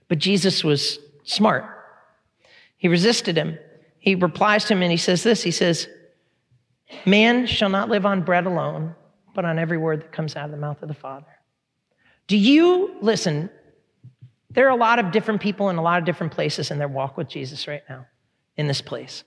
But 0.06 0.18
Jesus 0.18 0.62
was 0.62 1.00
smart. 1.24 1.64
He 2.76 2.86
resisted 2.86 3.36
him. 3.36 3.58
He 3.98 4.14
replies 4.14 4.66
to 4.66 4.74
him 4.74 4.82
and 4.82 4.92
he 4.92 4.96
says 4.96 5.24
this. 5.24 5.42
He 5.42 5.50
says, 5.50 5.88
man 7.04 7.46
shall 7.46 7.70
not 7.70 7.88
live 7.88 8.06
on 8.06 8.22
bread 8.22 8.46
alone, 8.46 8.94
but 9.34 9.44
on 9.44 9.58
every 9.58 9.78
word 9.78 10.02
that 10.02 10.12
comes 10.12 10.36
out 10.36 10.44
of 10.44 10.52
the 10.52 10.58
mouth 10.58 10.80
of 10.80 10.86
the 10.86 10.94
Father. 10.94 11.26
Do 12.32 12.38
you, 12.38 12.96
listen, 13.02 13.50
there 14.48 14.66
are 14.66 14.70
a 14.70 14.74
lot 14.74 14.98
of 14.98 15.10
different 15.10 15.42
people 15.42 15.68
in 15.68 15.76
a 15.76 15.82
lot 15.82 15.98
of 15.98 16.06
different 16.06 16.32
places 16.32 16.70
in 16.70 16.78
their 16.78 16.88
walk 16.88 17.18
with 17.18 17.28
Jesus 17.28 17.68
right 17.68 17.82
now, 17.90 18.06
in 18.56 18.68
this 18.68 18.80
place. 18.80 19.22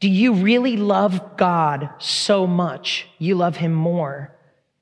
Do 0.00 0.08
you 0.08 0.32
really 0.32 0.76
love 0.76 1.36
God 1.36 1.88
so 1.98 2.48
much 2.48 3.06
you 3.18 3.36
love 3.36 3.58
Him 3.58 3.72
more 3.72 4.36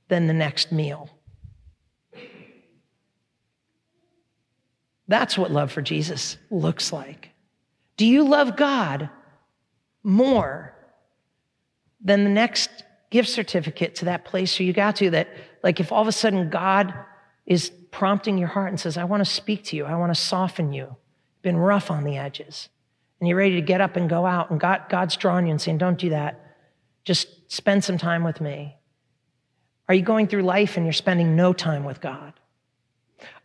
than 0.09 0.27
the 0.27 0.33
next 0.33 0.73
meal? 0.73 1.11
That's 5.07 5.37
what 5.37 5.51
love 5.51 5.71
for 5.71 5.83
Jesus 5.83 6.39
looks 6.51 6.95
like. 6.95 7.29
Do 7.99 8.07
you 8.07 8.27
love 8.27 8.57
God 8.57 9.11
more 10.03 10.75
than 12.03 12.25
the 12.25 12.31
next 12.31 12.71
gift 13.11 13.29
certificate 13.29 13.97
to 13.97 14.07
that 14.07 14.25
place 14.25 14.59
where 14.59 14.67
you 14.67 14.73
got 14.73 14.97
to 14.97 15.11
that, 15.11 15.29
like, 15.65 15.81
if 15.81 15.91
all 15.91 16.03
of 16.03 16.09
a 16.09 16.12
sudden 16.12 16.51
God 16.51 16.95
is 17.47 17.71
prompting 17.91 18.37
your 18.37 18.49
heart 18.49 18.69
and 18.69 18.79
says, 18.79 18.99
I 18.99 19.05
want 19.05 19.23
to 19.23 19.31
speak 19.31 19.65
to 19.65 19.77
you, 19.77 19.87
I 19.87 19.97
want 19.97 20.15
to 20.15 20.21
soften 20.21 20.75
you, 20.75 20.97
been 21.41 21.57
rough 21.57 21.91
on 21.91 22.05
the 22.05 22.19
edges, 22.19 22.69
and 23.19 23.29
you're 23.29 23.39
ready 23.39 23.55
to 23.55 23.62
get 23.62 23.81
up 23.81 23.97
and 23.97 24.09
go 24.09 24.27
out, 24.27 24.51
and 24.51 24.61
God, 24.61 24.83
God's 24.91 25.17
drawing 25.17 25.47
you 25.47 25.53
and 25.53 25.61
saying, 25.61 25.79
Don't 25.79 25.99
do 25.99 26.11
that. 26.11 26.41
Just 27.05 27.51
spend 27.51 27.83
some 27.83 27.97
time 27.97 28.25
with 28.25 28.41
me. 28.41 28.77
Are 29.89 29.95
you 29.95 30.03
going 30.03 30.27
through 30.27 30.43
life 30.43 30.77
and 30.77 30.85
you're 30.87 30.93
spending 30.93 31.35
no 31.35 31.53
time 31.53 31.85
with 31.85 32.01
God? 32.01 32.35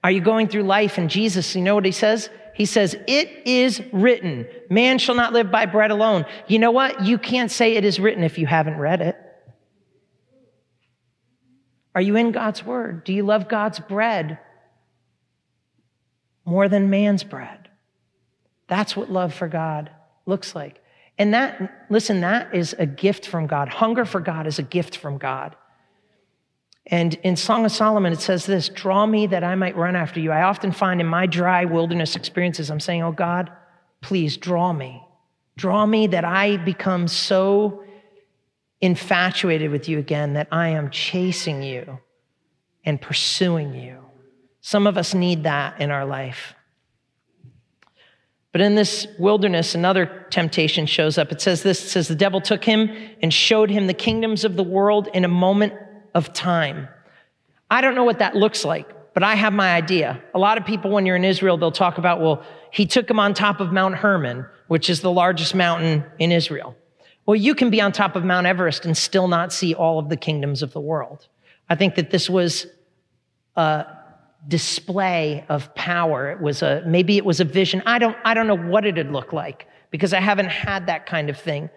Are 0.03 0.11
you 0.11 0.21
going 0.21 0.47
through 0.47 0.63
life 0.63 0.97
and 0.97 1.09
Jesus, 1.09 1.55
you 1.55 1.61
know 1.61 1.75
what 1.75 1.85
he 1.85 1.91
says? 1.91 2.29
He 2.53 2.65
says, 2.65 2.97
It 3.07 3.47
is 3.47 3.81
written, 3.93 4.45
man 4.69 4.97
shall 4.97 5.15
not 5.15 5.31
live 5.31 5.51
by 5.51 5.65
bread 5.67 5.91
alone. 5.91 6.25
You 6.47 6.59
know 6.59 6.71
what? 6.71 7.05
You 7.05 7.17
can't 7.17 7.49
say 7.49 7.75
it 7.75 7.85
is 7.85 7.99
written 7.99 8.23
if 8.23 8.37
you 8.37 8.45
haven't 8.45 8.77
read 8.77 8.99
it. 8.99 9.17
Are 11.95 12.01
you 12.01 12.15
in 12.15 12.31
God's 12.31 12.63
word? 12.63 13.03
Do 13.03 13.13
you 13.13 13.23
love 13.23 13.47
God's 13.47 13.79
bread 13.79 14.39
more 16.45 16.69
than 16.69 16.89
man's 16.89 17.23
bread? 17.23 17.69
That's 18.67 18.95
what 18.95 19.11
love 19.11 19.33
for 19.33 19.47
God 19.47 19.89
looks 20.25 20.55
like. 20.55 20.81
And 21.17 21.33
that, 21.33 21.85
listen, 21.89 22.21
that 22.21 22.55
is 22.55 22.75
a 22.79 22.85
gift 22.85 23.25
from 23.25 23.47
God. 23.47 23.67
Hunger 23.67 24.05
for 24.05 24.21
God 24.21 24.47
is 24.47 24.59
a 24.59 24.63
gift 24.63 24.95
from 24.95 25.17
God. 25.17 25.55
And 26.85 27.15
in 27.23 27.35
Song 27.35 27.65
of 27.65 27.71
Solomon, 27.71 28.13
it 28.13 28.21
says 28.21 28.45
this 28.45 28.69
Draw 28.69 29.05
me 29.05 29.27
that 29.27 29.43
I 29.43 29.55
might 29.55 29.75
run 29.75 29.95
after 29.95 30.19
you. 30.19 30.31
I 30.31 30.43
often 30.43 30.71
find 30.71 31.01
in 31.01 31.07
my 31.07 31.25
dry 31.25 31.65
wilderness 31.65 32.15
experiences, 32.15 32.71
I'm 32.71 32.79
saying, 32.79 33.03
Oh 33.03 33.11
God, 33.11 33.51
please 34.01 34.37
draw 34.37 34.71
me. 34.73 35.03
Draw 35.57 35.85
me 35.85 36.07
that 36.07 36.23
I 36.23 36.57
become 36.57 37.07
so 37.07 37.83
infatuated 38.81 39.71
with 39.71 39.89
you 39.89 39.99
again 39.99 40.33
that 40.33 40.47
I 40.51 40.69
am 40.69 40.89
chasing 40.89 41.61
you 41.61 41.99
and 42.85 43.01
pursuing 43.01 43.73
you. 43.73 43.97
Some 44.61 44.87
of 44.87 44.97
us 44.97 45.13
need 45.13 45.43
that 45.43 45.81
in 45.81 45.91
our 45.91 46.05
life. 46.05 46.53
But 48.51 48.61
in 48.61 48.75
this 48.75 49.07
wilderness, 49.19 49.75
another 49.75 50.25
temptation 50.31 50.85
shows 50.85 51.17
up. 51.17 51.31
It 51.31 51.39
says 51.39 51.61
this 51.61 51.83
it 51.83 51.89
says, 51.89 52.07
The 52.07 52.15
devil 52.15 52.41
took 52.41 52.63
him 52.63 52.89
and 53.21 53.33
showed 53.33 53.69
him 53.69 53.87
the 53.87 53.93
kingdoms 53.93 54.43
of 54.43 54.55
the 54.55 54.63
world 54.63 55.07
in 55.13 55.23
a 55.23 55.27
moment 55.29 55.73
of 56.15 56.33
time. 56.33 56.87
I 57.69 57.81
don't 57.81 57.93
know 57.93 58.03
what 58.03 58.19
that 58.19 58.35
looks 58.35 58.65
like, 58.65 58.89
but 59.13 59.21
I 59.21 59.35
have 59.35 59.53
my 59.53 59.75
idea. 59.75 60.21
A 60.33 60.39
lot 60.39 60.57
of 60.57 60.65
people, 60.65 60.89
when 60.89 61.05
you're 61.05 61.15
in 61.15 61.25
Israel, 61.25 61.57
they'll 61.57 61.71
talk 61.71 61.99
about, 61.99 62.19
well, 62.19 62.43
he 62.71 62.87
took 62.87 63.07
him 63.07 63.19
on 63.19 63.35
top 63.35 63.59
of 63.59 63.71
Mount 63.71 63.95
Hermon, 63.95 64.45
which 64.67 64.89
is 64.89 65.01
the 65.01 65.11
largest 65.11 65.53
mountain 65.53 66.03
in 66.17 66.31
Israel. 66.31 66.75
Well, 67.29 67.35
you 67.35 67.53
can 67.53 67.69
be 67.69 67.79
on 67.79 67.91
top 67.91 68.15
of 68.15 68.25
Mount 68.25 68.47
Everest 68.47 68.87
and 68.87 68.97
still 68.97 69.27
not 69.27 69.53
see 69.53 69.75
all 69.75 69.99
of 69.99 70.09
the 70.09 70.17
kingdoms 70.17 70.63
of 70.63 70.73
the 70.73 70.81
world. 70.81 71.27
I 71.69 71.75
think 71.75 71.93
that 71.93 72.09
this 72.09 72.27
was 72.27 72.65
a 73.55 73.85
display 74.47 75.45
of 75.47 75.75
power. 75.75 76.31
It 76.31 76.41
was 76.41 76.63
a, 76.63 76.81
maybe 76.87 77.17
it 77.17 77.25
was 77.25 77.39
a 77.39 77.45
vision. 77.45 77.83
I 77.85 77.99
don't, 77.99 78.17
I 78.25 78.33
don't 78.33 78.47
know 78.47 78.57
what 78.57 78.83
it'd 78.83 79.11
look 79.11 79.31
like 79.31 79.67
because 79.91 80.11
I 80.11 80.19
haven't 80.19 80.49
had 80.49 80.87
that 80.87 81.05
kind 81.05 81.29
of 81.29 81.37
thing. 81.37 81.69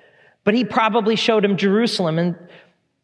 But 0.44 0.54
he 0.54 0.64
probably 0.64 1.16
showed 1.16 1.44
him 1.44 1.58
Jerusalem. 1.58 2.18
And 2.18 2.34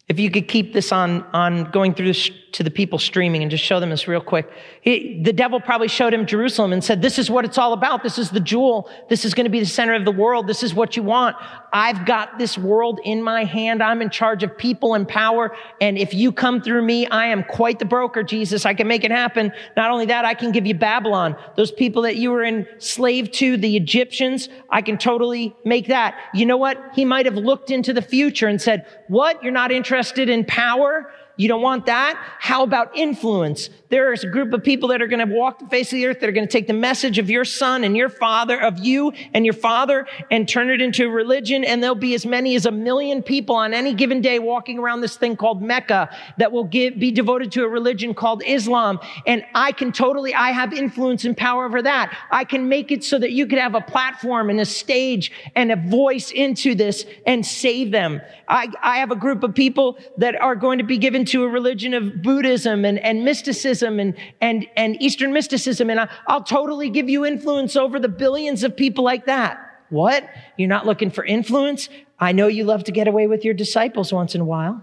if 0.09 0.18
you 0.18 0.30
could 0.30 0.49
keep 0.49 0.72
this 0.72 0.90
on, 0.90 1.24
on 1.34 1.70
going 1.70 1.92
through 1.92 2.07
this 2.07 2.30
to 2.53 2.62
the 2.62 2.70
people 2.70 2.99
streaming 2.99 3.42
and 3.42 3.51
just 3.51 3.64
show 3.64 3.80
them 3.80 3.90
this 3.90 4.09
real 4.09 4.20
quick. 4.20 4.51
He, 4.80 5.20
the 5.22 5.32
devil 5.32 5.61
probably 5.61 5.88
showed 5.88 6.14
him 6.14 6.26
Jerusalem 6.26 6.72
and 6.72 6.82
said, 6.82 7.03
this 7.03 7.18
is 7.18 7.30
what 7.30 7.44
it's 7.44 7.59
all 7.59 7.72
about. 7.72 8.03
This 8.03 8.18
is 8.18 8.30
the 8.30 8.40
jewel. 8.40 8.88
This 9.09 9.24
is 9.24 9.34
going 9.34 9.44
to 9.44 9.51
be 9.51 9.61
the 9.61 9.66
center 9.66 9.94
of 9.94 10.05
the 10.05 10.12
world. 10.12 10.46
This 10.46 10.62
is 10.62 10.74
what 10.74 10.96
you 10.96 11.03
want. 11.03 11.36
I've 11.72 12.07
got 12.07 12.38
this 12.38 12.57
world 12.57 13.01
in 13.05 13.22
my 13.22 13.44
hand. 13.44 13.82
I'm 13.82 14.01
in 14.01 14.11
charge 14.11 14.42
of 14.42 14.57
people 14.57 14.94
and 14.94 15.07
power. 15.07 15.55
And 15.80 15.99
if 15.99 16.14
you 16.14 16.32
come 16.32 16.62
through 16.62 16.82
me, 16.82 17.07
I 17.07 17.26
am 17.26 17.44
quite 17.44 17.78
the 17.78 17.84
broker, 17.84 18.22
Jesus. 18.22 18.64
I 18.64 18.74
can 18.74 18.86
make 18.86 19.05
it 19.05 19.11
happen. 19.11 19.53
Not 19.76 19.90
only 19.90 20.07
that, 20.07 20.24
I 20.24 20.34
can 20.34 20.51
give 20.51 20.66
you 20.66 20.74
Babylon. 20.74 21.36
Those 21.57 21.70
people 21.70 22.03
that 22.03 22.16
you 22.16 22.30
were 22.30 22.44
enslaved 22.44 23.34
to, 23.34 23.57
the 23.57 23.76
Egyptians, 23.76 24.49
I 24.70 24.82
can 24.82 24.96
totally 24.96 25.55
make 25.64 25.88
that. 25.88 26.16
You 26.32 26.46
know 26.46 26.57
what? 26.57 26.78
He 26.94 27.05
might 27.05 27.26
have 27.26 27.36
looked 27.36 27.70
into 27.70 27.92
the 27.92 28.03
future 28.03 28.49
and 28.49 28.61
said, 28.61 28.86
what? 29.09 29.42
You're 29.42 29.53
not 29.53 29.70
interested 29.70 30.28
in 30.28 30.44
power? 30.44 31.11
You 31.39 31.47
don't 31.49 31.62
want 31.62 31.86
that? 31.86 32.22
How 32.41 32.64
about 32.64 32.95
influence? 32.97 33.70
There 33.91 34.12
is 34.12 34.22
a 34.22 34.26
group 34.26 34.53
of 34.53 34.62
people 34.62 34.91
that 34.91 35.01
are 35.01 35.07
going 35.07 35.26
to 35.26 35.34
walk 35.34 35.61
the 35.61 35.66
face 35.66 35.93
of 35.93 35.97
the 35.97 36.07
earth 36.07 36.20
that 36.20 36.28
are 36.28 36.32
going 36.32 36.47
to 36.47 36.53
take 36.53 36.66
the 36.66 36.74
message 36.74 37.18
of 37.18 37.30
your 37.30 37.47
son 37.47 37.84
and 37.84 37.97
your 37.97 38.11
father, 38.11 38.61
of 38.61 38.78
you 38.78 39.12
and 39.32 39.47
your 39.47 39.55
father, 39.55 40.07
and 40.30 40.47
turn 40.47 40.68
it 40.68 40.82
into 40.82 41.07
a 41.07 41.09
religion. 41.09 41.64
And 41.64 41.82
there'll 41.82 41.95
be 41.95 42.12
as 42.12 42.26
many 42.26 42.55
as 42.55 42.66
a 42.66 42.70
million 42.70 43.22
people 43.22 43.57
on 43.57 43.72
any 43.72 43.95
given 43.95 44.20
day 44.20 44.39
walking 44.39 44.78
around 44.78 45.01
this 45.01 45.16
thing 45.16 45.36
called 45.36 45.62
Mecca 45.62 46.14
that 46.36 46.53
will 46.53 46.64
give, 46.64 46.99
be 46.99 47.11
devoted 47.11 47.51
to 47.53 47.64
a 47.64 47.68
religion 47.68 48.12
called 48.12 48.43
Islam. 48.45 49.01
And 49.26 49.43
I 49.55 49.72
can 49.72 49.91
totally, 49.91 50.34
I 50.34 50.51
have 50.51 50.74
influence 50.74 51.24
and 51.24 51.34
power 51.34 51.64
over 51.64 51.80
that. 51.80 52.14
I 52.30 52.45
can 52.45 52.68
make 52.68 52.93
it 52.93 53.05
so 53.05 53.18
that 53.18 53.32
you 53.32 53.47
could 53.47 53.59
have 53.59 53.74
a 53.74 53.80
platform 53.80 54.51
and 54.51 54.61
a 54.61 54.66
stage 54.66 55.32
and 55.55 55.72
a 55.72 55.76
voice 55.76 56.30
into 56.30 56.74
this 56.74 57.07
and 57.26 57.45
save 57.45 57.91
them. 57.91 58.20
I, 58.49 58.68
I 58.82 58.99
have 58.99 59.12
a 59.12 59.16
group 59.16 59.43
of 59.43 59.55
people 59.55 59.99
that 60.18 60.39
are 60.39 60.57
going 60.57 60.78
to 60.78 60.84
be 60.84 60.99
given 60.99 61.24
to 61.26 61.45
a 61.45 61.49
religion 61.49 61.95
of 61.95 62.20
Buddhism 62.22 62.84
and, 62.84 62.99
and 62.99 63.24
mysticism 63.24 63.77
and, 63.82 64.14
and, 64.40 64.66
and 64.76 65.00
Eastern 65.02 65.32
mysticism. 65.32 65.90
And 65.90 66.00
I, 66.00 66.08
I'll 66.26 66.42
totally 66.42 66.90
give 66.90 67.08
you 67.08 67.24
influence 67.24 67.76
over 67.76 67.98
the 67.98 68.08
billions 68.08 68.64
of 68.64 68.76
people 68.76 69.04
like 69.04 69.26
that. 69.26 69.58
What? 69.90 70.28
You're 70.56 70.68
not 70.68 70.86
looking 70.86 71.10
for 71.10 71.24
influence? 71.24 71.88
I 72.18 72.32
know 72.32 72.46
you 72.46 72.64
love 72.64 72.84
to 72.84 72.92
get 72.92 73.08
away 73.08 73.26
with 73.26 73.44
your 73.44 73.54
disciples 73.54 74.12
once 74.12 74.34
in 74.34 74.40
a 74.40 74.44
while. 74.44 74.82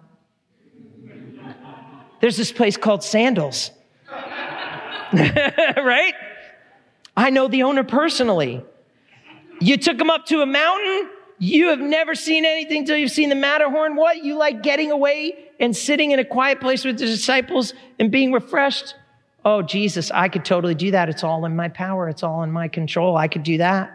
There's 2.22 2.38
this 2.38 2.52
place 2.52 2.78
called 2.78 3.04
Sandals. 3.04 3.72
right? 5.14 6.14
I 7.16 7.30
know 7.30 7.48
the 7.48 7.64
owner 7.64 7.84
personally. 7.84 8.64
You 9.62 9.78
took 9.78 10.00
him 10.00 10.10
up 10.10 10.26
to 10.28 10.42
a 10.42 10.46
mountain. 10.46 11.10
You 11.38 11.68
have 11.68 11.80
never 11.80 12.16
seen 12.16 12.46
anything 12.46 12.86
till 12.86 12.98
you've 12.98 13.12
seen 13.12 13.30
the 13.30 13.36
Matterhorn. 13.36 13.96
What? 13.96 14.24
You 14.24 14.38
like 14.38 14.64
getting 14.64 14.92
away 14.92 15.45
and 15.60 15.76
sitting 15.76 16.12
in 16.12 16.20
a 16.20 16.26
quiet 16.26 16.60
place 16.60 16.84
with 16.86 16.98
the 16.98 17.06
disciples 17.06 17.74
and 18.00 18.12
being 18.12 18.32
refreshed? 18.32 18.96
Oh, 19.44 19.62
Jesus, 19.62 20.12
I 20.12 20.28
could 20.30 20.44
totally 20.44 20.76
do 20.76 20.92
that. 20.92 21.08
It's 21.10 21.24
all 21.24 21.46
in 21.46 21.56
my 21.56 21.70
power. 21.70 22.10
It's 22.10 22.24
all 22.24 22.44
in 22.44 22.52
my 22.52 22.68
control. 22.68 23.16
I 23.16 23.28
could 23.28 23.44
do 23.44 23.60
that. 23.60 23.92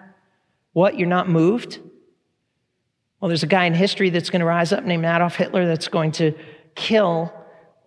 What? 0.73 0.99
You're 0.99 1.09
not 1.09 1.29
moved? 1.29 1.81
Well, 3.21 3.29
there's 3.29 3.43
a 3.43 3.49
guy 3.49 3.65
in 3.65 3.75
history 3.75 4.11
that's 4.11 4.31
going 4.31 4.41
to 4.41 4.47
rise 4.47 4.73
up 4.73 4.85
named 4.85 5.05
Adolf 5.05 5.37
Hitler 5.37 5.67
that's 5.67 5.89
going 5.89 6.13
to 6.13 6.33
kill 6.75 7.33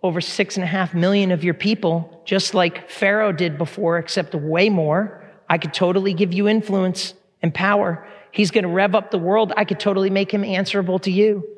over 0.02 0.20
six 0.20 0.56
and 0.56 0.64
a 0.64 0.66
half 0.66 0.92
million 0.94 1.32
of 1.32 1.42
your 1.42 1.54
people, 1.54 2.22
just 2.26 2.54
like 2.54 2.90
Pharaoh 2.90 3.32
did 3.32 3.56
before, 3.56 3.98
except 3.98 4.34
way 4.34 4.68
more. 4.68 5.24
I 5.48 5.58
could 5.58 5.72
totally 5.72 6.12
give 6.12 6.32
you 6.32 6.46
influence 6.46 7.14
and 7.42 7.52
power. 7.52 8.06
He's 8.30 8.50
going 8.50 8.64
to 8.64 8.70
rev 8.70 8.94
up 8.94 9.10
the 9.10 9.18
world. 9.18 9.52
I 9.56 9.64
could 9.64 9.80
totally 9.80 10.10
make 10.10 10.32
him 10.32 10.44
answerable 10.44 10.98
to 11.00 11.10
you. 11.10 11.48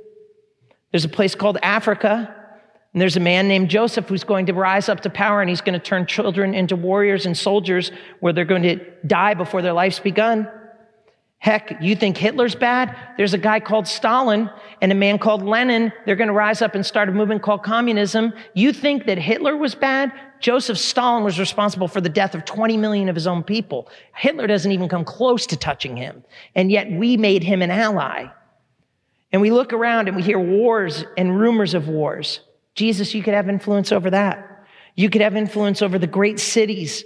There's 0.93 1.05
a 1.05 1.09
place 1.09 1.35
called 1.35 1.59
Africa, 1.63 2.35
and 2.93 3.01
there's 3.01 3.17
a 3.17 3.21
man 3.21 3.49
named 3.49 3.69
Joseph 3.69 4.09
who's 4.09 4.25
going 4.25 4.47
to 4.47 4.55
rise 4.55 4.89
up 4.89 5.01
to 5.01 5.11
power, 5.11 5.41
and 5.41 5.51
he's 5.51 5.61
going 5.61 5.79
to 5.79 5.85
turn 5.85 6.07
children 6.07 6.55
into 6.55 6.77
warriors 6.77 7.27
and 7.27 7.37
soldiers 7.37 7.93
where 8.21 8.33
they're 8.33 8.45
going 8.45 8.63
to 8.63 8.81
die 9.07 9.35
before 9.35 9.63
their 9.63 9.73
life's 9.73 10.01
begun. 10.01 10.49
Heck, 11.39 11.81
you 11.81 11.95
think 11.95 12.17
Hitler's 12.17 12.55
bad? 12.55 12.97
There's 13.17 13.35
a 13.35 13.39
guy 13.39 13.61
called 13.61 13.87
Stalin 13.87 14.51
and 14.81 14.91
a 14.91 14.95
man 14.95 15.19
called 15.19 15.43
Lenin. 15.43 15.93
They're 16.05 16.17
going 16.17 16.29
to 16.29 16.35
rise 16.35 16.63
up 16.63 16.75
and 16.75 16.85
start 16.85 17.09
a 17.09 17.13
movement 17.13 17.43
called 17.43 17.63
communism. 17.63 18.33
You 18.55 18.73
think 18.73 19.07
that 19.07 19.19
Hitler 19.19 19.57
was 19.57 19.75
bad? 19.75 20.13
Joseph 20.41 20.79
Stalin 20.79 21.25
was 21.25 21.39
responsible 21.39 21.89
for 21.89 22.01
the 22.01 22.09
death 22.09 22.35
of 22.35 22.45
20 22.47 22.77
million 22.79 23.09
of 23.09 23.15
his 23.15 23.27
own 23.27 23.43
people. 23.43 23.89
Hitler 24.15 24.47
doesn't 24.47 24.73
even 24.73 24.89
come 24.89 25.05
close 25.05 25.47
to 25.47 25.57
touching 25.57 25.97
him. 25.97 26.25
And 26.55 26.73
yet 26.73 26.91
we 26.91 27.17
made 27.17 27.45
him 27.45 27.63
an 27.63 27.71
ally. 27.71 28.27
And 29.37 29.43
we 29.43 29.51
look 29.51 29.75
around 29.75 30.09
and 30.09 30.17
we 30.17 30.23
hear 30.23 30.39
wars 30.39 31.05
and 31.19 31.39
rumors 31.39 31.75
of 31.75 31.89
wars. 31.89 32.41
Jesus, 32.75 33.13
you 33.13 33.23
could 33.23 33.35
have 33.35 33.51
influence 33.51 33.93
over 33.93 34.09
that. 34.09 34.65
You 34.95 35.11
could 35.11 35.21
have 35.21 35.37
influence 35.37 35.83
over 35.83 35.99
the 35.99 36.07
great 36.07 36.41
cities, 36.41 37.05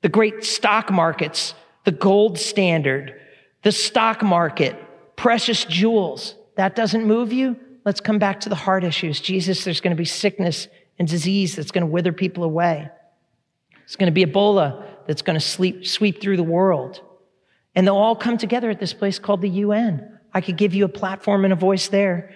the 0.00 0.08
great 0.08 0.42
stock 0.42 0.90
markets, 0.90 1.52
the 1.84 1.92
gold 1.92 2.38
standard, 2.38 3.20
the 3.62 3.72
stock 3.72 4.22
market, 4.22 4.74
precious 5.16 5.66
jewels. 5.66 6.34
That 6.56 6.74
doesn't 6.76 7.04
move 7.04 7.30
you? 7.30 7.58
Let's 7.84 8.00
come 8.00 8.18
back 8.18 8.40
to 8.40 8.48
the 8.48 8.54
heart 8.54 8.82
issues. 8.82 9.20
Jesus, 9.20 9.64
there's 9.64 9.82
going 9.82 9.94
to 9.94 10.00
be 10.00 10.06
sickness 10.06 10.66
and 10.98 11.06
disease 11.06 11.56
that's 11.56 11.72
going 11.72 11.82
to 11.82 11.92
wither 11.92 12.14
people 12.14 12.44
away. 12.44 12.88
It's 13.82 13.96
going 13.96 14.10
to 14.10 14.12
be 14.12 14.24
Ebola 14.24 14.82
that's 15.06 15.20
going 15.20 15.38
to 15.38 15.44
sleep, 15.44 15.86
sweep 15.86 16.22
through 16.22 16.38
the 16.38 16.42
world. 16.42 17.02
And 17.74 17.86
they'll 17.86 17.96
all 17.96 18.16
come 18.16 18.38
together 18.38 18.70
at 18.70 18.80
this 18.80 18.94
place 18.94 19.18
called 19.18 19.42
the 19.42 19.50
UN. 19.50 20.13
I 20.34 20.40
could 20.40 20.56
give 20.56 20.74
you 20.74 20.84
a 20.84 20.88
platform 20.88 21.44
and 21.44 21.52
a 21.52 21.56
voice 21.56 21.88
there. 21.88 22.34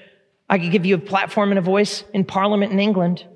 I 0.48 0.58
could 0.58 0.70
give 0.70 0.86
you 0.86 0.94
a 0.94 0.98
platform 0.98 1.50
and 1.50 1.58
a 1.58 1.62
voice 1.62 2.04
in 2.14 2.24
Parliament 2.24 2.72
in 2.72 2.78
England, 2.78 3.26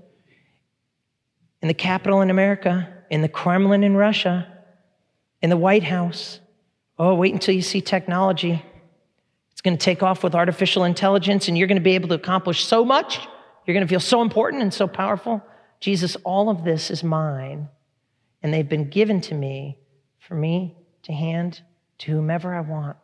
in 1.61 1.69
the 1.69 1.75
Capitol 1.75 2.23
in 2.23 2.31
America, 2.31 2.89
in 3.11 3.21
the 3.21 3.29
Kremlin 3.29 3.83
in 3.83 3.97
Russia, 3.97 4.47
in 5.43 5.51
the 5.51 5.57
White 5.57 5.83
House. 5.83 6.41
Oh, 6.99 7.15
wait 7.15 7.35
until 7.35 7.55
you 7.55 7.63
see 7.63 7.81
technology. 7.81 8.65
It's 9.51 9.61
going 9.61 9.77
to 9.77 9.85
take 9.85 10.03
off 10.03 10.23
with 10.23 10.35
artificial 10.35 10.85
intelligence, 10.85 11.49
and 11.49 11.59
you're 11.59 11.69
going 11.69 11.77
to 11.77 11.83
be 11.83 11.97
able 11.97 12.09
to 12.09 12.15
accomplish 12.15 12.65
so 12.65 12.85
much. 12.85 13.19
You're 13.67 13.75
going 13.75 13.87
to 13.87 13.91
feel 13.91 14.01
so 14.01 14.23
important 14.23 14.63
and 14.63 14.73
so 14.73 14.87
powerful. 14.87 15.43
Jesus, 15.81 16.17
all 16.25 16.49
of 16.49 16.65
this 16.65 16.91
is 16.91 17.03
mine, 17.03 17.69
and 18.43 18.55
they've 18.55 18.69
been 18.69 18.89
given 18.89 19.21
to 19.23 19.35
me 19.35 19.79
for 20.21 20.35
me 20.35 20.77
to 21.03 21.13
hand 21.13 21.61
to 21.99 22.13
whomever 22.13 22.55
I 22.55 22.61
want. 22.61 22.97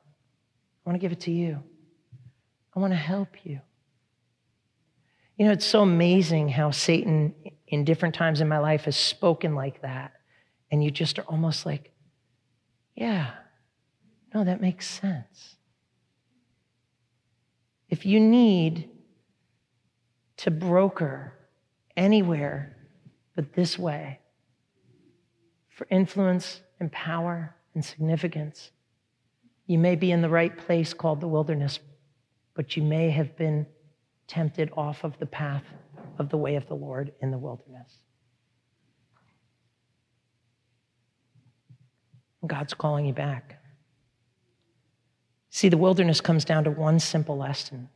I 0.89 0.91
want 0.91 1.03
to 1.03 1.05
give 1.05 1.13
it 1.13 1.21
to 1.25 1.31
you. 1.31 1.63
I 2.75 2.81
want 2.81 2.95
to 2.95 2.97
help 2.97 3.45
you. 3.45 3.61
You 5.37 5.45
know, 5.45 5.53
it's 5.53 5.67
so 5.67 5.83
amazing 5.83 6.49
how 6.49 6.71
Satan, 6.71 7.35
in 7.67 7.85
different 7.85 8.15
times 8.15 8.41
in 8.41 8.49
my 8.49 8.57
life, 8.57 8.85
has 8.85 8.97
spoken 8.97 9.55
like 9.55 9.83
that. 9.83 10.15
And 10.71 10.83
you 10.83 10.91
just 10.91 11.19
are 11.19 11.25
almost 11.25 11.67
like, 11.67 11.93
yeah, 12.95 13.33
no, 14.35 14.45
that 14.45 14.63
makes 14.63 14.89
sense. 14.89 15.57
If 17.91 18.07
you 18.07 18.19
need 18.19 18.89
to 20.39 20.51
broker 20.51 21.35
anywhere 21.99 22.79
but 23.37 23.53
this 23.53 23.79
way 23.79 24.21
for 25.69 25.87
influence 25.91 26.63
and 26.81 26.91
power 26.91 27.55
and 27.75 27.85
significance, 27.85 28.71
you 29.69 29.79
may 29.79 29.95
be 29.95 30.11
in 30.11 30.23
the 30.23 30.29
right 30.31 30.57
place 30.57 30.95
called 30.95 31.21
the 31.21 31.29
wilderness, 31.29 31.79
but 32.55 32.77
you 32.77 32.83
may 32.83 33.11
have 33.11 33.37
been 33.37 33.67
tempted 34.27 34.71
off 34.77 35.05
of 35.05 35.17
the 35.19 35.27
path 35.27 35.63
of 36.19 36.31
the 36.31 36.39
way 36.39 36.57
of 36.57 36.67
the 36.67 36.75
Lord 36.75 37.13
in 37.21 37.31
the 37.31 37.39
wilderness. 37.39 37.93
God's 42.47 42.73
calling 42.73 43.05
you 43.05 43.13
back. 43.13 43.63
See, 45.51 45.69
the 45.69 45.77
wilderness 45.77 46.21
comes 46.23 46.47
down 46.47 46.65
to 46.65 46.71
one 46.71 46.99
simple 46.99 47.37
lesson. 47.37 47.91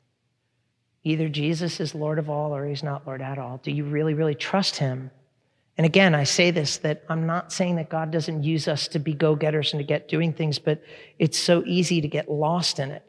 Either 1.04 1.28
Jesus 1.28 1.80
is 1.80 1.94
Lord 1.94 2.18
of 2.18 2.28
all 2.28 2.54
or 2.54 2.66
he's 2.66 2.82
not 2.82 3.06
Lord 3.06 3.22
at 3.22 3.38
all. 3.38 3.58
Do 3.62 3.70
you 3.70 3.84
really, 3.84 4.12
really 4.12 4.34
trust 4.34 4.76
him? 4.76 5.10
And 5.76 5.86
again, 5.86 6.14
I 6.14 6.24
say 6.24 6.50
this 6.50 6.78
that 6.78 7.04
I'm 7.08 7.26
not 7.26 7.52
saying 7.52 7.76
that 7.76 7.88
God 7.88 8.10
doesn't 8.10 8.42
use 8.44 8.68
us 8.68 8.88
to 8.88 8.98
be 8.98 9.14
go 9.14 9.34
getters 9.34 9.72
and 9.72 9.80
to 9.80 9.84
get 9.84 10.08
doing 10.08 10.32
things, 10.32 10.58
but 10.58 10.82
it's 11.18 11.38
so 11.38 11.62
easy 11.66 12.00
to 12.00 12.08
get 12.08 12.30
lost 12.30 12.78
in 12.78 12.90
it. 12.90 13.02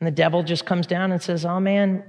And 0.00 0.06
the 0.06 0.12
devil 0.12 0.42
just 0.42 0.64
comes 0.64 0.86
down 0.86 1.12
and 1.12 1.22
says, 1.22 1.44
Oh 1.44 1.60
man, 1.60 2.04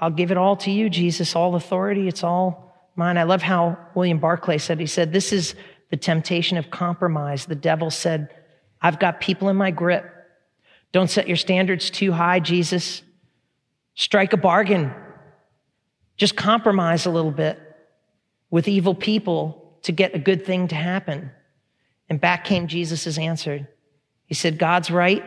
I'll 0.00 0.10
give 0.10 0.30
it 0.30 0.36
all 0.36 0.56
to 0.58 0.70
you, 0.70 0.88
Jesus, 0.88 1.34
all 1.34 1.54
authority. 1.54 2.08
It's 2.08 2.22
all 2.22 2.74
mine. 2.94 3.18
I 3.18 3.24
love 3.24 3.42
how 3.42 3.78
William 3.94 4.18
Barclay 4.18 4.58
said, 4.58 4.78
He 4.78 4.86
said, 4.86 5.12
This 5.12 5.32
is 5.32 5.54
the 5.90 5.96
temptation 5.96 6.56
of 6.56 6.70
compromise. 6.70 7.46
The 7.46 7.54
devil 7.54 7.90
said, 7.90 8.28
I've 8.80 8.98
got 8.98 9.20
people 9.20 9.48
in 9.48 9.56
my 9.56 9.70
grip. 9.70 10.04
Don't 10.92 11.10
set 11.10 11.26
your 11.26 11.36
standards 11.36 11.90
too 11.90 12.12
high, 12.12 12.40
Jesus. 12.40 13.02
Strike 13.94 14.32
a 14.32 14.36
bargain. 14.36 14.92
Just 16.16 16.36
compromise 16.36 17.06
a 17.06 17.10
little 17.10 17.30
bit 17.30 17.58
with 18.52 18.68
evil 18.68 18.94
people 18.94 19.78
to 19.82 19.90
get 19.90 20.14
a 20.14 20.18
good 20.18 20.46
thing 20.46 20.68
to 20.68 20.74
happen. 20.76 21.32
And 22.08 22.20
back 22.20 22.44
came 22.44 22.68
Jesus' 22.68 23.18
answer. 23.18 23.66
He 24.26 24.34
said, 24.34 24.58
God's 24.58 24.90
right. 24.90 25.24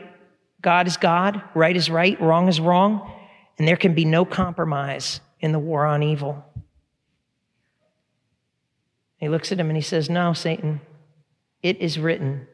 God 0.61 0.87
is 0.87 0.95
God. 0.95 1.41
Right 1.55 1.75
is 1.75 1.89
right. 1.89 2.21
Wrong 2.21 2.47
is 2.47 2.61
wrong. 2.61 3.11
And 3.57 3.67
there 3.67 3.75
can 3.75 3.95
be 3.95 4.05
no 4.05 4.25
compromise 4.25 5.19
in 5.39 5.51
the 5.51 5.59
war 5.59 5.85
on 5.85 6.03
evil. 6.03 6.45
He 9.17 9.27
looks 9.27 9.51
at 9.51 9.59
him 9.59 9.69
and 9.69 9.75
he 9.75 9.81
says, 9.81 10.09
No, 10.09 10.33
Satan, 10.33 10.81
it 11.63 11.81
is 11.81 11.97
written, 11.97 12.47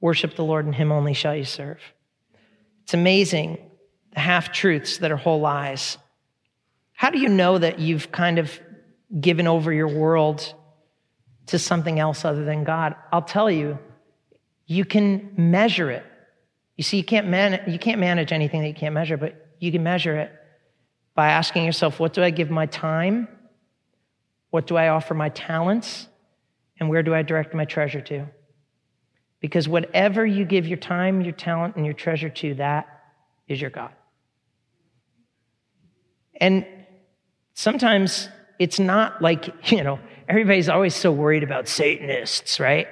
worship 0.00 0.36
the 0.36 0.44
Lord 0.44 0.66
and 0.66 0.74
him 0.74 0.92
only 0.92 1.14
shall 1.14 1.34
you 1.34 1.44
serve. 1.44 1.80
It's 2.82 2.92
amazing 2.92 3.58
the 4.12 4.20
half 4.20 4.52
truths 4.52 4.98
that 4.98 5.10
are 5.10 5.16
whole 5.16 5.40
lies. 5.40 5.96
How 6.92 7.08
do 7.08 7.18
you 7.18 7.28
know 7.28 7.56
that 7.56 7.78
you've 7.78 8.12
kind 8.12 8.38
of 8.38 8.60
given 9.20 9.46
over 9.46 9.72
your 9.72 9.88
world 9.88 10.54
to 11.46 11.58
something 11.58 11.98
else 11.98 12.24
other 12.24 12.44
than 12.44 12.64
God? 12.64 12.94
I'll 13.12 13.22
tell 13.22 13.50
you, 13.50 13.78
you 14.66 14.84
can 14.84 15.32
measure 15.36 15.90
it. 15.90 16.04
You 16.76 16.84
see, 16.84 16.96
you 16.96 17.04
can't, 17.04 17.28
man- 17.28 17.62
you 17.68 17.78
can't 17.78 18.00
manage 18.00 18.32
anything 18.32 18.60
that 18.62 18.68
you 18.68 18.74
can't 18.74 18.94
measure, 18.94 19.16
but 19.16 19.54
you 19.60 19.72
can 19.72 19.82
measure 19.82 20.16
it 20.16 20.32
by 21.14 21.28
asking 21.28 21.64
yourself, 21.64 21.98
what 21.98 22.12
do 22.12 22.22
I 22.22 22.30
give 22.30 22.50
my 22.50 22.66
time? 22.66 23.28
What 24.50 24.66
do 24.66 24.76
I 24.76 24.88
offer 24.88 25.14
my 25.14 25.30
talents? 25.30 26.08
And 26.78 26.90
where 26.90 27.02
do 27.02 27.14
I 27.14 27.22
direct 27.22 27.54
my 27.54 27.64
treasure 27.64 28.02
to? 28.02 28.26
Because 29.40 29.68
whatever 29.68 30.26
you 30.26 30.44
give 30.44 30.66
your 30.66 30.76
time, 30.76 31.22
your 31.22 31.32
talent, 31.32 31.76
and 31.76 31.84
your 31.84 31.94
treasure 31.94 32.28
to, 32.28 32.54
that 32.54 32.86
is 33.48 33.60
your 33.60 33.70
God. 33.70 33.92
And 36.38 36.66
sometimes 37.54 38.28
it's 38.58 38.78
not 38.78 39.20
like, 39.20 39.70
you 39.70 39.82
know, 39.82 39.98
everybody's 40.28 40.68
always 40.68 40.94
so 40.94 41.12
worried 41.12 41.42
about 41.42 41.68
Satanists, 41.68 42.58
right? 42.58 42.88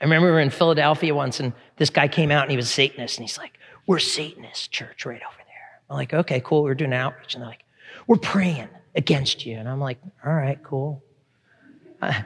I 0.00 0.04
remember 0.04 0.28
we 0.28 0.32
were 0.32 0.40
in 0.40 0.50
Philadelphia 0.50 1.14
once 1.14 1.40
and 1.40 1.52
this 1.76 1.90
guy 1.90 2.08
came 2.08 2.30
out 2.30 2.42
and 2.42 2.50
he 2.50 2.56
was 2.56 2.66
a 2.66 2.72
Satanist 2.72 3.18
and 3.18 3.26
he's 3.26 3.38
like, 3.38 3.52
We're 3.86 3.98
Satanist 3.98 4.70
church 4.70 5.06
right 5.06 5.22
over 5.22 5.36
there. 5.38 5.80
I'm 5.88 5.96
like, 5.96 6.12
Okay, 6.12 6.40
cool. 6.44 6.62
We're 6.62 6.74
doing 6.74 6.92
outreach. 6.92 7.34
And 7.34 7.42
they're 7.42 7.48
like, 7.48 7.64
We're 8.06 8.16
praying 8.16 8.68
against 8.94 9.46
you. 9.46 9.56
And 9.56 9.68
I'm 9.68 9.80
like, 9.80 9.98
All 10.24 10.34
right, 10.34 10.62
cool. 10.62 11.02
Uh, 12.02 12.22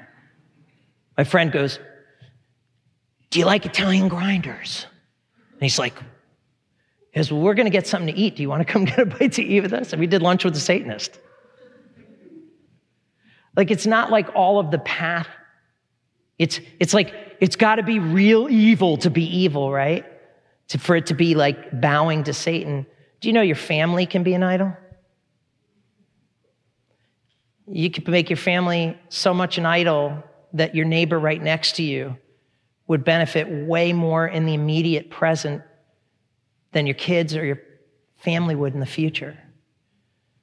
my 1.17 1.25
friend 1.25 1.53
goes, 1.53 1.79
Do 3.31 3.39
you 3.39 3.45
like 3.45 3.67
Italian 3.67 4.09
grinders? 4.09 4.87
And 5.53 5.63
he's 5.63 5.79
like, 5.79 5.95
he 7.13 7.21
goes, 7.21 7.31
Well, 7.31 7.41
we're 7.41 7.55
going 7.55 7.67
to 7.67 7.71
get 7.71 7.87
something 7.87 8.13
to 8.13 8.21
eat. 8.21 8.37
Do 8.37 8.43
you 8.43 8.49
want 8.49 8.67
to 8.67 8.73
come 8.73 8.85
get 8.87 8.99
a 8.99 9.07
bite 9.07 9.33
to 9.33 9.43
eat 9.43 9.61
with 9.61 9.73
us? 9.73 9.93
And 9.93 10.01
we 10.01 10.07
did 10.07 10.23
lunch 10.23 10.45
with 10.45 10.57
a 10.57 10.61
Satanist. 10.61 11.21
Like, 13.57 13.71
it's 13.71 13.87
not 13.87 14.11
like 14.11 14.29
all 14.35 14.59
of 14.59 14.71
the 14.71 14.79
path. 14.79 15.29
It's, 16.39 16.61
it's 16.79 16.95
like, 16.95 17.13
it's 17.41 17.57
got 17.57 17.77
to 17.77 17.83
be 17.83 17.99
real 17.99 18.49
evil 18.49 18.97
to 18.99 19.11
be 19.11 19.25
evil, 19.25 19.73
right? 19.73 20.05
To, 20.69 20.79
for 20.79 20.97
it 20.97 21.07
to 21.07 21.15
be 21.15 21.35
like 21.35 21.81
bowing 21.81 22.25
to 22.25 22.33
Satan. 22.33 22.87
Do 23.21 23.29
you 23.29 23.33
know 23.33 23.41
your 23.41 23.57
family 23.57 24.07
can 24.07 24.23
be 24.23 24.35
an 24.35 24.43
idol? 24.43 24.77
You 27.67 27.91
could 27.91 28.07
make 28.09 28.31
your 28.31 28.37
family 28.37 28.97
so 29.09 29.35
much 29.35 29.59
an 29.59 29.67
idol 29.67 30.23
that 30.55 30.75
your 30.75 30.87
neighbor 30.87 31.19
right 31.19 31.43
next 31.43 31.77
to 31.77 31.83
you 31.83 32.17
would 32.87 33.05
benefit 33.05 33.49
way 33.67 33.93
more 33.93 34.27
in 34.27 34.47
the 34.47 34.55
immediate 34.55 35.11
present 35.11 35.63
than 36.73 36.87
your 36.87 36.95
kids 36.95 37.37
or 37.37 37.45
your 37.45 37.61
family 38.17 38.55
would 38.55 38.75
in 38.75 38.81
the 38.81 38.87
future. 38.87 39.37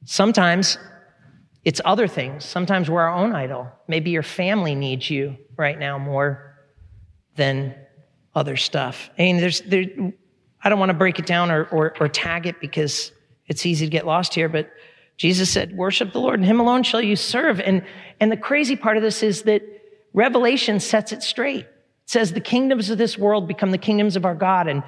Sometimes 0.06 0.78
it's 1.66 1.82
other 1.84 2.08
things. 2.08 2.46
Sometimes 2.46 2.90
we're 2.90 3.02
our 3.02 3.14
own 3.14 3.34
idol. 3.34 3.68
Maybe 3.88 4.12
your 4.12 4.24
family 4.24 4.76
needs 4.76 5.10
you 5.10 5.36
right 5.58 5.78
now 5.78 5.98
more 5.98 6.56
than 7.36 7.76
other 8.36 8.56
stuff. 8.56 9.10
I 9.18 9.24
mean, 9.24 9.38
there's, 9.38 9.62
there, 9.62 9.86
I 10.64 10.70
don't 10.70 10.80
want 10.80 10.92
to 10.92 10.98
break 10.98 11.18
it 11.18 11.26
down 11.26 11.50
or, 11.50 11.66
or, 11.66 11.94
or 12.00 12.08
tag 12.08 12.46
it 12.46 12.62
because 12.62 13.12
it's 13.48 13.66
easy 13.66 13.86
to 13.86 13.90
get 13.90 14.06
lost 14.06 14.36
here, 14.36 14.48
but 14.48 14.70
Jesus 15.18 15.50
said, 15.50 15.76
worship 15.76 16.14
the 16.14 16.20
Lord 16.20 16.40
and 16.40 16.46
him 16.46 16.60
alone 16.60 16.84
shall 16.84 17.02
you 17.02 17.16
serve. 17.16 17.60
And, 17.60 17.84
and 18.20 18.32
the 18.32 18.38
crazy 18.38 18.76
part 18.76 18.98
of 18.98 19.04
this 19.04 19.24
is 19.24 19.44
that 19.44 19.64
Revelation 20.14 20.80
sets 20.80 21.12
it 21.12 21.24
straight. 21.24 21.66
It 21.66 21.70
says 22.06 22.34
the 22.34 22.42
kingdoms 22.42 22.90
of 22.90 22.98
this 22.98 23.18
world 23.18 23.48
become 23.48 23.72
the 23.72 23.78
kingdoms 23.78 24.16
of 24.16 24.26
our 24.26 24.36
God. 24.36 24.68
And 24.68 24.84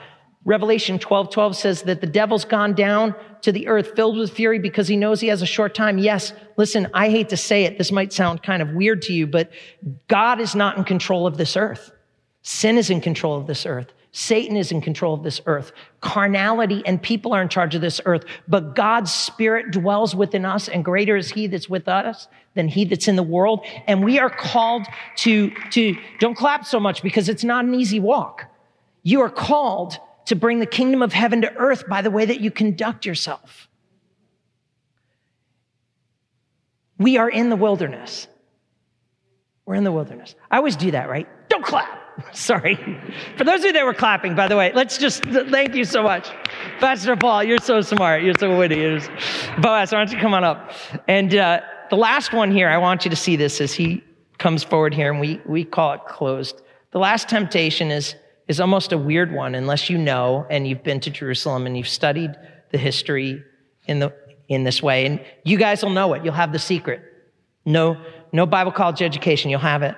Revelation 0.45 0.99
12, 0.99 1.31
12 1.31 1.55
says 1.55 1.81
that 1.83 2.01
the 2.01 2.07
devil's 2.07 2.45
gone 2.45 2.73
down 2.73 3.15
to 3.41 3.51
the 3.51 3.67
earth 3.67 3.95
filled 3.95 4.17
with 4.17 4.31
fury 4.31 4.59
because 4.59 4.87
he 4.87 4.97
knows 4.97 5.21
he 5.21 5.27
has 5.27 5.41
a 5.41 5.47
short 5.47 5.75
time. 5.75 5.97
Yes, 5.97 6.33
listen, 6.57 6.87
I 6.93 7.09
hate 7.09 7.29
to 7.29 7.37
say 7.37 7.63
it. 7.63 7.77
This 7.77 7.91
might 7.91 8.13
sound 8.13 8.43
kind 8.43 8.61
of 8.61 8.71
weird 8.71 9.01
to 9.03 9.13
you, 9.13 9.27
but 9.27 9.51
God 10.07 10.39
is 10.39 10.55
not 10.55 10.77
in 10.77 10.83
control 10.83 11.27
of 11.27 11.37
this 11.37 11.55
earth. 11.55 11.91
Sin 12.41 12.77
is 12.77 12.89
in 12.89 13.01
control 13.01 13.37
of 13.37 13.47
this 13.47 13.65
earth. 13.65 13.93
Satan 14.11 14.57
is 14.57 14.71
in 14.71 14.81
control 14.81 15.13
of 15.13 15.21
this 15.21 15.41
earth. 15.45 15.71
Carnality 16.01 16.81
and 16.85 17.01
people 17.01 17.33
are 17.33 17.41
in 17.41 17.49
charge 17.49 17.75
of 17.75 17.81
this 17.81 18.01
earth, 18.05 18.23
but 18.47 18.75
God's 18.75 19.13
spirit 19.13 19.71
dwells 19.71 20.15
within 20.15 20.43
us 20.43 20.67
and 20.67 20.83
greater 20.83 21.15
is 21.17 21.29
he 21.29 21.45
that's 21.47 21.69
with 21.69 21.87
us 21.87 22.27
than 22.55 22.67
he 22.67 22.85
that's 22.85 23.07
in 23.07 23.15
the 23.15 23.23
world. 23.23 23.65
And 23.85 24.03
we 24.03 24.17
are 24.17 24.29
called 24.29 24.87
to, 25.17 25.51
to, 25.71 25.95
don't 26.19 26.35
clap 26.35 26.65
so 26.65 26.79
much 26.79 27.03
because 27.03 27.29
it's 27.29 27.43
not 27.43 27.65
an 27.65 27.75
easy 27.75 27.99
walk. 27.99 28.45
You 29.03 29.21
are 29.21 29.29
called 29.29 29.99
to 30.27 30.35
bring 30.35 30.59
the 30.59 30.65
kingdom 30.65 31.01
of 31.01 31.13
heaven 31.13 31.41
to 31.41 31.53
earth 31.55 31.87
by 31.87 32.01
the 32.01 32.11
way 32.11 32.25
that 32.25 32.39
you 32.39 32.51
conduct 32.51 33.05
yourself. 33.05 33.67
We 36.97 37.17
are 37.17 37.29
in 37.29 37.49
the 37.49 37.55
wilderness. 37.55 38.27
We're 39.65 39.75
in 39.75 39.83
the 39.83 39.91
wilderness. 39.91 40.35
I 40.51 40.57
always 40.57 40.75
do 40.75 40.91
that, 40.91 41.09
right? 41.09 41.27
Don't 41.49 41.63
clap. 41.63 41.97
Sorry. 42.33 42.75
For 43.37 43.43
those 43.43 43.59
of 43.59 43.65
you 43.65 43.73
that 43.73 43.85
were 43.85 43.93
clapping, 43.93 44.35
by 44.35 44.47
the 44.47 44.57
way, 44.57 44.71
let's 44.73 44.97
just 44.97 45.23
thank 45.23 45.75
you 45.75 45.85
so 45.85 46.03
much. 46.03 46.29
Pastor 46.79 47.15
Paul, 47.15 47.43
you're 47.43 47.59
so 47.59 47.81
smart. 47.81 48.23
You're 48.23 48.33
so 48.37 48.57
witty. 48.57 48.99
Boaz, 49.61 49.91
why 49.91 49.99
don't 49.99 50.11
you 50.11 50.19
come 50.19 50.33
on 50.33 50.43
up? 50.43 50.71
And 51.07 51.35
uh, 51.35 51.61
the 51.89 51.95
last 51.95 52.33
one 52.33 52.51
here, 52.51 52.69
I 52.69 52.77
want 52.77 53.05
you 53.05 53.09
to 53.09 53.15
see 53.15 53.35
this 53.35 53.61
as 53.61 53.73
he 53.73 54.03
comes 54.39 54.63
forward 54.63 54.93
here, 54.93 55.11
and 55.11 55.19
we, 55.19 55.41
we 55.45 55.63
call 55.63 55.93
it 55.93 56.01
closed. 56.05 56.61
The 56.91 56.99
last 56.99 57.29
temptation 57.29 57.91
is, 57.91 58.15
is 58.47 58.59
almost 58.59 58.91
a 58.91 58.97
weird 58.97 59.31
one 59.31 59.55
unless 59.55 59.89
you 59.89 59.97
know 59.97 60.45
and 60.49 60.67
you've 60.67 60.83
been 60.83 60.99
to 61.01 61.09
Jerusalem 61.09 61.65
and 61.65 61.77
you've 61.77 61.87
studied 61.87 62.31
the 62.71 62.77
history 62.77 63.43
in, 63.87 63.99
the, 63.99 64.13
in 64.47 64.63
this 64.63 64.81
way. 64.81 65.05
And 65.05 65.23
you 65.43 65.57
guys 65.57 65.83
will 65.83 65.91
know 65.91 66.13
it. 66.13 66.23
You'll 66.23 66.33
have 66.33 66.51
the 66.51 66.59
secret. 66.59 67.01
No, 67.65 67.97
no 68.31 68.45
Bible 68.45 68.71
college 68.71 69.01
education. 69.01 69.49
You'll 69.49 69.59
have 69.59 69.83
it 69.83 69.95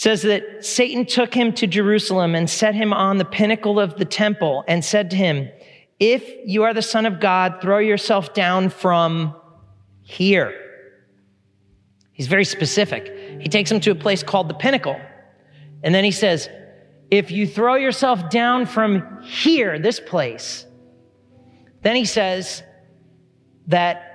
says 0.00 0.22
that 0.22 0.64
Satan 0.64 1.04
took 1.04 1.34
him 1.34 1.52
to 1.52 1.66
Jerusalem 1.66 2.34
and 2.34 2.48
set 2.48 2.74
him 2.74 2.94
on 2.94 3.18
the 3.18 3.24
pinnacle 3.26 3.78
of 3.78 3.96
the 3.96 4.06
temple 4.06 4.64
and 4.66 4.82
said 4.82 5.10
to 5.10 5.16
him, 5.16 5.50
if 5.98 6.24
you 6.46 6.62
are 6.62 6.72
the 6.72 6.80
son 6.80 7.04
of 7.04 7.20
God, 7.20 7.58
throw 7.60 7.76
yourself 7.76 8.32
down 8.32 8.70
from 8.70 9.36
here. 10.00 10.54
He's 12.12 12.28
very 12.28 12.46
specific. 12.46 13.42
He 13.42 13.50
takes 13.50 13.70
him 13.70 13.78
to 13.80 13.90
a 13.90 13.94
place 13.94 14.22
called 14.22 14.48
the 14.48 14.54
pinnacle. 14.54 14.98
And 15.82 15.94
then 15.94 16.02
he 16.02 16.12
says, 16.12 16.48
if 17.10 17.30
you 17.30 17.46
throw 17.46 17.74
yourself 17.74 18.30
down 18.30 18.66
from 18.66 19.22
here, 19.22 19.78
this 19.78 20.00
place, 20.00 20.66
then 21.82 21.96
he 21.96 22.04
says 22.04 22.62
that 23.66 24.10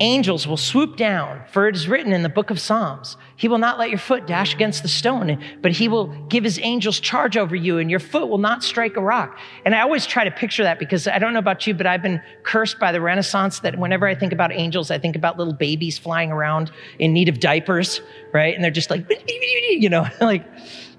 angels 0.00 0.46
will 0.46 0.56
swoop 0.56 0.96
down, 0.96 1.42
for 1.50 1.68
it 1.68 1.74
is 1.74 1.88
written 1.88 2.12
in 2.12 2.22
the 2.22 2.28
book 2.28 2.50
of 2.50 2.60
Psalms, 2.60 3.16
He 3.36 3.48
will 3.48 3.58
not 3.58 3.78
let 3.78 3.88
your 3.88 3.98
foot 3.98 4.26
dash 4.26 4.54
against 4.54 4.82
the 4.82 4.88
stone, 4.88 5.42
but 5.62 5.72
He 5.72 5.88
will 5.88 6.06
give 6.28 6.44
His 6.44 6.58
angels 6.62 7.00
charge 7.00 7.36
over 7.36 7.56
you, 7.56 7.78
and 7.78 7.90
your 7.90 8.00
foot 8.00 8.28
will 8.28 8.38
not 8.38 8.62
strike 8.62 8.96
a 8.96 9.00
rock. 9.00 9.38
And 9.64 9.74
I 9.74 9.80
always 9.80 10.06
try 10.06 10.24
to 10.24 10.30
picture 10.30 10.62
that 10.64 10.78
because 10.78 11.06
I 11.06 11.18
don't 11.18 11.32
know 11.32 11.38
about 11.38 11.66
you, 11.66 11.74
but 11.74 11.86
I've 11.86 12.02
been 12.02 12.20
cursed 12.42 12.78
by 12.78 12.92
the 12.92 13.00
Renaissance 13.00 13.60
that 13.60 13.78
whenever 13.78 14.06
I 14.06 14.14
think 14.14 14.32
about 14.32 14.52
angels, 14.52 14.90
I 14.90 14.98
think 14.98 15.16
about 15.16 15.38
little 15.38 15.54
babies 15.54 15.98
flying 15.98 16.30
around 16.30 16.70
in 16.98 17.12
need 17.12 17.28
of 17.28 17.40
diapers, 17.40 18.00
right? 18.32 18.54
And 18.54 18.62
they're 18.62 18.70
just 18.70 18.90
like, 18.90 19.10
you 19.28 19.88
know, 19.88 20.06
like, 20.20 20.44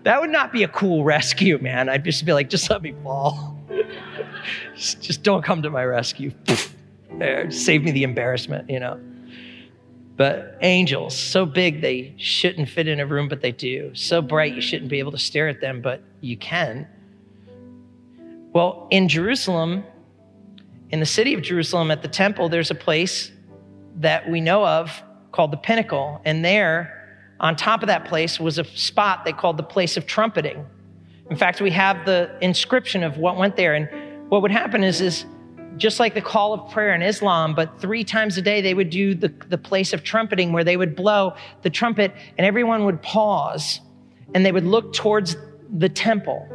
that 0.08 0.22
would 0.22 0.30
not 0.30 0.53
be 0.53 0.64
a 0.64 0.70
cool 0.70 1.03
rescue, 1.03 1.58
man. 1.58 1.89
I'd 1.89 2.05
just 2.05 2.24
be 2.24 2.32
like, 2.32 2.49
just 2.49 2.70
let 2.70 2.82
me 2.82 2.95
fall. 3.03 3.60
just 4.74 5.22
don't 5.22 5.43
come 5.43 5.62
to 5.64 5.70
my 5.70 5.84
rescue 5.84 6.32
save 7.49 7.84
me 7.84 7.91
the 7.91 8.03
embarrassment, 8.03 8.70
you 8.70 8.80
know. 8.80 8.97
But 10.16 10.60
angels, 10.62 11.14
so 11.14 11.45
big 11.45 11.82
they 11.82 12.14
shouldn't 12.16 12.70
fit 12.70 12.88
in 12.88 13.01
a 13.01 13.05
room, 13.05 13.28
but 13.28 13.41
they 13.41 13.51
do. 13.51 13.93
So 13.95 14.22
bright 14.22 14.55
you 14.55 14.62
shouldn't 14.62 14.89
be 14.89 14.99
able 14.99 15.12
to 15.12 15.18
stare 15.18 15.49
at 15.49 15.60
them, 15.60 15.82
but 15.82 16.01
you 16.22 16.38
can. 16.38 16.88
Well, 18.53 18.88
in 18.89 19.10
Jerusalem, 19.10 19.84
in 20.89 21.01
the 21.01 21.05
city 21.05 21.34
of 21.34 21.41
Jerusalem 21.41 21.91
at 21.91 22.01
the 22.01 22.08
temple, 22.08 22.47
there's 22.47 22.72
a 22.72 22.76
place 22.76 23.30
that 23.97 24.30
we 24.30 24.39
know 24.39 24.66
of 24.66 25.03
called 25.34 25.51
the 25.51 25.58
pinnacle. 25.58 26.22
And 26.24 26.45
there, 26.45 26.97
on 27.39 27.55
top 27.55 27.83
of 27.83 27.88
that 27.88 28.05
place, 28.05 28.39
was 28.39 28.57
a 28.57 28.63
spot 28.63 29.25
they 29.25 29.33
called 29.33 29.57
the 29.57 29.63
place 29.63 29.97
of 29.97 30.05
trumpeting. 30.05 30.65
In 31.29 31.38
fact, 31.38 31.61
we 31.61 31.71
have 31.71 32.05
the 32.05 32.35
inscription 32.41 33.03
of 33.03 33.17
what 33.17 33.38
went 33.38 33.55
there. 33.55 33.73
And 33.73 34.29
what 34.29 34.41
would 34.41 34.51
happen 34.51 34.83
is, 34.83 35.01
is 35.01 35.25
just 35.77 35.99
like 35.99 36.13
the 36.13 36.21
call 36.21 36.53
of 36.53 36.71
prayer 36.71 36.93
in 36.93 37.01
Islam, 37.01 37.53
but 37.53 37.79
three 37.79 38.03
times 38.03 38.38
a 38.38 38.41
day 38.41 38.61
they 38.61 38.73
would 38.73 38.89
do 38.89 39.13
the, 39.13 39.29
the 39.49 39.57
place 39.57 39.93
of 39.93 40.03
trumpeting 40.03 40.51
where 40.51 40.63
they 40.63 40.77
would 40.77 40.95
blow 40.95 41.35
the 41.61 41.69
trumpet 41.69 42.13
and 42.38 42.47
everyone 42.47 42.85
would 42.85 43.01
pause 43.01 43.81
and 44.33 44.45
they 44.45 44.51
would 44.51 44.65
look 44.65 44.93
towards 44.93 45.38
the 45.77 45.89
temple. 45.89 46.47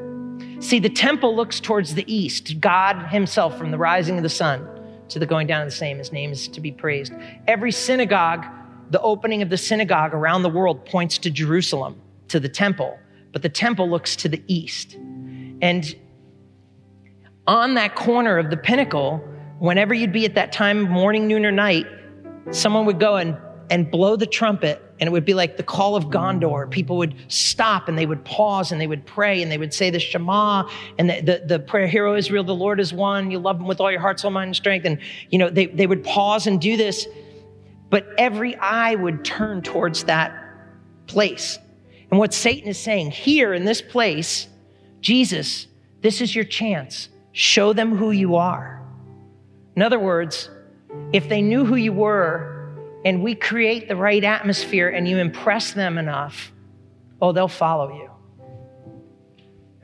See, 0.61 0.79
the 0.79 0.91
temple 0.91 1.35
looks 1.35 1.61
towards 1.61 1.95
the 1.95 2.13
east, 2.13 2.61
God 2.61 3.09
Himself 3.09 3.57
from 3.59 3.71
the 3.71 3.79
rising 3.79 4.17
of 4.17 4.23
the 4.23 4.29
sun 4.29 4.69
to 5.09 5.19
the 5.19 5.27
going 5.27 5.47
down 5.47 5.63
of 5.63 5.69
the 5.69 5.77
same. 5.77 5.99
His 5.99 6.13
name 6.13 6.33
is 6.33 6.49
to 6.49 6.61
be 6.61 6.73
praised. 6.73 7.13
Every 7.47 7.73
synagogue, 7.73 8.45
the 8.93 9.01
opening 9.01 9.41
of 9.41 9.49
the 9.49 9.57
synagogue 9.57 10.13
around 10.13 10.43
the 10.43 10.51
world 10.51 10.85
points 10.85 11.17
to 11.19 11.31
Jerusalem, 11.31 12.01
to 12.29 12.39
the 12.39 12.49
temple, 12.49 12.99
but 13.33 13.41
the 13.41 13.49
temple 13.49 13.89
looks 13.89 14.15
to 14.17 14.29
the 14.29 14.43
east. 14.47 14.95
And 15.63 15.97
on 17.47 17.75
that 17.75 17.95
corner 17.95 18.39
of 18.39 18.51
the 18.51 18.57
pinnacle, 18.59 19.17
whenever 19.59 19.95
you'd 19.95 20.13
be 20.13 20.27
at 20.27 20.35
that 20.35 20.53
time, 20.53 20.83
morning, 20.83 21.27
noon, 21.27 21.47
or 21.47 21.51
night, 21.51 21.87
someone 22.51 22.85
would 22.85 23.01
go 23.01 23.17
and, 23.17 23.35
and 23.71 23.91
blow 23.91 24.15
the 24.15 24.27
trumpet, 24.27 24.83
and 25.01 25.09
it 25.09 25.11
would 25.11 25.25
be 25.25 25.33
like 25.33 25.57
the 25.57 25.63
call 25.63 25.97
of 25.97 26.05
Gondor. 26.05 26.71
People 26.71 26.99
would 26.99 27.15
stop 27.29 27.89
and 27.89 27.97
they 27.97 28.07
would 28.07 28.23
pause 28.25 28.73
and 28.73 28.81
they 28.81 28.87
would 28.87 29.07
pray 29.07 29.43
and 29.43 29.51
they 29.51 29.59
would 29.59 29.73
say 29.73 29.89
the 29.89 29.99
Shema 29.99 30.69
and 30.99 31.09
the, 31.09 31.21
the, 31.23 31.45
the 31.47 31.59
prayer, 31.59 31.87
Hear 31.87 32.07
O 32.07 32.15
Israel, 32.15 32.45
the 32.45 32.55
Lord 32.55 32.79
is 32.79 32.93
one. 32.93 33.31
You 33.31 33.39
love 33.39 33.59
him 33.59 33.67
with 33.67 33.81
all 33.81 33.91
your 33.91 34.01
heart, 34.01 34.21
soul, 34.21 34.31
mind, 34.31 34.49
and 34.49 34.57
strength. 34.57 34.85
And, 34.85 34.99
you 35.31 35.39
know, 35.39 35.49
they, 35.49 35.67
they 35.67 35.87
would 35.87 36.05
pause 36.05 36.47
and 36.47 36.61
do 36.61 36.77
this, 36.77 37.09
but 37.93 38.07
every 38.17 38.57
eye 38.57 38.95
would 38.95 39.23
turn 39.23 39.61
towards 39.61 40.05
that 40.05 40.33
place. 41.07 41.59
And 42.11 42.19
what 42.19 42.33
Satan 42.33 42.71
is 42.71 42.79
saying 42.79 43.11
here 43.11 43.53
in 43.53 43.67
this 43.67 43.83
place, 43.83 44.49
Jesus, 45.03 45.67
this 46.01 46.23
is 46.23 46.35
your 46.35 46.47
chance. 46.47 47.11
Show 47.33 47.75
them 47.75 47.95
who 47.95 48.11
you 48.11 48.37
are. 48.37 48.83
In 49.77 49.83
other 49.83 49.99
words, 49.99 50.49
if 51.13 51.29
they 51.29 51.43
knew 51.43 51.67
who 51.67 51.77
you 51.77 51.93
were 51.93 52.75
and 53.05 53.23
we 53.23 53.35
create 53.35 53.89
the 53.89 53.97
right 53.97 54.25
atmosphere 54.25 54.89
and 54.89 55.07
you 55.07 55.19
impress 55.19 55.73
them 55.75 55.99
enough, 55.99 56.51
oh, 57.21 57.33
they'll 57.33 57.47
follow 57.47 57.93
you. 57.93 58.11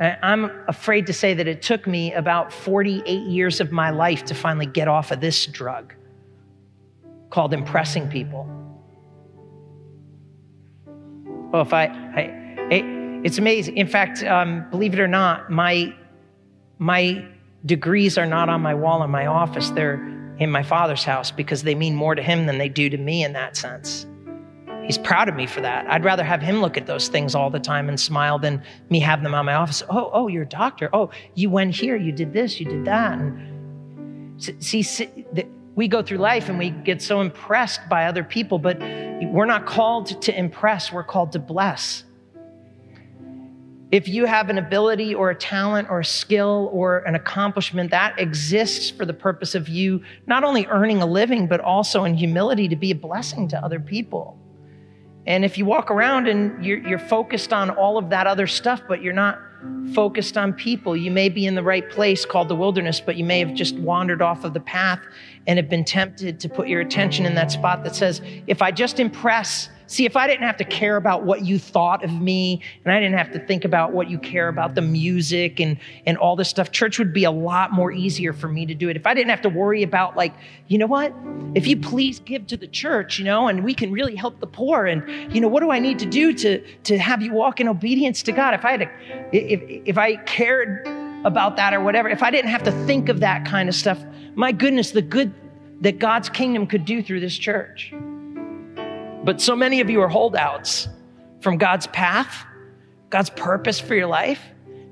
I'm 0.01 0.51
afraid 0.67 1.09
to 1.09 1.13
say 1.13 1.35
that 1.35 1.47
it 1.47 1.61
took 1.61 1.87
me 1.87 2.15
about 2.15 2.55
48 2.55 3.27
years 3.27 3.61
of 3.61 3.71
my 3.71 3.91
life 3.91 4.25
to 4.27 4.35
finally 4.35 4.65
get 4.65 4.89
off 4.89 5.11
of 5.11 5.21
this 5.21 5.45
drug 5.45 5.93
called 7.31 7.53
impressing 7.53 8.09
people. 8.09 8.49
Oh, 11.53 11.61
if 11.61 11.73
I, 11.73 11.87
I 11.87 12.21
it, 12.71 12.85
it's 13.25 13.39
amazing. 13.39 13.77
In 13.77 13.87
fact, 13.87 14.23
um, 14.23 14.69
believe 14.71 14.93
it 14.95 15.01
or 15.01 15.09
not, 15.09 15.51
my 15.51 15.95
my 16.79 17.27
degrees 17.67 18.17
are 18.19 18.27
not 18.27 18.49
on 18.49 18.61
my 18.61 18.75
wall 18.75 19.03
in 19.03 19.11
my 19.11 19.27
office, 19.27 19.71
they're 19.71 19.95
in 20.39 20.51
my 20.51 20.63
father's 20.63 21.03
house 21.03 21.31
because 21.31 21.65
they 21.65 21.75
mean 21.75 21.95
more 21.95 22.15
to 22.15 22.23
him 22.23 22.47
than 22.47 22.59
they 22.59 22.69
do 22.69 22.89
to 22.89 22.97
me 22.97 23.25
in 23.25 23.33
that 23.33 23.57
sense. 23.57 24.07
He's 24.87 24.97
proud 24.99 25.29
of 25.29 25.35
me 25.35 25.47
for 25.47 25.61
that. 25.61 25.91
I'd 25.91 26.05
rather 26.05 26.25
have 26.25 26.41
him 26.41 26.63
look 26.63 26.79
at 26.79 26.87
those 26.87 27.09
things 27.09 27.35
all 27.35 27.51
the 27.51 27.61
time 27.61 27.89
and 27.91 28.01
smile 28.01 28.39
than 28.39 28.63
me 28.89 29.01
have 29.01 29.23
them 29.23 29.35
on 29.35 29.45
my 29.45 29.55
office. 29.55 29.83
Oh, 29.91 30.11
oh, 30.15 30.29
you're 30.29 30.45
a 30.45 30.49
doctor. 30.49 30.89
Oh, 30.93 31.11
you 31.35 31.51
went 31.51 31.75
here, 31.75 31.97
you 31.97 32.13
did 32.13 32.33
this, 32.33 32.59
you 32.59 32.67
did 32.67 32.85
that. 32.87 33.19
And 33.19 34.63
see, 34.63 34.83
see 34.83 35.27
we 35.79 35.87
go 35.87 36.03
through 36.03 36.19
life 36.19 36.49
and 36.49 36.59
we 36.59 36.71
get 36.71 37.01
so 37.01 37.21
impressed 37.21 37.89
by 37.89 38.07
other 38.07 38.25
people, 38.25 38.59
but 38.59 38.81
we're 38.81 39.47
not 39.47 39.65
called 39.65 40.21
to 40.21 40.37
impress, 40.37 40.93
we're 40.93 41.05
called 41.05 41.31
to 41.31 41.39
bless. 41.39 42.03
If 43.93 44.09
you 44.09 44.25
have 44.25 44.51
an 44.51 44.59
ability 44.59 45.15
or 45.15 45.31
a 45.31 45.37
talent 45.37 45.89
or 45.89 46.01
a 46.01 46.05
skill 46.05 46.69
or 46.73 46.99
an 47.07 47.15
accomplishment 47.15 47.93
that 47.93 48.19
exists 48.19 48.91
for 48.91 49.07
the 49.07 49.15
purpose 49.15 49.55
of 49.55 49.69
you 49.69 50.03
not 50.27 50.43
only 50.43 50.67
earning 50.67 51.01
a 51.01 51.07
living, 51.07 51.47
but 51.47 51.61
also 51.61 52.03
in 52.03 52.15
humility 52.15 52.67
to 52.67 52.77
be 52.77 52.91
a 52.91 52.97
blessing 52.97 53.47
to 53.47 53.65
other 53.65 53.79
people. 53.79 54.37
And 55.29 55.45
if 55.45 55.59
you 55.59 55.67
walk 55.67 55.91
around 55.91 56.27
and 56.27 56.65
you're, 56.65 56.79
you're 56.79 56.99
focused 56.99 57.53
on 57.53 57.69
all 57.69 57.99
of 57.99 58.09
that 58.09 58.27
other 58.27 58.47
stuff, 58.47 58.81
but 58.89 59.03
you're 59.03 59.13
not 59.13 59.39
focused 59.93 60.39
on 60.39 60.55
people, 60.55 60.97
you 60.97 61.11
may 61.11 61.29
be 61.29 61.45
in 61.45 61.55
the 61.55 61.63
right 61.63 61.89
place 61.91 62.25
called 62.25 62.49
the 62.49 62.55
wilderness, 62.57 62.99
but 62.99 63.17
you 63.17 63.25
may 63.25 63.39
have 63.39 63.53
just 63.53 63.77
wandered 63.77 64.23
off 64.23 64.45
of 64.45 64.55
the 64.55 64.61
path 64.61 65.01
and 65.47 65.59
have 65.59 65.69
been 65.69 65.85
tempted 65.85 66.41
to 66.41 66.49
put 66.49 66.67
your 66.67 66.81
attention 66.81 67.27
in 67.27 67.35
that 67.35 67.53
spot 67.53 67.85
that 67.85 67.95
says, 67.95 68.23
if 68.47 68.63
I 68.63 68.71
just 68.71 68.99
impress 68.99 69.69
see, 69.89 70.05
if 70.05 70.17
I 70.17 70.27
didn't 70.27 70.45
have 70.45 70.57
to 70.59 70.65
care 70.65 70.97
about 70.97 71.25
what 71.25 71.45
you 71.45 71.59
thought 71.59 72.05
of 72.05 72.13
me 72.13 72.63
and 72.85 72.93
I 72.93 73.01
didn't 73.01 73.19
have 73.19 73.33
to 73.33 73.39
think 73.41 73.65
about 73.65 73.93
what 73.93 74.09
you 74.09 74.19
care 74.19 74.49
about, 74.49 74.75
the 74.75 74.83
music 74.83 75.61
and, 75.61 75.79
and 76.07 76.17
all 76.17 76.37
this 76.37 76.49
stuff, 76.49 76.71
church 76.71 76.99
would 76.99 77.13
be 77.13 77.25
a 77.25 77.31
lot 77.31 77.73
more 77.73 77.91
easier 77.91 78.33
for 78.33 78.49
me 78.49 78.67
to 78.67 78.75
do 78.75 78.89
it. 78.89 78.97
If 78.97 79.07
I 79.07 79.15
didn't 79.15 79.31
have 79.31 79.43
to 79.43 79.49
worry 79.49 79.83
about, 79.83 80.17
like, 80.17 80.35
you 80.69 80.79
know 80.79 80.87
what? 80.87 81.13
If 81.55 81.67
you 81.67 81.77
please 81.77 82.21
give 82.21 82.47
to 82.49 82.57
the 82.57 82.67
church, 82.67 83.19
you 83.19 83.25
know, 83.25 83.49
and 83.49 83.65
we 83.65 83.75
can 83.75 83.91
really 83.91 84.15
help 84.15 84.39
the 84.41 84.47
poor, 84.47 84.87
and, 84.87 85.35
you 85.35 85.41
know, 85.41 85.49
what 85.49 85.61
do 85.61 85.71
I 85.71 85.79
need 85.79 85.99
to 86.01 86.07
do 86.07 86.33
to, 86.35 86.63
to 86.85 86.99
have 86.99 87.23
you 87.23 87.33
walk 87.33 87.61
in 87.61 87.67
obedience 87.69 88.23
to 88.25 88.33
God? 88.33 88.55
If 88.55 88.65
I 88.65 88.71
had 88.73 88.81
to, 88.81 88.91
if, 89.33 89.83
if 89.87 89.99
I 89.99 90.17
cared 90.17 90.87
about 91.25 91.57
that 91.57 91.75
or 91.75 91.81
whatever, 91.81 92.09
if 92.09 92.23
I 92.23 92.31
didn't 92.31 92.51
have 92.51 92.63
to 92.65 92.73
think 92.87 93.09
of 93.09 93.21
that 93.21 93.45
kind 93.45 93.69
of 93.69 93.75
stuff, 93.75 93.99
my 94.35 94.53
goodness, 94.53 94.93
the 94.93 95.03
good 95.03 95.33
that 95.81 95.99
God's 95.99 96.29
kingdom 96.29 96.67
could 96.67 96.85
do 96.85 97.03
through 97.03 97.21
this 97.21 97.37
church. 97.37 97.93
But 99.29 99.43
so 99.43 99.55
many 99.55 99.83
of 99.83 99.91
you 99.91 100.01
are 100.01 100.09
holdouts 100.09 100.89
from 101.43 101.59
God's 101.59 101.87
path, 101.89 102.47
God's 103.11 103.29
purpose 103.29 103.79
for 103.79 103.95
your 103.95 104.07
life, 104.07 104.41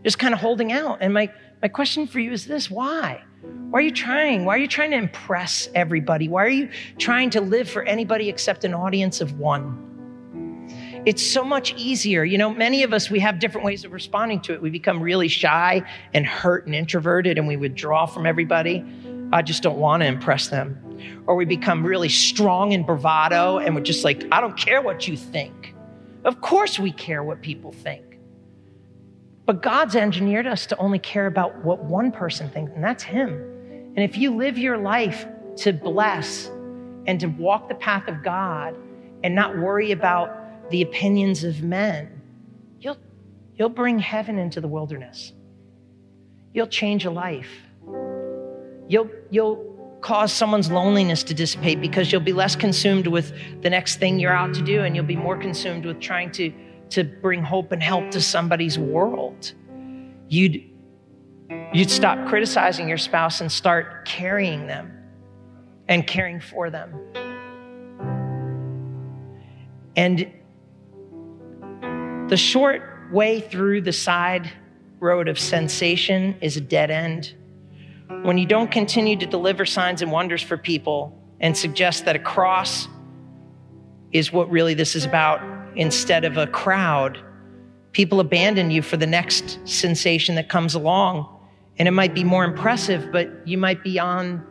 just 0.05 0.19
kind 0.19 0.35
of 0.35 0.41
holding 0.41 0.73
out. 0.73 0.99
And 1.01 1.15
my, 1.15 1.33
my 1.63 1.69
question 1.69 2.07
for 2.07 2.21
you 2.21 2.33
is 2.33 2.45
this 2.45 2.71
why? 2.71 3.25
Why 3.71 3.79
are 3.79 3.83
you 3.83 3.91
trying? 3.91 4.45
Why 4.45 4.57
are 4.57 4.59
you 4.59 4.69
trying 4.69 4.91
to 4.91 4.99
impress 4.99 5.71
everybody? 5.75 6.29
Why 6.29 6.45
are 6.45 6.51
you 6.51 6.69
trying 6.99 7.31
to 7.31 7.41
live 7.41 7.67
for 7.67 7.83
anybody 7.85 8.29
except 8.29 8.65
an 8.65 8.75
audience 8.75 9.23
of 9.23 9.39
one? 9.39 11.03
It's 11.07 11.27
so 11.27 11.43
much 11.43 11.73
easier. 11.79 12.23
You 12.23 12.37
know, 12.37 12.51
many 12.51 12.83
of 12.83 12.93
us, 12.93 13.09
we 13.11 13.21
have 13.21 13.39
different 13.39 13.65
ways 13.65 13.87
of 13.87 13.93
responding 13.93 14.43
to 14.43 14.53
it. 14.53 14.61
We 14.61 14.69
become 14.69 15.03
really 15.03 15.29
shy 15.29 15.83
and 16.13 16.27
hurt 16.27 16.67
and 16.67 16.75
introverted, 16.75 17.39
and 17.39 17.49
we 17.49 17.57
withdraw 17.57 18.05
from 18.05 18.27
everybody. 18.27 18.85
I 19.33 19.41
just 19.41 19.63
don't 19.63 19.79
want 19.79 20.03
to 20.03 20.07
impress 20.07 20.49
them. 20.49 20.86
Or 21.27 21.35
we 21.37 21.45
become 21.45 21.85
really 21.85 22.09
strong 22.09 22.73
and 22.73 22.87
bravado 22.87 23.59
and 23.59 23.75
we're 23.75 23.83
just 23.83 24.05
like, 24.05 24.27
I 24.31 24.41
don't 24.41 24.57
care 24.57 24.83
what 24.83 25.07
you 25.09 25.17
think. 25.17 25.75
Of 26.25 26.41
course, 26.41 26.79
we 26.79 26.93
care 26.93 27.23
what 27.23 27.41
people 27.41 27.73
think. 27.73 28.19
But 29.47 29.63
God's 29.63 29.95
engineered 29.95 30.47
us 30.47 30.67
to 30.67 30.77
only 30.79 30.99
care 30.99 31.27
about 31.27 31.65
what 31.65 31.85
one 31.85 32.11
person 32.11 32.51
thinks, 32.51 32.73
and 32.73 32.83
that's 32.83 33.05
Him. 33.05 33.31
And 33.95 33.99
if 33.99 34.19
you 34.19 34.35
live 34.35 34.59
your 34.59 34.77
life 34.77 35.25
to 35.59 35.73
bless 35.73 36.51
and 37.07 37.21
to 37.21 37.29
walk 37.29 37.69
the 37.69 37.77
path 37.77 38.09
of 38.09 38.25
God 38.25 38.77
and 39.23 39.35
not 39.35 39.57
worry 39.57 39.93
about 39.93 40.71
the 40.71 40.83
opinions 40.83 41.45
of 41.45 41.63
men, 41.63 42.21
you'll, 42.81 42.99
you'll 43.55 43.69
bring 43.69 44.01
heaven 44.01 44.37
into 44.37 44.61
the 44.61 44.69
wilderness. 44.69 45.33
You'll 46.53 46.67
change 46.67 47.05
a 47.05 47.11
life. 47.11 47.51
You'll, 48.89 49.11
you'll 49.31 49.76
cause 50.01 50.33
someone's 50.33 50.71
loneliness 50.71 51.23
to 51.25 51.35
dissipate 51.35 51.81
because 51.81 52.13
you'll 52.13 52.21
be 52.21 52.33
less 52.33 52.55
consumed 52.55 53.07
with 53.07 53.33
the 53.63 53.71
next 53.71 53.97
thing 53.97 54.19
you're 54.19 54.33
out 54.33 54.55
to 54.55 54.63
do 54.63 54.83
and 54.83 54.95
you'll 54.95 55.05
be 55.05 55.17
more 55.17 55.37
consumed 55.37 55.85
with 55.85 56.01
trying 56.01 56.31
to, 56.33 56.53
to 56.91 57.05
bring 57.05 57.43
hope 57.43 57.73
and 57.73 57.83
help 57.83 58.11
to 58.11 58.21
somebody's 58.21 58.79
world. 58.79 59.53
You'd, 60.29 60.63
you'd 61.73 61.91
stop 61.91 62.29
criticizing 62.29 62.89
your 62.89 62.99
spouse 62.99 63.41
and 63.41 63.51
start 63.51 64.07
carrying 64.07 64.67
them 64.67 64.93
and 65.89 66.07
caring 66.07 66.41
for 66.41 66.71
them. 66.71 66.95
And 69.97 70.31
the 72.29 72.37
short 72.37 72.83
way 73.11 73.41
through 73.41 73.81
the 73.83 73.93
side 73.93 74.51
road 75.01 75.29
of 75.29 75.39
sensation 75.39 76.37
is 76.41 76.57
a 76.57 76.61
dead 76.61 76.91
end 76.91 77.35
when 78.23 78.39
you 78.39 78.47
don't 78.47 78.71
continue 78.71 79.17
to 79.17 79.27
deliver 79.27 79.65
signs 79.65 80.03
and 80.03 80.11
wonders 80.11 80.43
for 80.43 80.57
people 80.57 81.21
and 81.41 81.57
suggest 81.57 82.05
that 82.05 82.17
a 82.17 82.19
cross 82.19 82.89
is 84.13 84.33
what 84.33 84.51
really 84.51 84.75
this 84.75 84.97
is 84.97 85.05
about 85.05 85.41
instead 85.77 86.25
of 86.25 86.37
a 86.37 86.47
crowd, 86.47 87.19
people 87.93 88.21
abandon 88.21 88.71
you 88.71 88.83
for 88.83 88.97
the 88.97 89.07
next 89.07 89.59
sensation 89.69 90.35
that 90.37 90.49
comes 90.49 90.75
along. 90.75 91.33
And 91.79 91.87
it 91.87 91.91
might 91.91 92.15
be 92.15 92.25
more 92.25 92.45
impressive, 92.45 93.13
but 93.13 93.47
you 93.47 93.59
might 93.59 93.83
be 93.83 93.99
on 93.99 94.47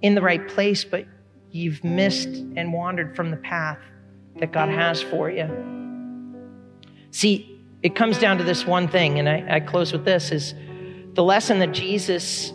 in 0.00 0.14
the 0.14 0.22
right 0.22 0.46
place, 0.48 0.84
but 0.84 1.06
you've 1.50 1.84
missed 1.84 2.28
and 2.28 2.72
wandered 2.72 3.14
from 3.14 3.30
the 3.30 3.36
path 3.36 3.78
that 4.36 4.52
God 4.52 4.68
has 4.68 5.02
for 5.02 5.30
you. 5.30 5.48
See, 7.10 7.60
it 7.82 7.94
comes 7.94 8.18
down 8.18 8.38
to 8.38 8.44
this 8.44 8.66
one 8.66 8.88
thing, 8.88 9.18
and 9.18 9.28
I, 9.28 9.56
I 9.56 9.60
close 9.60 9.92
with 9.92 10.04
this 10.04 10.32
is 10.32 10.54
the 11.12 11.22
lesson 11.22 11.58
that 11.58 11.72
Jesus 11.72 12.52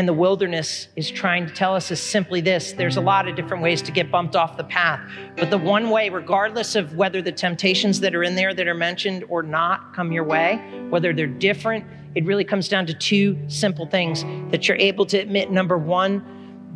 and 0.00 0.08
the 0.08 0.14
wilderness 0.14 0.88
is 0.96 1.10
trying 1.10 1.46
to 1.46 1.52
tell 1.52 1.76
us 1.76 1.90
is 1.90 2.00
simply 2.00 2.40
this 2.40 2.72
there's 2.72 2.96
a 2.96 3.02
lot 3.02 3.28
of 3.28 3.36
different 3.36 3.62
ways 3.62 3.82
to 3.82 3.92
get 3.92 4.10
bumped 4.10 4.34
off 4.34 4.56
the 4.56 4.64
path. 4.64 4.98
But 5.36 5.50
the 5.50 5.58
one 5.58 5.90
way, 5.90 6.08
regardless 6.08 6.74
of 6.74 6.96
whether 6.96 7.20
the 7.20 7.32
temptations 7.32 8.00
that 8.00 8.14
are 8.14 8.22
in 8.22 8.34
there 8.34 8.54
that 8.54 8.66
are 8.66 8.72
mentioned 8.72 9.24
or 9.28 9.42
not 9.42 9.92
come 9.94 10.10
your 10.10 10.24
way, 10.24 10.56
whether 10.88 11.12
they're 11.12 11.26
different, 11.26 11.84
it 12.14 12.24
really 12.24 12.44
comes 12.44 12.66
down 12.66 12.86
to 12.86 12.94
two 12.94 13.38
simple 13.48 13.84
things 13.84 14.24
that 14.50 14.66
you're 14.66 14.78
able 14.78 15.04
to 15.04 15.18
admit 15.18 15.50
number 15.50 15.76
one, 15.76 16.24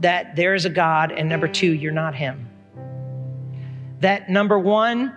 that 0.00 0.36
there 0.36 0.54
is 0.54 0.66
a 0.66 0.70
God, 0.70 1.10
and 1.10 1.26
number 1.26 1.48
two, 1.48 1.72
you're 1.72 1.92
not 1.92 2.14
Him. 2.14 2.46
That 4.00 4.28
number 4.28 4.58
one, 4.58 5.14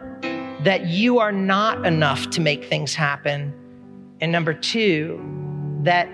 that 0.64 0.86
you 0.86 1.20
are 1.20 1.34
not 1.34 1.86
enough 1.86 2.30
to 2.30 2.40
make 2.40 2.70
things 2.70 2.96
happen. 2.96 3.54
And 4.22 4.32
number 4.32 4.54
two, 4.54 5.22
that 5.84 6.08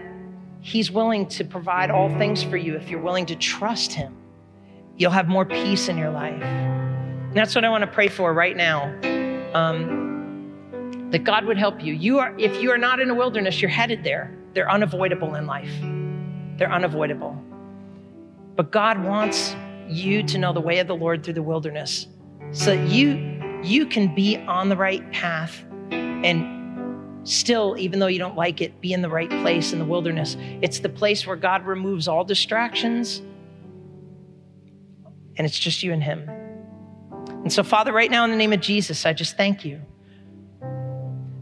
He's 0.63 0.89
willing 0.89 1.27
to 1.27 1.43
provide 1.43 1.91
all 1.91 2.07
things 2.17 2.41
for 2.41 2.55
you 2.55 2.75
if 2.75 2.87
you're 2.89 3.01
willing 3.01 3.25
to 3.25 3.35
trust 3.35 3.91
Him. 3.91 4.15
You'll 4.95 5.11
have 5.11 5.27
more 5.27 5.43
peace 5.43 5.89
in 5.89 5.97
your 5.97 6.09
life. 6.09 6.41
And 6.41 7.35
that's 7.35 7.53
what 7.53 7.65
I 7.65 7.69
want 7.69 7.81
to 7.81 7.91
pray 7.91 8.07
for 8.07 8.33
right 8.33 8.55
now. 8.55 8.85
Um, 9.53 11.09
that 11.11 11.25
God 11.25 11.43
would 11.45 11.57
help 11.57 11.83
you. 11.83 11.93
You 11.93 12.19
are, 12.19 12.33
if 12.39 12.61
you 12.61 12.71
are 12.71 12.77
not 12.77 13.01
in 13.01 13.09
a 13.09 13.13
wilderness, 13.13 13.61
you're 13.61 13.69
headed 13.69 14.05
there. 14.05 14.35
They're 14.53 14.71
unavoidable 14.71 15.35
in 15.35 15.45
life. 15.45 15.69
They're 16.57 16.71
unavoidable. 16.71 17.37
But 18.55 18.71
God 18.71 19.03
wants 19.03 19.57
you 19.89 20.23
to 20.23 20.37
know 20.37 20.53
the 20.53 20.61
way 20.61 20.79
of 20.79 20.87
the 20.87 20.95
Lord 20.95 21.25
through 21.25 21.33
the 21.33 21.43
wilderness, 21.43 22.07
so 22.51 22.75
that 22.75 22.87
you 22.87 23.61
you 23.63 23.85
can 23.85 24.15
be 24.15 24.37
on 24.37 24.69
the 24.69 24.77
right 24.77 25.11
path 25.11 25.65
and 25.91 26.52
still, 27.23 27.75
even 27.77 27.99
though 27.99 28.07
you 28.07 28.19
don't 28.19 28.35
like 28.35 28.61
it, 28.61 28.81
be 28.81 28.93
in 28.93 29.01
the 29.01 29.09
right 29.09 29.29
place 29.29 29.73
in 29.73 29.79
the 29.79 29.85
wilderness. 29.85 30.35
It's 30.61 30.79
the 30.79 30.89
place 30.89 31.25
where 31.25 31.35
God 31.35 31.65
removes 31.65 32.07
all 32.07 32.23
distractions, 32.23 33.19
and 35.35 35.45
it's 35.45 35.57
just 35.57 35.83
you 35.83 35.93
and 35.93 36.03
Him. 36.03 36.29
And 37.43 37.51
so, 37.51 37.63
Father, 37.63 37.91
right 37.91 38.09
now, 38.09 38.23
in 38.23 38.31
the 38.31 38.37
name 38.37 38.53
of 38.53 38.61
Jesus, 38.61 39.05
I 39.05 39.13
just 39.13 39.37
thank 39.37 39.65
you 39.65 39.81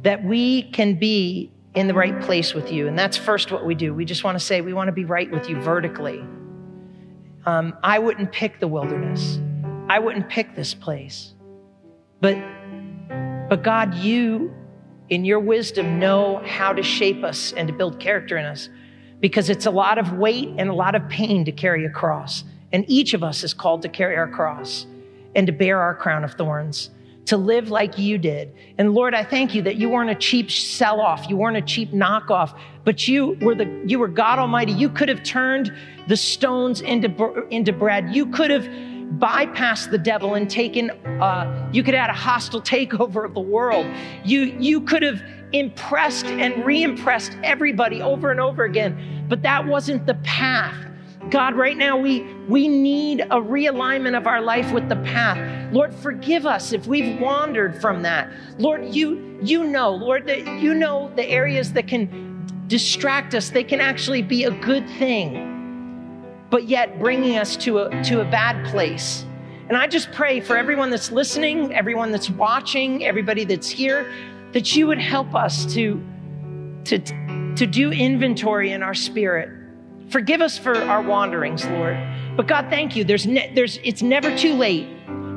that 0.03 0.23
we 0.23 0.63
can 0.63 0.95
be 0.95 1.51
in 1.75 1.87
the 1.87 1.93
right 1.93 2.19
place 2.21 2.53
with 2.53 2.71
you. 2.71 2.87
And 2.87 2.97
that's 2.97 3.15
first 3.17 3.51
what 3.51 3.65
we 3.65 3.75
do. 3.75 3.93
We 3.93 4.03
just 4.03 4.23
want 4.23 4.37
to 4.37 4.43
say 4.43 4.61
we 4.61 4.73
want 4.73 4.87
to 4.87 4.91
be 4.91 5.05
right 5.05 5.29
with 5.31 5.47
you 5.47 5.61
vertically. 5.61 6.23
Um, 7.45 7.77
I 7.83 7.99
wouldn't 7.99 8.31
pick 8.31 8.59
the 8.59 8.67
wilderness, 8.67 9.39
I 9.89 9.99
wouldn't 9.99 10.29
pick 10.29 10.55
this 10.55 10.73
place. 10.73 11.33
But, 12.19 12.37
but 13.49 13.63
God, 13.63 13.95
you 13.95 14.53
in 15.11 15.25
your 15.25 15.41
wisdom, 15.41 15.99
know 15.99 16.41
how 16.45 16.71
to 16.71 16.81
shape 16.81 17.23
us 17.23 17.51
and 17.51 17.67
to 17.67 17.73
build 17.73 17.99
character 17.99 18.37
in 18.37 18.45
us 18.45 18.69
because 19.19 19.49
it's 19.49 19.65
a 19.65 19.71
lot 19.71 19.97
of 19.97 20.13
weight 20.13 20.49
and 20.57 20.69
a 20.69 20.73
lot 20.73 20.95
of 20.95 21.07
pain 21.09 21.43
to 21.45 21.51
carry 21.51 21.85
a 21.85 21.89
cross. 21.89 22.45
And 22.71 22.85
each 22.87 23.13
of 23.13 23.21
us 23.21 23.43
is 23.43 23.53
called 23.53 23.81
to 23.81 23.89
carry 23.89 24.15
our 24.15 24.29
cross 24.29 24.87
and 25.35 25.45
to 25.47 25.53
bear 25.53 25.81
our 25.81 25.93
crown 25.95 26.23
of 26.23 26.33
thorns, 26.35 26.89
to 27.25 27.35
live 27.35 27.69
like 27.69 27.97
you 27.97 28.17
did. 28.17 28.55
And 28.77 28.93
Lord, 28.93 29.13
I 29.13 29.25
thank 29.25 29.53
you 29.53 29.61
that 29.63 29.75
you 29.75 29.89
weren't 29.89 30.09
a 30.09 30.15
cheap 30.15 30.49
sell 30.49 31.01
off, 31.01 31.29
you 31.29 31.35
weren't 31.35 31.57
a 31.57 31.61
cheap 31.61 31.91
knockoff, 31.91 32.57
but 32.85 33.05
you 33.05 33.37
were 33.41 33.53
the 33.53 33.83
you 33.85 33.99
were 33.99 34.07
God 34.07 34.39
Almighty. 34.39 34.71
You 34.71 34.89
could 34.89 35.09
have 35.09 35.23
turned 35.23 35.73
the 36.07 36.17
stones 36.17 36.79
into 36.79 37.45
into 37.49 37.73
bread. 37.73 38.15
You 38.15 38.27
could 38.27 38.49
have 38.49 38.65
bypassed 39.19 39.91
the 39.91 39.97
devil 39.97 40.35
and 40.35 40.49
taken, 40.49 40.89
uh, 41.21 41.69
you 41.73 41.83
could 41.83 41.93
have 41.93 42.07
had 42.07 42.09
a 42.09 42.17
hostile 42.17 42.61
takeover 42.61 43.25
of 43.25 43.33
the 43.33 43.41
world. 43.41 43.85
You, 44.23 44.55
you 44.59 44.81
could 44.81 45.03
have 45.03 45.21
impressed 45.51 46.25
and 46.25 46.65
re 46.65 46.83
impressed 46.83 47.37
everybody 47.43 48.01
over 48.01 48.31
and 48.31 48.39
over 48.39 48.63
again, 48.63 49.25
but 49.27 49.41
that 49.41 49.65
wasn't 49.65 50.05
the 50.05 50.15
path. 50.15 50.75
God, 51.29 51.55
right 51.55 51.77
now 51.77 51.97
we, 51.97 52.23
we 52.47 52.67
need 52.67 53.21
a 53.21 53.39
realignment 53.39 54.17
of 54.17 54.27
our 54.27 54.41
life 54.41 54.71
with 54.71 54.89
the 54.89 54.95
path. 54.97 55.71
Lord, 55.71 55.93
forgive 55.93 56.45
us 56.45 56.73
if 56.73 56.87
we've 56.87 57.19
wandered 57.19 57.79
from 57.79 58.01
that. 58.01 58.31
Lord, 58.57 58.93
you, 58.93 59.39
you 59.43 59.65
know, 59.65 59.91
Lord, 59.91 60.25
that 60.27 60.45
you 60.59 60.73
know 60.73 61.11
the 61.15 61.27
areas 61.29 61.73
that 61.73 61.87
can 61.87 62.65
distract 62.67 63.35
us, 63.35 63.49
they 63.49 63.63
can 63.63 63.79
actually 63.79 64.21
be 64.21 64.45
a 64.45 64.51
good 64.51 64.87
thing 64.91 65.60
but 66.51 66.65
yet 66.65 66.99
bringing 66.99 67.37
us 67.37 67.55
to 67.55 67.79
a, 67.79 68.03
to 68.03 68.21
a 68.21 68.25
bad 68.25 68.63
place. 68.67 69.25
And 69.69 69.77
I 69.77 69.87
just 69.87 70.11
pray 70.11 70.41
for 70.41 70.57
everyone 70.57 70.89
that's 70.89 71.11
listening, 71.11 71.73
everyone 71.73 72.11
that's 72.11 72.29
watching, 72.29 73.05
everybody 73.05 73.45
that's 73.45 73.69
here, 73.69 74.11
that 74.51 74.75
you 74.75 74.85
would 74.85 74.99
help 74.99 75.33
us 75.33 75.65
to, 75.73 76.03
to, 76.83 76.99
to 77.55 77.65
do 77.65 77.93
inventory 77.93 78.73
in 78.73 78.83
our 78.83 78.93
spirit. 78.93 79.49
Forgive 80.09 80.41
us 80.41 80.57
for 80.57 80.75
our 80.75 81.01
wanderings, 81.01 81.65
Lord. 81.65 81.97
But 82.35 82.47
God, 82.47 82.67
thank 82.69 82.97
you. 82.97 83.05
There's, 83.05 83.25
ne- 83.25 83.53
there's, 83.55 83.79
it's 83.81 84.01
never 84.01 84.35
too 84.37 84.55
late 84.55 84.89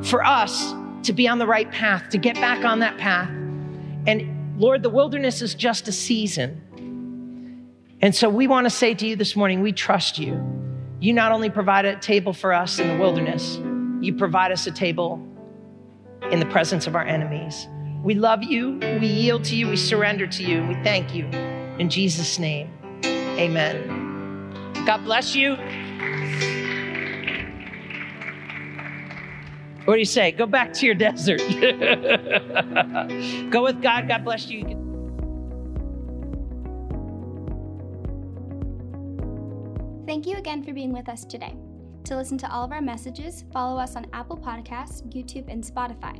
for 0.02 0.24
us 0.24 0.74
to 1.04 1.12
be 1.12 1.28
on 1.28 1.38
the 1.38 1.46
right 1.46 1.70
path, 1.70 2.10
to 2.10 2.18
get 2.18 2.34
back 2.34 2.64
on 2.64 2.80
that 2.80 2.98
path. 2.98 3.28
And 3.28 4.60
Lord, 4.60 4.82
the 4.82 4.90
wilderness 4.90 5.42
is 5.42 5.54
just 5.54 5.86
a 5.86 5.92
season. 5.92 6.60
And 8.02 8.12
so 8.12 8.28
we 8.28 8.48
want 8.48 8.64
to 8.64 8.70
say 8.70 8.94
to 8.94 9.06
you 9.06 9.14
this 9.14 9.36
morning, 9.36 9.62
we 9.62 9.70
trust 9.70 10.18
you. 10.18 10.63
You 11.04 11.12
not 11.12 11.32
only 11.32 11.50
provide 11.50 11.84
a 11.84 11.96
table 11.96 12.32
for 12.32 12.54
us 12.54 12.78
in 12.78 12.88
the 12.88 12.96
wilderness, 12.96 13.60
you 14.00 14.14
provide 14.14 14.52
us 14.52 14.66
a 14.66 14.70
table 14.70 15.22
in 16.30 16.40
the 16.40 16.46
presence 16.46 16.86
of 16.86 16.96
our 16.96 17.04
enemies. 17.04 17.68
We 18.02 18.14
love 18.14 18.42
you, 18.42 18.78
we 18.80 19.06
yield 19.06 19.44
to 19.44 19.54
you, 19.54 19.68
we 19.68 19.76
surrender 19.76 20.26
to 20.26 20.42
you, 20.42 20.60
and 20.60 20.66
we 20.66 20.82
thank 20.82 21.14
you. 21.14 21.26
In 21.78 21.90
Jesus' 21.90 22.38
name, 22.38 22.70
amen. 23.04 24.72
God 24.86 25.04
bless 25.04 25.36
you. 25.36 25.56
What 29.84 29.96
do 29.96 29.98
you 29.98 30.06
say? 30.06 30.32
Go 30.32 30.46
back 30.46 30.72
to 30.72 30.86
your 30.86 30.94
desert. 31.08 31.40
Go 33.50 33.62
with 33.62 33.82
God. 33.82 34.08
God 34.08 34.24
bless 34.24 34.48
you. 34.48 34.83
Thank 40.24 40.36
you 40.36 40.40
again 40.40 40.62
for 40.62 40.72
being 40.72 40.90
with 40.90 41.10
us 41.10 41.26
today. 41.26 41.54
To 42.04 42.16
listen 42.16 42.38
to 42.38 42.50
all 42.50 42.64
of 42.64 42.72
our 42.72 42.80
messages, 42.80 43.44
follow 43.52 43.78
us 43.78 43.94
on 43.94 44.06
Apple 44.14 44.38
Podcasts, 44.38 45.02
YouTube, 45.12 45.52
and 45.52 45.62
Spotify, 45.62 46.16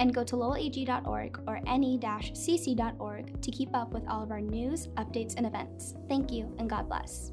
and 0.00 0.12
go 0.12 0.24
to 0.24 0.34
lowellag.org 0.34 1.40
or 1.46 1.60
ne-cc.org 1.60 3.40
to 3.40 3.50
keep 3.52 3.68
up 3.72 3.92
with 3.92 4.08
all 4.08 4.24
of 4.24 4.32
our 4.32 4.40
news, 4.40 4.88
updates, 4.96 5.36
and 5.36 5.46
events. 5.46 5.94
Thank 6.08 6.32
you, 6.32 6.52
and 6.58 6.68
God 6.68 6.88
bless. 6.88 7.30